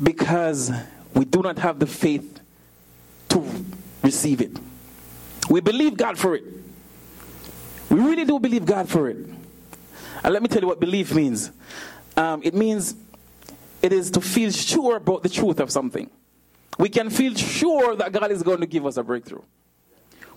because 0.00 0.70
we 1.14 1.24
do 1.24 1.42
not 1.42 1.58
have 1.58 1.78
the 1.78 1.86
faith 1.86 2.40
to 3.30 3.44
receive 4.02 4.40
it. 4.40 4.56
We 5.48 5.60
believe 5.60 5.96
God 5.96 6.18
for 6.18 6.34
it. 6.34 6.44
We 7.90 8.00
really 8.00 8.24
do 8.24 8.38
believe 8.38 8.64
God 8.64 8.88
for 8.88 9.08
it. 9.08 9.16
And 10.24 10.32
let 10.32 10.42
me 10.42 10.48
tell 10.48 10.62
you 10.62 10.68
what 10.68 10.80
belief 10.80 11.14
means. 11.14 11.50
Um, 12.16 12.42
it 12.42 12.54
means 12.54 12.94
it 13.82 13.92
is 13.92 14.10
to 14.12 14.20
feel 14.20 14.50
sure 14.50 14.96
about 14.96 15.22
the 15.22 15.28
truth 15.28 15.60
of 15.60 15.70
something. 15.70 16.08
We 16.78 16.88
can 16.88 17.10
feel 17.10 17.34
sure 17.34 17.96
that 17.96 18.12
God 18.12 18.30
is 18.30 18.42
going 18.42 18.60
to 18.60 18.66
give 18.66 18.86
us 18.86 18.96
a 18.96 19.02
breakthrough. 19.02 19.42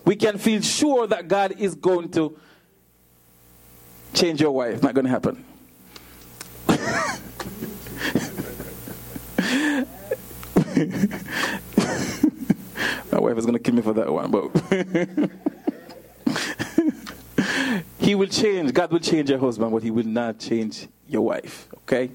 We 0.04 0.16
can 0.16 0.38
feel 0.38 0.62
sure 0.62 1.08
that 1.08 1.28
God 1.28 1.54
is 1.60 1.76
going 1.76 2.12
to 2.12 2.38
change 4.14 4.42
your 4.42 4.52
wife. 4.52 4.82
Not 4.84 4.94
going 4.94 5.06
to 5.06 5.12
happen. 5.12 5.46
My 13.16 13.22
wife 13.22 13.38
is 13.38 13.46
going 13.46 13.58
to 13.58 13.64
kill 13.64 13.76
me 13.76 13.82
for 13.82 13.94
that 13.94 14.12
one, 14.12 14.30
but 14.30 14.52
he 17.98 18.14
will 18.14 18.28
change. 18.28 18.74
God 18.74 18.92
will 18.92 19.00
change 19.00 19.30
your 19.30 19.40
husband, 19.40 19.72
but 19.72 19.82
he 19.82 19.90
will 19.90 20.06
not 20.06 20.38
change 20.38 20.90
your 21.08 21.22
wife. 21.22 21.70
Okay? 21.84 22.12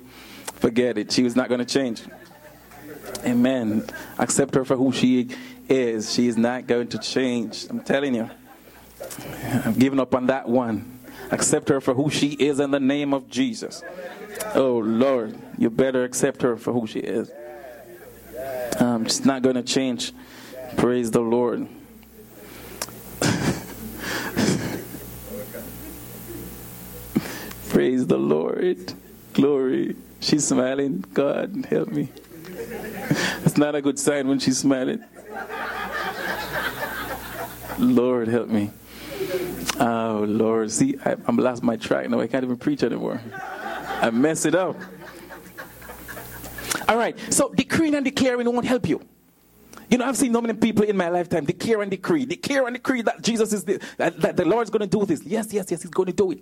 Forget 0.56 0.98
it. 0.98 1.10
She 1.10 1.22
was 1.22 1.34
not 1.34 1.48
going 1.48 1.60
to 1.60 1.64
change. 1.64 2.02
Amen. 3.24 3.82
Accept 4.18 4.54
her 4.54 4.62
for 4.62 4.76
who 4.76 4.92
she 4.92 5.30
is. 5.70 6.12
She 6.12 6.28
is 6.28 6.36
not 6.36 6.66
going 6.66 6.88
to 6.88 6.98
change. 6.98 7.64
I'm 7.70 7.80
telling 7.80 8.14
you. 8.14 8.28
I'm 9.64 9.72
giving 9.72 10.00
up 10.00 10.14
on 10.14 10.26
that 10.26 10.50
one. 10.50 10.98
Accept 11.30 11.70
her 11.70 11.80
for 11.80 11.94
who 11.94 12.10
she 12.10 12.32
is 12.32 12.60
in 12.60 12.72
the 12.72 12.80
name 12.80 13.14
of 13.14 13.26
Jesus. 13.30 13.82
Oh, 14.54 14.76
Lord. 14.76 15.34
You 15.56 15.70
better 15.70 16.04
accept 16.04 16.42
her 16.42 16.58
for 16.58 16.74
who 16.74 16.86
she 16.86 16.98
is. 16.98 17.30
Um, 18.78 19.06
she's 19.06 19.24
not 19.24 19.40
going 19.40 19.56
to 19.56 19.62
change. 19.62 20.12
Praise 20.76 21.10
the 21.10 21.20
Lord. 21.20 21.68
Praise 27.68 28.06
the 28.06 28.18
Lord. 28.18 28.92
Glory. 29.32 29.96
She's 30.20 30.46
smiling. 30.46 31.04
God, 31.14 31.66
help 31.68 31.88
me. 31.88 32.08
It's 33.42 33.56
not 33.56 33.74
a 33.74 33.80
good 33.80 33.98
sign 33.98 34.28
when 34.28 34.38
she's 34.38 34.58
smiling. 34.58 35.02
Lord, 37.78 38.28
help 38.28 38.48
me. 38.48 38.70
Oh, 39.80 40.24
Lord. 40.28 40.70
See, 40.70 40.96
I, 41.04 41.16
am 41.26 41.36
lost 41.36 41.62
my 41.62 41.76
track 41.76 42.08
now. 42.10 42.20
I 42.20 42.26
can't 42.26 42.44
even 42.44 42.58
preach 42.58 42.82
anymore. 42.82 43.20
I 44.00 44.10
mess 44.10 44.44
it 44.44 44.54
up. 44.54 44.76
All 46.86 46.96
right. 46.96 47.18
So 47.32 47.48
decreeing 47.48 47.94
and 47.94 48.04
declaring 48.04 48.46
won't 48.52 48.66
help 48.66 48.88
you. 48.88 49.00
You 49.90 49.98
know, 49.98 50.04
I've 50.04 50.16
seen 50.16 50.32
so 50.32 50.40
many 50.40 50.54
people 50.54 50.84
in 50.84 50.96
my 50.96 51.08
lifetime 51.08 51.44
declare 51.44 51.82
and 51.82 51.90
decree, 51.90 52.24
declare 52.24 52.66
and 52.66 52.74
decree 52.74 53.02
that 53.02 53.22
Jesus 53.22 53.52
is 53.52 53.64
the, 53.64 53.80
that, 53.96 54.20
that 54.20 54.36
the 54.36 54.44
Lord's 54.44 54.70
going 54.70 54.88
to 54.88 54.98
do 54.98 55.04
this. 55.04 55.22
Yes, 55.24 55.52
yes, 55.52 55.70
yes, 55.70 55.82
He's 55.82 55.90
going 55.90 56.06
to 56.06 56.12
do 56.12 56.30
it. 56.30 56.40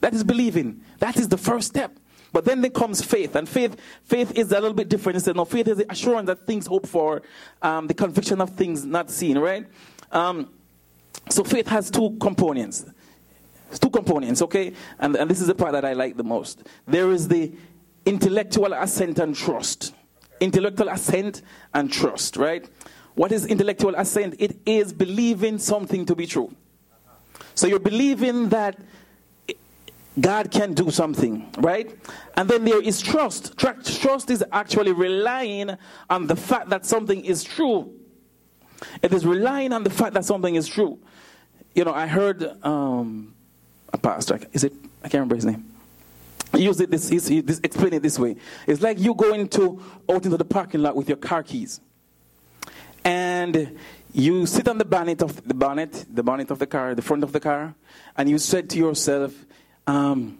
That 0.00 0.14
is 0.14 0.24
believing. 0.24 0.82
That 0.98 1.16
is 1.16 1.28
the 1.28 1.38
first 1.38 1.68
step. 1.68 1.96
But 2.32 2.44
then 2.44 2.60
there 2.60 2.70
comes 2.70 3.00
faith, 3.00 3.36
and 3.36 3.48
faith, 3.48 3.80
faith 4.04 4.36
is 4.36 4.52
a 4.52 4.56
little 4.56 4.74
bit 4.74 4.88
different. 4.88 5.16
It 5.16 5.20
says, 5.20 5.34
no, 5.34 5.44
faith 5.44 5.68
is 5.68 5.78
the 5.78 5.90
assurance 5.90 6.26
that 6.26 6.46
things 6.46 6.66
hope 6.66 6.86
for, 6.86 7.22
um, 7.62 7.86
the 7.86 7.94
conviction 7.94 8.40
of 8.40 8.50
things 8.50 8.84
not 8.84 9.10
seen. 9.10 9.38
Right? 9.38 9.66
Um, 10.12 10.50
so 11.30 11.44
faith 11.44 11.68
has 11.68 11.90
two 11.90 12.16
components. 12.20 12.84
It's 13.70 13.78
two 13.78 13.90
components, 13.90 14.42
okay? 14.42 14.72
And, 14.98 15.14
and 15.14 15.30
this 15.30 15.40
is 15.40 15.46
the 15.46 15.54
part 15.54 15.72
that 15.72 15.84
I 15.84 15.92
like 15.92 16.16
the 16.16 16.24
most. 16.24 16.66
There 16.86 17.10
is 17.10 17.28
the 17.28 17.52
intellectual 18.06 18.72
assent 18.72 19.18
and 19.18 19.36
trust. 19.36 19.94
Intellectual 20.40 20.88
assent 20.88 21.42
and 21.74 21.92
trust, 21.92 22.36
right? 22.36 22.68
What 23.14 23.32
is 23.32 23.46
intellectual 23.46 23.94
assent? 23.96 24.36
It 24.38 24.56
is 24.64 24.92
believing 24.92 25.58
something 25.58 26.06
to 26.06 26.14
be 26.14 26.26
true. 26.26 26.54
So 27.54 27.66
you're 27.66 27.80
believing 27.80 28.48
that 28.50 28.78
God 30.20 30.50
can 30.50 30.74
do 30.74 30.90
something, 30.90 31.50
right? 31.58 31.96
And 32.36 32.48
then 32.48 32.64
there 32.64 32.82
is 32.82 33.00
trust. 33.00 33.56
Trust 33.58 34.30
is 34.30 34.44
actually 34.52 34.92
relying 34.92 35.76
on 36.08 36.26
the 36.26 36.36
fact 36.36 36.68
that 36.70 36.86
something 36.86 37.24
is 37.24 37.44
true. 37.44 37.92
It 39.02 39.12
is 39.12 39.26
relying 39.26 39.72
on 39.72 39.84
the 39.84 39.90
fact 39.90 40.14
that 40.14 40.24
something 40.24 40.54
is 40.54 40.68
true. 40.68 40.98
You 41.74 41.84
know, 41.84 41.92
I 41.92 42.06
heard 42.06 42.64
um, 42.64 43.34
a 43.92 43.98
pastor, 43.98 44.40
is 44.52 44.64
it, 44.64 44.72
I 45.02 45.08
can't 45.08 45.14
remember 45.14 45.34
his 45.34 45.44
name. 45.44 45.67
He 46.52 46.64
used 46.64 46.80
it 46.80 46.90
this, 46.90 47.08
he, 47.08 47.40
this, 47.40 47.60
explain 47.62 47.92
it 47.92 48.02
this 48.02 48.18
way. 48.18 48.36
It's 48.66 48.80
like 48.80 48.98
you 48.98 49.14
go 49.14 49.34
into, 49.34 49.82
out 50.10 50.24
into 50.24 50.36
the 50.36 50.44
parking 50.44 50.82
lot 50.82 50.96
with 50.96 51.08
your 51.08 51.18
car 51.18 51.42
keys. 51.42 51.80
And 53.04 53.78
you 54.12 54.46
sit 54.46 54.68
on 54.68 54.78
the 54.78 54.84
bonnet 54.84 55.22
of 55.22 55.46
the 55.46 55.54
bonnet, 55.54 56.06
the 56.10 56.22
bonnet 56.22 56.50
of 56.50 56.58
the 56.58 56.66
car, 56.66 56.94
the 56.94 57.02
front 57.02 57.22
of 57.22 57.32
the 57.32 57.40
car, 57.40 57.74
and 58.16 58.28
you 58.28 58.38
said 58.38 58.70
to 58.70 58.78
yourself, 58.78 59.34
um, 59.86 60.38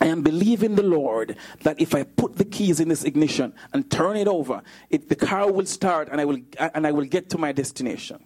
I 0.00 0.06
am 0.06 0.22
believing 0.22 0.76
the 0.76 0.82
Lord 0.82 1.36
that 1.62 1.78
if 1.80 1.94
I 1.94 2.04
put 2.04 2.36
the 2.36 2.44
keys 2.44 2.80
in 2.80 2.88
this 2.88 3.04
ignition 3.04 3.52
and 3.72 3.90
turn 3.90 4.16
it 4.16 4.26
over, 4.26 4.62
it, 4.88 5.08
the 5.08 5.16
car 5.16 5.52
will 5.52 5.66
start 5.66 6.08
and 6.10 6.20
I 6.20 6.24
will, 6.24 6.38
and 6.58 6.86
I 6.86 6.92
will 6.92 7.04
get 7.04 7.28
to 7.30 7.38
my 7.38 7.52
destination. 7.52 8.24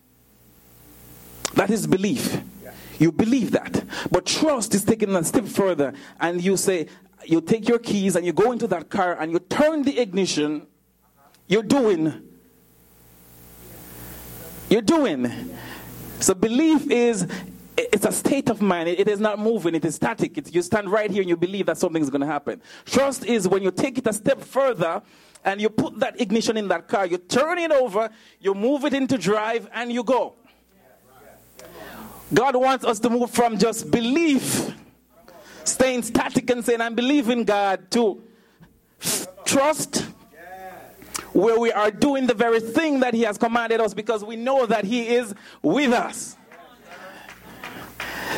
That 1.55 1.70
is 1.70 1.87
belief. 1.87 2.41
You 2.99 3.12
believe 3.12 3.51
that. 3.53 3.84
But 4.11 4.26
trust 4.26 4.74
is 4.74 4.84
taking 4.84 5.14
a 5.14 5.24
step 5.24 5.47
further 5.47 5.92
and 6.20 6.42
you 6.42 6.57
say, 6.57 6.88
you 7.26 7.40
take 7.40 7.68
your 7.68 7.78
keys 7.78 8.16
and 8.16 8.24
you 8.24 8.32
go 8.32 8.53
into 8.53 8.66
that 8.68 8.90
car 8.90 9.18
and 9.20 9.32
you 9.32 9.38
turn 9.38 9.82
the 9.82 9.99
ignition. 9.99 10.66
You're 11.49 11.62
doing. 11.62 12.22
You're 14.68 14.82
doing. 14.82 15.57
So 16.20 16.34
belief 16.34 16.90
is 16.90 17.26
it's 17.76 18.05
a 18.05 18.12
state 18.12 18.51
of 18.51 18.62
mind. 18.62 18.88
It 18.88 19.09
is 19.09 19.18
not 19.18 19.38
moving. 19.38 19.74
It 19.74 19.84
is 19.84 19.97
static. 19.97 20.38
It's, 20.38 20.55
you 20.55 20.62
stand 20.62 20.90
right 20.90 21.11
here 21.11 21.22
and 21.22 21.28
you 21.28 21.36
believe 21.36 21.66
that 21.66 21.76
something 21.76 22.01
is 22.01 22.09
going 22.09 22.20
to 22.20 22.26
happen. 22.26 22.62
Trust 22.84 23.24
is 23.24 23.49
when 23.49 23.62
you 23.62 23.72
take 23.72 23.99
it 23.99 24.07
a 24.07 24.12
step 24.12 24.40
further 24.40 25.03
and 25.45 25.61
you 25.61 25.68
put 25.68 25.99
that 25.99 26.20
ignition 26.20 26.57
in 26.57 26.68
that 26.68 26.88
car, 26.88 27.05
you 27.07 27.18
turn 27.18 27.59
it 27.59 27.72
over, 27.72 28.11
you 28.40 28.55
move 28.55 28.84
it 28.84 28.95
into 28.95 29.18
drive, 29.18 29.68
and 29.74 29.92
you 29.92 30.05
go. 30.05 30.36
God 32.33 32.57
wants 32.57 32.85
us 32.85 32.99
to 33.01 33.11
move 33.11 33.31
from 33.31 33.59
just 33.59 33.91
belief, 33.91 34.72
staying 35.64 36.03
static 36.03 36.49
and 36.51 36.64
saying, 36.64 36.81
I 36.81 36.89
believe 36.89 37.29
in 37.29 37.45
God, 37.45 37.91
to 37.93 38.22
trust, 39.45 40.07
where 41.33 41.59
we 41.59 41.72
are 41.72 41.91
doing 41.91 42.27
the 42.27 42.35
very 42.35 42.61
thing 42.61 43.01
that 43.01 43.12
He 43.12 43.22
has 43.22 43.37
commanded 43.37 43.81
us 43.81 43.93
because 43.93 44.25
we 44.25 44.37
know 44.37 44.66
that 44.66 44.85
He 44.85 45.09
is 45.09 45.35
with 45.62 45.93
us. 45.93 46.37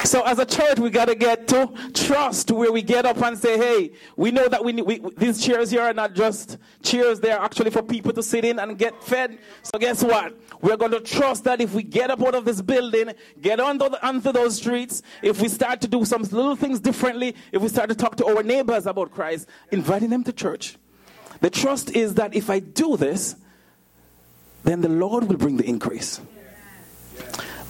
So 0.04 0.22
as 0.22 0.38
a 0.38 0.46
church, 0.46 0.78
we 0.78 0.90
got 0.90 1.06
to 1.06 1.14
get 1.14 1.48
to 1.48 1.72
trust 1.92 2.50
where 2.50 2.70
we 2.70 2.82
get 2.82 3.06
up 3.06 3.20
and 3.22 3.36
say, 3.36 3.58
hey, 3.58 3.92
we 4.16 4.30
know 4.30 4.48
that 4.48 4.64
we, 4.64 4.72
we, 4.74 5.00
these 5.16 5.44
chairs 5.44 5.70
here 5.70 5.82
are 5.82 5.92
not 5.92 6.14
just 6.14 6.58
chairs. 6.82 7.18
They're 7.18 7.38
actually 7.38 7.70
for 7.70 7.82
people 7.82 8.12
to 8.12 8.22
sit 8.22 8.44
in 8.44 8.58
and 8.58 8.78
get 8.78 9.02
fed. 9.02 9.38
So 9.62 9.78
guess 9.78 10.02
what? 10.02 10.38
We're 10.60 10.76
going 10.76 10.92
to 10.92 11.00
trust 11.00 11.44
that 11.44 11.60
if 11.60 11.74
we 11.74 11.82
get 11.82 12.10
up 12.10 12.22
out 12.22 12.34
of 12.34 12.44
this 12.44 12.62
building, 12.62 13.12
get 13.40 13.58
onto, 13.58 13.88
the, 13.88 14.06
onto 14.06 14.32
those 14.32 14.56
streets, 14.56 15.02
if 15.22 15.42
we 15.42 15.48
start 15.48 15.80
to 15.80 15.88
do 15.88 16.04
some 16.04 16.22
little 16.22 16.56
things 16.56 16.78
differently, 16.78 17.34
if 17.50 17.60
we 17.60 17.68
start 17.68 17.88
to 17.88 17.94
talk 17.96 18.16
to 18.16 18.26
our 18.26 18.42
neighbors 18.42 18.86
about 18.86 19.10
Christ, 19.10 19.48
inviting 19.72 20.10
them 20.10 20.22
to 20.24 20.32
church. 20.32 20.76
The 21.40 21.50
trust 21.50 21.90
is 21.90 22.14
that 22.14 22.34
if 22.34 22.48
I 22.48 22.60
do 22.60 22.96
this, 22.96 23.36
then 24.62 24.80
the 24.80 24.88
Lord 24.88 25.24
will 25.24 25.36
bring 25.36 25.56
the 25.56 25.64
increase. 25.64 26.20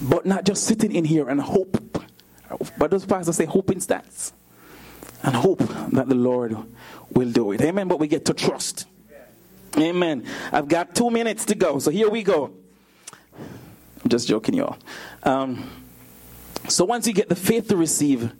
But 0.01 0.25
not 0.25 0.45
just 0.45 0.65
sitting 0.65 0.91
in 0.91 1.05
here 1.05 1.27
and 1.27 1.41
hope 1.41 1.96
but 2.77 2.91
those 2.91 3.05
pastors 3.05 3.35
say 3.35 3.45
hope 3.45 3.71
in 3.71 3.79
stats. 3.79 4.31
And 5.23 5.35
hope 5.35 5.59
that 5.91 6.07
the 6.07 6.15
Lord 6.15 6.55
will 7.11 7.31
do 7.31 7.51
it. 7.51 7.61
Amen. 7.61 7.87
But 7.87 7.99
we 7.99 8.07
get 8.07 8.25
to 8.25 8.33
trust. 8.33 8.85
Amen. 9.75 10.25
I've 10.51 10.67
got 10.67 10.93
two 10.93 11.09
minutes 11.09 11.45
to 11.45 11.55
go. 11.55 11.79
So 11.79 11.89
here 11.89 12.09
we 12.09 12.21
go. 12.21 12.53
I'm 14.03 14.09
just 14.09 14.27
joking, 14.27 14.55
y'all. 14.55 14.77
Um, 15.23 15.69
so 16.69 16.85
once 16.85 17.07
you 17.07 17.13
get 17.13 17.29
the 17.29 17.35
faith 17.35 17.67
to 17.69 17.77
receive, 17.77 18.31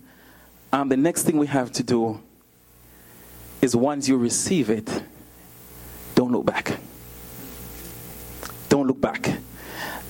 um, 0.72 0.90
the 0.90 0.98
next 0.98 1.24
thing 1.24 1.38
we 1.38 1.48
have 1.48 1.72
to 1.74 1.84
do 1.84 2.22
is 3.62 3.76
once 3.76 4.08
you 4.08 4.18
receive 4.18 4.70
it, 4.70 4.86
don't 6.14 6.28
don't 6.28 6.32
look 6.32 6.46
back. 6.46 6.78
Don't 8.68 8.86
look 8.86 9.00
back. 9.00 9.38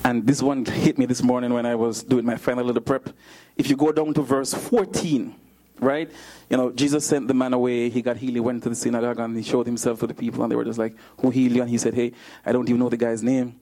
And 0.08 0.26
this 0.26 0.40
one 0.40 0.64
hit 0.64 0.96
me 0.96 1.04
this 1.04 1.22
morning 1.22 1.52
when 1.52 1.66
I 1.66 1.74
was 1.74 2.02
doing 2.02 2.24
my 2.24 2.36
final 2.36 2.64
little 2.64 2.80
prep. 2.80 3.10
If 3.58 3.68
you 3.68 3.76
go 3.76 3.92
down 3.92 4.14
to 4.14 4.22
verse 4.22 4.54
14, 4.54 5.34
right? 5.80 6.10
You 6.48 6.56
know, 6.56 6.70
Jesus 6.70 7.06
sent 7.06 7.28
the 7.28 7.34
man 7.34 7.52
away. 7.52 7.90
He 7.90 8.00
got 8.00 8.16
healed. 8.16 8.32
He 8.32 8.40
went 8.40 8.62
to 8.62 8.70
the 8.70 8.74
synagogue 8.74 9.18
and 9.18 9.36
he 9.36 9.42
showed 9.42 9.66
himself 9.66 10.00
to 10.00 10.06
the 10.06 10.14
people. 10.14 10.42
And 10.42 10.50
they 10.50 10.56
were 10.56 10.64
just 10.64 10.78
like, 10.78 10.96
Who 11.20 11.28
healed 11.28 11.56
you? 11.56 11.60
And 11.60 11.70
he 11.70 11.76
said, 11.76 11.92
Hey, 11.92 12.12
I 12.46 12.52
don't 12.52 12.66
even 12.66 12.80
know 12.80 12.88
the 12.88 12.96
guy's 12.96 13.22
name. 13.22 13.60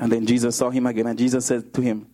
And 0.00 0.10
then 0.10 0.24
Jesus 0.24 0.56
saw 0.56 0.70
him 0.70 0.86
again. 0.86 1.06
And 1.06 1.18
Jesus 1.18 1.44
said 1.44 1.74
to 1.74 1.82
him, 1.82 2.06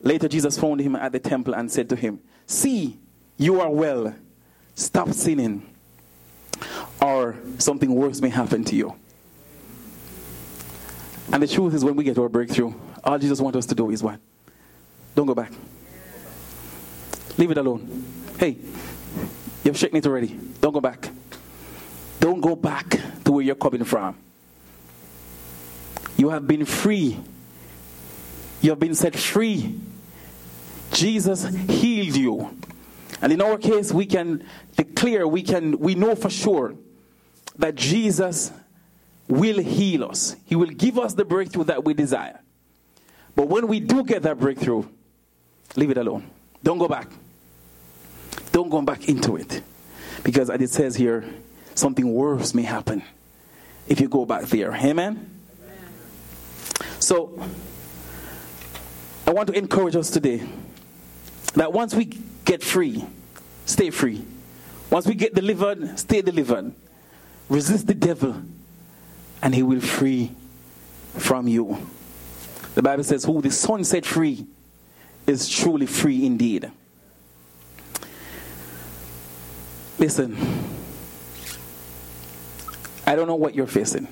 Later, 0.00 0.28
Jesus 0.28 0.56
found 0.56 0.80
him 0.80 0.94
at 0.94 1.10
the 1.10 1.18
temple 1.18 1.56
and 1.56 1.68
said 1.68 1.88
to 1.88 1.96
him, 1.96 2.20
See, 2.46 2.96
you 3.36 3.60
are 3.60 3.70
well. 3.70 4.14
Stop 4.76 5.10
sinning, 5.14 5.68
or 7.02 7.34
something 7.58 7.92
worse 7.92 8.20
may 8.20 8.28
happen 8.28 8.62
to 8.66 8.76
you. 8.76 8.94
And 11.32 11.42
the 11.42 11.48
truth 11.48 11.74
is, 11.74 11.84
when 11.84 11.96
we 11.96 12.04
get 12.04 12.16
our 12.16 12.28
breakthrough, 12.28 12.72
all 13.04 13.18
Jesus 13.18 13.40
wants 13.40 13.58
us 13.58 13.66
to 13.66 13.74
do 13.74 13.90
is 13.90 14.02
what? 14.02 14.20
Don't 15.14 15.26
go 15.26 15.34
back. 15.34 15.52
Leave 17.36 17.50
it 17.50 17.58
alone. 17.58 18.04
Hey, 18.38 18.58
you've 19.64 19.76
shaken 19.76 19.96
it 19.96 20.06
already. 20.06 20.38
Don't 20.60 20.72
go 20.72 20.80
back. 20.80 21.10
Don't 22.18 22.40
go 22.40 22.54
back 22.54 23.00
to 23.24 23.32
where 23.32 23.42
you're 23.42 23.54
coming 23.54 23.84
from. 23.84 24.16
You 26.16 26.28
have 26.30 26.46
been 26.46 26.64
free. 26.66 27.18
You 28.60 28.70
have 28.70 28.78
been 28.78 28.94
set 28.94 29.16
free. 29.16 29.80
Jesus 30.92 31.46
healed 31.46 32.16
you. 32.16 32.58
And 33.22 33.32
in 33.32 33.40
our 33.40 33.56
case, 33.58 33.92
we 33.92 34.06
can 34.06 34.44
declare, 34.76 35.26
we 35.26 35.42
can 35.42 35.78
we 35.78 35.94
know 35.94 36.14
for 36.14 36.30
sure 36.30 36.74
that 37.58 37.74
Jesus 37.74 38.52
will 39.28 39.58
heal 39.58 40.04
us. 40.04 40.36
He 40.46 40.56
will 40.56 40.70
give 40.70 40.98
us 40.98 41.14
the 41.14 41.24
breakthrough 41.24 41.64
that 41.64 41.84
we 41.84 41.94
desire. 41.94 42.40
But 43.40 43.48
when 43.48 43.68
we 43.68 43.80
do 43.80 44.04
get 44.04 44.24
that 44.24 44.38
breakthrough, 44.38 44.84
leave 45.74 45.88
it 45.88 45.96
alone. 45.96 46.28
Don't 46.62 46.76
go 46.76 46.86
back. 46.86 47.08
Don't 48.52 48.68
go 48.68 48.82
back 48.82 49.08
into 49.08 49.36
it. 49.36 49.62
Because 50.22 50.50
as 50.50 50.60
it 50.60 50.68
says 50.68 50.94
here, 50.94 51.24
something 51.74 52.12
worse 52.12 52.52
may 52.52 52.64
happen 52.64 53.02
if 53.88 53.98
you 53.98 54.10
go 54.10 54.26
back 54.26 54.44
there. 54.44 54.74
Amen? 54.74 55.40
Amen. 55.64 56.98
So, 56.98 57.42
I 59.26 59.30
want 59.30 59.46
to 59.46 59.54
encourage 59.54 59.96
us 59.96 60.10
today 60.10 60.46
that 61.54 61.72
once 61.72 61.94
we 61.94 62.10
get 62.44 62.62
free, 62.62 63.06
stay 63.64 63.88
free. 63.88 64.22
Once 64.90 65.06
we 65.06 65.14
get 65.14 65.34
delivered, 65.34 65.98
stay 65.98 66.20
delivered. 66.20 66.74
Resist 67.48 67.86
the 67.86 67.94
devil, 67.94 68.42
and 69.40 69.54
he 69.54 69.62
will 69.62 69.80
free 69.80 70.30
from 71.16 71.48
you. 71.48 71.78
The 72.80 72.84
Bible 72.84 73.04
says, 73.04 73.26
Who 73.26 73.42
the 73.42 73.50
Son 73.50 73.84
set 73.84 74.06
free 74.06 74.46
is 75.26 75.50
truly 75.50 75.84
free 75.84 76.24
indeed. 76.24 76.72
Listen, 79.98 80.34
I 83.06 83.14
don't 83.16 83.26
know 83.26 83.34
what 83.34 83.54
you're 83.54 83.66
facing. 83.66 84.08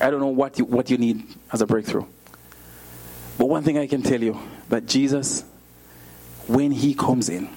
I 0.00 0.08
don't 0.08 0.20
know 0.20 0.28
what 0.28 0.58
you, 0.58 0.64
what 0.64 0.88
you 0.88 0.96
need 0.96 1.26
as 1.52 1.60
a 1.60 1.66
breakthrough. 1.66 2.06
But 3.36 3.50
one 3.50 3.62
thing 3.62 3.76
I 3.76 3.86
can 3.86 4.02
tell 4.02 4.22
you 4.22 4.40
that 4.70 4.86
Jesus, 4.86 5.44
when 6.46 6.70
He 6.70 6.94
comes 6.94 7.28
in, 7.28 7.50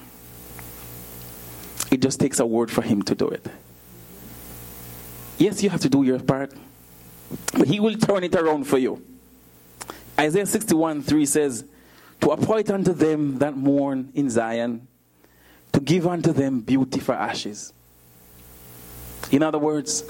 it 1.90 2.02
just 2.02 2.20
takes 2.20 2.38
a 2.38 2.44
word 2.44 2.70
for 2.70 2.82
Him 2.82 3.00
to 3.04 3.14
do 3.14 3.28
it. 3.28 3.46
Yes, 5.38 5.62
you 5.62 5.70
have 5.70 5.80
to 5.80 5.88
do 5.88 6.02
your 6.02 6.18
part, 6.18 6.52
but 7.54 7.66
He 7.66 7.80
will 7.80 7.94
turn 7.94 8.24
it 8.24 8.34
around 8.34 8.64
for 8.64 8.76
you. 8.76 9.07
Isaiah 10.18 10.46
61 10.46 11.02
3 11.02 11.26
says, 11.26 11.64
To 12.20 12.30
appoint 12.30 12.70
unto 12.70 12.92
them 12.92 13.38
that 13.38 13.56
mourn 13.56 14.10
in 14.14 14.28
Zion, 14.30 14.88
to 15.72 15.80
give 15.80 16.06
unto 16.06 16.32
them 16.32 16.60
beauty 16.60 16.98
for 16.98 17.14
ashes. 17.14 17.72
In 19.30 19.42
other 19.42 19.58
words, 19.58 20.04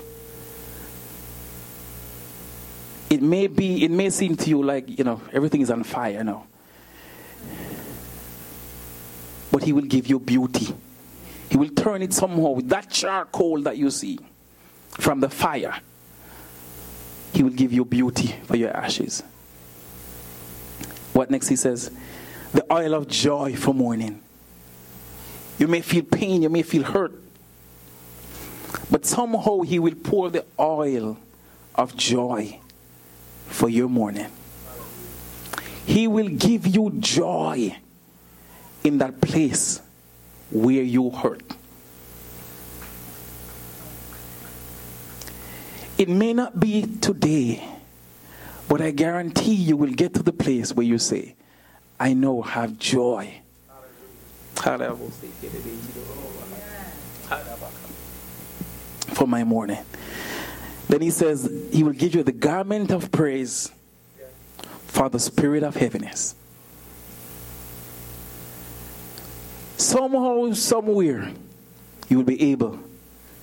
it 3.11 3.23
may 3.23 3.47
be, 3.47 3.85
it 3.85 3.91
may 3.91 4.11
seem 4.11 4.37
to 4.37 4.51
you 4.51 4.63
like, 4.63 4.99
you 4.99 5.05
know, 5.05 5.21
everything 5.33 5.61
is 5.61 5.71
on 5.71 5.83
fire 5.83 6.23
now. 6.23 6.47
But 9.51 9.63
he 9.65 9.73
will 9.73 9.83
give 9.83 10.07
you 10.07 10.19
beauty. 10.19 10.75
He 11.51 11.57
will 11.57 11.71
turn 11.71 12.03
it 12.03 12.13
somehow 12.13 12.51
with 12.51 12.69
that 12.69 12.91
charcoal 12.91 13.63
that 13.63 13.77
you 13.77 13.91
see 13.91 14.19
from 14.91 15.21
the 15.21 15.31
fire. 15.31 15.81
He 17.33 17.43
will 17.43 17.51
give 17.51 17.73
you 17.73 17.85
beauty 17.85 18.35
for 18.45 18.57
your 18.57 18.71
ashes. 18.71 19.23
What 21.13 21.31
next 21.31 21.49
he 21.49 21.57
says? 21.57 21.91
The 22.53 22.65
oil 22.73 22.95
of 22.95 23.09
joy 23.09 23.55
for 23.57 23.75
mourning. 23.75 24.23
You 25.59 25.67
may 25.67 25.81
feel 25.81 26.05
pain, 26.05 26.43
you 26.43 26.49
may 26.49 26.63
feel 26.63 26.85
hurt. 26.85 27.13
But 28.91 29.05
somehow 29.05 29.61
he 29.63 29.79
will 29.79 29.95
pour 29.95 30.31
the 30.31 30.45
oil 30.59 31.19
of 31.75 31.97
joy 31.97 32.61
for 33.47 33.69
your 33.69 33.89
mourning. 33.89 34.31
He 35.87 36.07
will 36.07 36.29
give 36.29 36.67
you 36.67 36.91
joy 36.99 37.77
in 38.85 38.99
that 38.99 39.21
place 39.21 39.81
where 40.51 40.83
you 40.83 41.11
hurt. 41.11 41.43
It 45.97 46.09
may 46.09 46.33
not 46.33 46.61
be 46.61 46.83
today, 46.83 47.67
but 48.69 48.83
I 48.83 48.91
guarantee 48.91 49.55
you 49.55 49.77
will 49.77 49.93
get 49.93 50.15
to 50.15 50.23
the 50.23 50.33
place 50.33 50.75
where 50.75 50.85
you 50.85 50.99
say, 50.99 51.35
I 51.99 52.13
know, 52.13 52.43
have 52.43 52.79
joy. 52.79 53.41
For 59.15 59.27
my 59.27 59.43
mourning. 59.45 59.79
Then 60.89 61.01
he 61.01 61.11
says, 61.11 61.51
He 61.73 61.83
will 61.83 61.93
give 61.93 62.15
you 62.15 62.23
the 62.23 62.33
garment 62.33 62.91
of 62.91 63.11
praise 63.11 63.71
for 64.87 65.09
the 65.09 65.19
spirit 65.19 65.63
of 65.63 65.77
heaviness. 65.77 66.35
Somehow, 69.77 70.53
somewhere, 70.53 71.33
you 72.09 72.17
will 72.19 72.25
be 72.25 72.51
able 72.51 72.79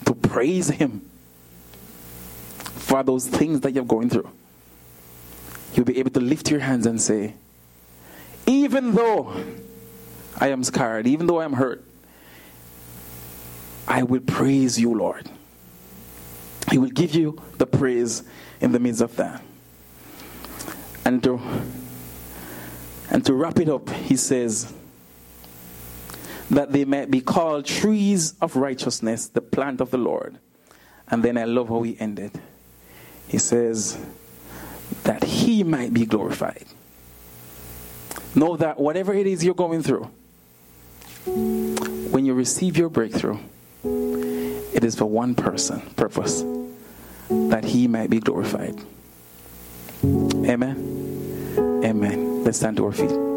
to 0.05 0.13
praise 0.13 0.69
Him 0.69 1.09
for 2.57 3.03
those 3.03 3.27
things 3.27 3.61
that 3.61 3.71
you're 3.73 3.85
going 3.85 4.09
through. 4.09 4.29
You'll 5.75 5.85
be 5.85 5.99
able 5.99 6.11
to 6.11 6.21
lift 6.21 6.49
your 6.49 6.61
hands 6.61 6.85
and 6.85 7.01
say, 7.01 7.33
Even 8.45 8.95
though 8.95 9.35
I 10.37 10.47
am 10.47 10.63
scarred, 10.63 11.05
even 11.05 11.27
though 11.27 11.39
I 11.39 11.45
am 11.45 11.53
hurt, 11.53 11.83
I 13.87 14.03
will 14.03 14.21
praise 14.21 14.79
you, 14.79 14.93
Lord. 14.93 15.29
He 16.71 16.77
will 16.77 16.89
give 16.89 17.13
you 17.13 17.41
the 17.57 17.67
praise 17.67 18.23
in 18.61 18.71
the 18.71 18.79
midst 18.79 19.01
of 19.01 19.15
that. 19.17 19.43
And 21.03 21.21
to, 21.23 21.39
and 23.11 23.23
to 23.25 23.33
wrap 23.33 23.59
it 23.59 23.69
up, 23.69 23.89
he 23.89 24.15
says 24.15 24.73
that 26.49 26.71
they 26.71 26.85
might 26.85 27.11
be 27.11 27.21
called 27.21 27.65
trees 27.65 28.33
of 28.41 28.55
righteousness, 28.55 29.27
the 29.27 29.41
plant 29.41 29.81
of 29.81 29.91
the 29.91 29.97
Lord. 29.97 30.39
And 31.09 31.21
then 31.21 31.37
I 31.37 31.43
love 31.43 31.67
how 31.69 31.83
he 31.83 31.99
ended. 31.99 32.31
He 33.27 33.37
says 33.37 33.99
that 35.05 35.23
he 35.23 35.63
might 35.63 35.93
be 35.93 36.05
glorified. 36.05 36.65
Know 38.35 38.57
that 38.57 38.79
whatever 38.79 39.13
it 39.13 39.25
is 39.25 39.43
you're 39.43 39.55
going 39.55 39.81
through, 39.81 40.09
when 41.25 42.25
you 42.25 42.33
receive 42.33 42.77
your 42.77 42.89
breakthrough, 42.89 43.37
it 43.83 44.83
is 44.83 44.95
for 44.95 45.05
one 45.05 45.35
person, 45.35 45.81
purpose, 45.95 46.43
that 47.29 47.63
he 47.63 47.87
might 47.87 48.09
be 48.09 48.19
glorified. 48.19 48.75
Amen. 50.03 51.81
Amen. 51.83 52.43
Let's 52.43 52.57
stand 52.57 52.77
to 52.77 52.85
our 52.85 52.91
feet. 52.91 53.34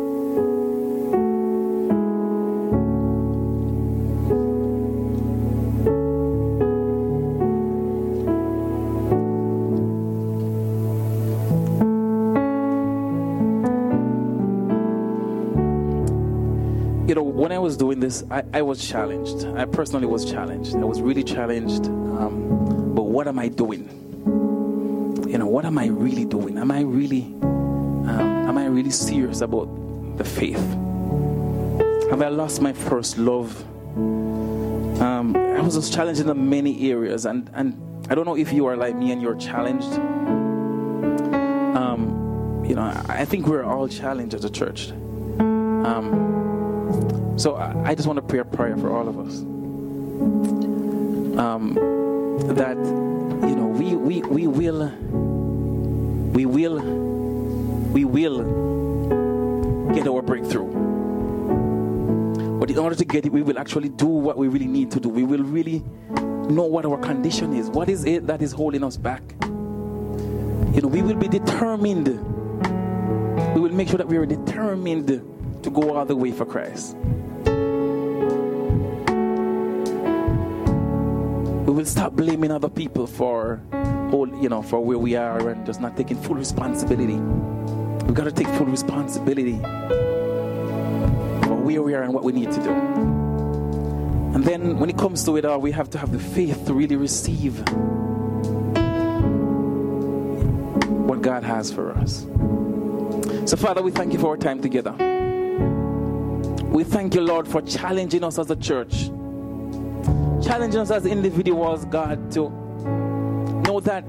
Was 17.68 17.76
doing 17.76 18.00
this, 18.00 18.24
I, 18.30 18.42
I 18.54 18.62
was 18.62 18.88
challenged. 18.88 19.44
I 19.44 19.66
personally 19.66 20.06
was 20.06 20.24
challenged. 20.24 20.74
I 20.74 20.84
was 20.84 21.02
really 21.02 21.22
challenged. 21.22 21.84
Um, 21.84 22.94
but 22.94 23.02
what 23.02 23.28
am 23.28 23.38
I 23.38 23.48
doing? 23.48 23.84
You 25.28 25.36
know, 25.36 25.46
what 25.46 25.66
am 25.66 25.76
I 25.76 25.88
really 25.88 26.24
doing? 26.24 26.56
Am 26.56 26.70
I 26.70 26.80
really, 26.80 27.24
um, 27.42 28.48
am 28.48 28.56
I 28.56 28.64
really 28.64 28.88
serious 28.88 29.42
about 29.42 29.66
the 30.16 30.24
faith? 30.24 30.64
Have 32.08 32.22
I 32.22 32.28
lost 32.28 32.62
my 32.62 32.72
first 32.72 33.18
love? 33.18 33.50
Um, 35.02 35.36
I 35.36 35.60
was 35.60 35.74
just 35.74 35.92
challenged 35.92 36.22
in 36.22 36.48
many 36.48 36.90
areas, 36.90 37.26
and 37.26 37.50
and 37.52 37.76
I 38.10 38.14
don't 38.14 38.24
know 38.24 38.38
if 38.38 38.50
you 38.50 38.64
are 38.64 38.78
like 38.78 38.96
me 38.96 39.12
and 39.12 39.20
you're 39.20 39.36
challenged. 39.36 39.92
Um, 41.76 42.64
you 42.66 42.74
know, 42.74 42.90
I, 43.10 43.26
think 43.26 43.46
we're 43.46 43.64
all 43.64 43.88
challenged 43.88 44.34
as 44.34 44.46
a 44.46 44.50
church. 44.50 44.90
Um, 44.90 46.38
so 47.38 47.56
I, 47.56 47.94
just 47.94 48.08
want 48.08 48.16
to 48.16 48.22
pray 48.22 48.40
a 48.40 48.44
prayer 48.44 48.76
for 48.76 48.90
all 48.90 49.08
of 49.08 49.16
us. 49.16 49.38
Um, 51.38 51.74
that 52.56 52.76
you 52.76 53.54
know 53.54 53.66
we 53.66 53.94
we 53.94 54.22
we 54.22 54.46
will 54.48 54.88
we 56.32 56.46
will 56.46 56.80
we 57.92 58.04
will 58.04 59.94
get 59.94 60.08
our 60.08 60.20
breakthrough. 60.20 60.66
But 62.58 62.72
in 62.72 62.78
order 62.78 62.96
to 62.96 63.04
get 63.04 63.24
it, 63.24 63.30
we 63.30 63.42
will 63.42 63.58
actually 63.58 63.90
do 63.90 64.06
what 64.06 64.36
we 64.36 64.48
really 64.48 64.66
need 64.66 64.90
to 64.90 65.00
do. 65.00 65.08
We 65.08 65.22
will 65.22 65.44
really 65.44 65.84
know 66.50 66.64
what 66.64 66.84
our 66.84 66.98
condition 66.98 67.54
is. 67.54 67.70
What 67.70 67.88
is 67.88 68.04
it 68.04 68.26
that 68.26 68.42
is 68.42 68.50
holding 68.50 68.82
us 68.82 68.96
back? 68.96 69.22
You 69.42 70.82
know, 70.82 70.88
we 70.88 71.02
will 71.02 71.14
be 71.14 71.28
determined. 71.28 72.08
We 73.54 73.60
will 73.60 73.72
make 73.72 73.88
sure 73.88 73.98
that 73.98 74.08
we 74.08 74.16
are 74.16 74.26
determined 74.26 75.06
to 75.62 75.70
go 75.70 75.96
all 75.96 76.04
the 76.04 76.16
way 76.16 76.32
for 76.32 76.44
Christ. 76.44 76.96
We 81.68 81.74
will 81.74 81.84
stop 81.84 82.14
blaming 82.14 82.50
other 82.50 82.70
people 82.70 83.06
for 83.06 83.60
all, 84.10 84.26
you 84.40 84.48
know, 84.48 84.62
for 84.62 84.80
where 84.82 84.96
we 84.96 85.16
are 85.16 85.50
and 85.50 85.66
just 85.66 85.82
not 85.82 85.98
taking 85.98 86.16
full 86.16 86.34
responsibility. 86.34 87.16
We've 87.16 88.14
got 88.14 88.24
to 88.24 88.32
take 88.32 88.48
full 88.56 88.64
responsibility 88.64 89.58
for 91.42 91.54
where 91.56 91.82
we 91.82 91.94
are 91.94 92.04
and 92.04 92.14
what 92.14 92.24
we 92.24 92.32
need 92.32 92.50
to 92.52 92.62
do. 92.62 92.70
And 92.70 94.42
then 94.42 94.78
when 94.78 94.88
it 94.88 94.96
comes 94.96 95.24
to 95.24 95.36
it 95.36 95.44
all, 95.44 95.60
we 95.60 95.70
have 95.72 95.90
to 95.90 95.98
have 95.98 96.10
the 96.10 96.18
faith 96.18 96.64
to 96.68 96.72
really 96.72 96.96
receive 96.96 97.58
what 101.06 101.20
God 101.20 101.42
has 101.42 101.70
for 101.70 101.92
us. 101.92 102.26
So, 103.44 103.58
Father, 103.58 103.82
we 103.82 103.90
thank 103.90 104.14
you 104.14 104.18
for 104.18 104.28
our 104.28 104.38
time 104.38 104.62
together. 104.62 104.92
We 106.64 106.84
thank 106.84 107.14
you, 107.14 107.20
Lord, 107.20 107.46
for 107.46 107.60
challenging 107.60 108.24
us 108.24 108.38
as 108.38 108.50
a 108.50 108.56
church, 108.56 109.10
challenging 110.48 110.80
us 110.80 110.90
as 110.90 111.04
individuals, 111.04 111.84
God, 111.84 112.32
to 112.32 112.48
know 113.68 113.80
that 113.80 114.02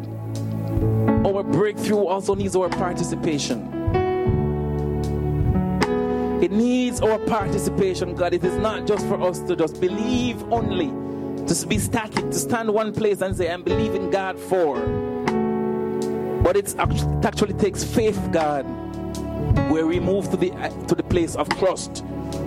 our 1.26 1.44
breakthrough 1.44 2.06
also 2.06 2.34
needs 2.34 2.56
our 2.56 2.70
participation. 2.70 3.68
It 6.42 6.50
needs 6.54 7.02
our 7.02 7.20
participation, 7.20 8.16
God. 8.16 8.34
It 8.34 8.46
is 8.46 8.56
not 8.56 8.88
just 8.88 9.06
for 9.08 9.22
us 9.22 9.40
to 9.42 9.56
just 9.58 9.82
believe 9.82 10.42
only, 10.50 10.88
to 11.46 11.68
be 11.68 11.78
static, 11.78 12.30
to 12.30 12.34
stand 12.34 12.74
one 12.74 12.94
place 12.94 13.20
and 13.20 13.36
say, 13.36 13.52
I'm 13.52 13.62
believing 13.62 14.10
God 14.10 14.40
for. 14.40 14.80
But 16.42 16.56
it 16.56 16.74
actually 16.80 17.56
takes 17.56 17.84
faith, 17.84 18.18
God, 18.32 18.64
where 19.70 19.86
we 19.86 20.00
move 20.00 20.32
to 20.32 20.38
the, 20.38 20.52
to 20.88 20.96
the 20.96 21.04
place 21.04 21.36
of 21.36 21.50
trust, 21.60 21.98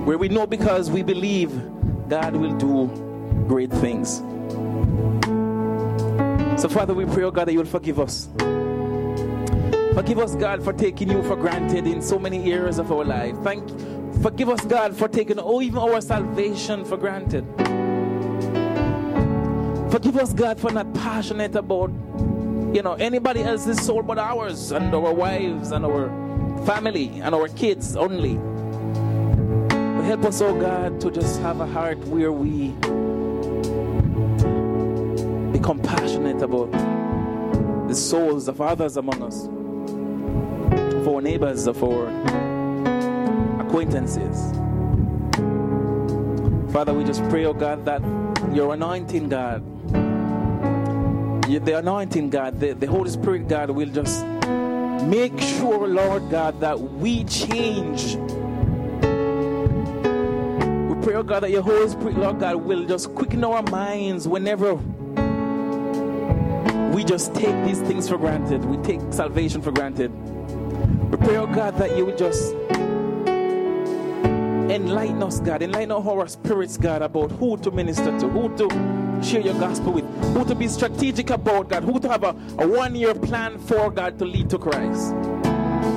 where 0.06 0.16
we 0.16 0.30
know 0.30 0.46
because 0.46 0.90
we 0.90 1.02
believe 1.02 1.50
God 2.08 2.34
will 2.36 2.54
do 2.56 3.11
great 3.42 3.70
things. 3.70 4.22
So, 6.60 6.68
Father, 6.68 6.94
we 6.94 7.04
pray, 7.06 7.24
oh 7.24 7.30
God, 7.30 7.48
that 7.48 7.52
you 7.52 7.58
will 7.58 7.66
forgive 7.66 7.98
us. 7.98 8.28
Forgive 9.94 10.18
us, 10.20 10.34
God, 10.36 10.62
for 10.62 10.72
taking 10.72 11.10
you 11.10 11.22
for 11.24 11.36
granted 11.36 11.86
in 11.86 12.00
so 12.00 12.18
many 12.18 12.52
areas 12.52 12.78
of 12.78 12.90
our 12.90 13.04
life. 13.04 13.36
Thank, 13.42 13.68
forgive 14.22 14.48
us, 14.48 14.64
God, 14.64 14.96
for 14.96 15.08
taking 15.08 15.38
oh, 15.38 15.60
even 15.60 15.78
our 15.78 16.00
salvation 16.00 16.84
for 16.84 16.96
granted. 16.96 17.44
Forgive 19.90 20.16
us, 20.16 20.32
God, 20.32 20.58
for 20.58 20.70
not 20.70 20.94
passionate 20.94 21.54
about, 21.54 21.90
you 22.72 22.80
know, 22.82 22.94
anybody 22.98 23.42
else's 23.42 23.84
soul 23.84 24.02
but 24.02 24.18
ours 24.18 24.72
and 24.72 24.94
our 24.94 25.12
wives 25.12 25.72
and 25.72 25.84
our 25.84 26.08
family 26.64 27.20
and 27.20 27.34
our 27.34 27.48
kids 27.48 27.96
only. 27.96 28.36
But 29.68 30.04
help 30.04 30.24
us, 30.24 30.40
oh 30.40 30.58
God, 30.58 31.00
to 31.02 31.10
just 31.10 31.40
have 31.40 31.60
a 31.60 31.66
heart 31.66 31.98
where 32.06 32.32
we 32.32 32.72
become 35.62 35.78
passionate 35.78 36.42
about 36.42 36.72
the 37.86 37.94
souls 37.94 38.48
of 38.48 38.60
others 38.60 38.96
among 38.96 39.22
us 39.22 39.44
of 40.96 41.06
our 41.06 41.20
neighbors, 41.20 41.68
of 41.68 41.84
our 41.84 42.08
acquaintances. 43.60 44.50
Father, 46.72 46.92
we 46.92 47.04
just 47.04 47.22
pray, 47.28 47.44
oh 47.44 47.52
God, 47.52 47.84
that 47.84 48.02
your 48.52 48.74
anointing, 48.74 49.28
God, 49.28 49.62
the 51.46 51.78
anointing, 51.78 52.30
God, 52.30 52.58
the, 52.58 52.72
the 52.72 52.88
Holy 52.88 53.10
Spirit, 53.10 53.46
God, 53.46 53.70
will 53.70 53.88
just 53.88 54.26
make 55.06 55.38
sure, 55.38 55.86
Lord 55.86 56.28
God, 56.28 56.58
that 56.58 56.80
we 56.80 57.22
change. 57.22 58.16
We 58.16 58.20
pray, 61.04 61.14
oh 61.14 61.22
God, 61.22 61.44
that 61.44 61.52
your 61.52 61.62
Holy 61.62 61.88
Spirit, 61.88 62.16
Lord 62.16 62.40
God, 62.40 62.56
will 62.56 62.84
just 62.84 63.14
quicken 63.14 63.44
our 63.44 63.62
minds 63.62 64.26
whenever 64.26 64.80
we 66.92 67.04
just 67.04 67.34
take 67.34 67.64
these 67.64 67.80
things 67.80 68.08
for 68.08 68.18
granted. 68.18 68.64
We 68.64 68.76
take 68.78 69.00
salvation 69.12 69.62
for 69.62 69.72
granted. 69.72 70.10
We 71.10 71.16
pray, 71.16 71.36
oh 71.36 71.46
God, 71.46 71.76
that 71.78 71.96
you 71.96 72.04
would 72.04 72.18
just 72.18 72.54
enlighten 74.70 75.22
us, 75.22 75.40
God. 75.40 75.62
Enlighten 75.62 75.92
our 75.92 76.28
spirits, 76.28 76.76
God, 76.76 77.02
about 77.02 77.30
who 77.32 77.56
to 77.58 77.70
minister 77.70 78.18
to, 78.18 78.28
who 78.28 78.54
to 78.56 78.68
share 79.22 79.40
your 79.40 79.54
gospel 79.54 79.92
with, 79.92 80.04
who 80.34 80.44
to 80.44 80.54
be 80.54 80.68
strategic 80.68 81.30
about, 81.30 81.68
God, 81.68 81.84
who 81.84 81.98
to 82.00 82.08
have 82.08 82.24
a, 82.24 82.30
a 82.58 82.66
one 82.66 82.94
year 82.94 83.14
plan 83.14 83.58
for, 83.58 83.90
God, 83.90 84.18
to 84.18 84.24
lead 84.24 84.50
to 84.50 84.58
Christ. 84.58 85.14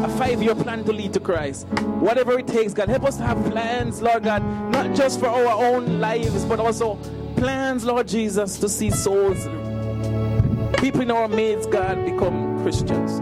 A 0.04 0.10
five 0.18 0.42
year 0.42 0.56
plan 0.56 0.84
to 0.86 0.94
lead 0.94 1.14
to 1.14 1.20
Christ. 1.20 1.68
Whatever 2.00 2.40
it 2.40 2.48
takes, 2.48 2.74
God, 2.74 2.90
help 2.90 3.04
us 3.04 3.18
to 3.18 3.24
have 3.24 3.44
plans, 3.52 4.02
Lord 4.02 4.24
God, 4.24 4.44
not 4.72 4.96
just 4.96 5.20
for 5.20 5.28
our 5.28 5.64
own 5.66 6.00
lives, 6.00 6.46
but 6.46 6.60
also 6.60 6.96
plans, 7.36 7.84
Lord 7.84 8.08
Jesus, 8.08 8.58
to 8.60 8.70
see 8.70 8.90
souls, 8.90 9.48
people 10.86 11.02
in 11.02 11.10
our 11.10 11.28
midst, 11.28 11.72
God, 11.72 12.06
become 12.06 12.62
Christians. 12.62 13.18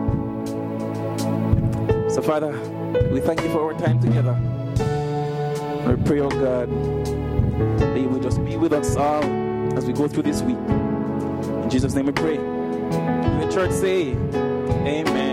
So, 2.13 2.21
Father, 2.21 2.51
we 3.09 3.21
thank 3.21 3.41
you 3.41 3.49
for 3.53 3.61
our 3.61 3.79
time 3.79 4.01
together. 4.01 4.33
We 5.87 5.95
pray, 6.03 6.19
oh 6.19 6.29
God, 6.29 6.69
that 7.79 7.97
you 7.97 8.09
will 8.09 8.19
just 8.19 8.43
be 8.43 8.57
with 8.57 8.73
us 8.73 8.97
all 8.97 9.23
as 9.77 9.85
we 9.85 9.93
go 9.93 10.09
through 10.09 10.23
this 10.23 10.41
week. 10.41 10.57
In 10.57 11.69
Jesus' 11.69 11.93
name 11.93 12.07
we 12.07 12.11
pray. 12.11 12.35
The 12.35 13.49
church 13.49 13.71
say, 13.71 14.11
Amen. 14.11 15.32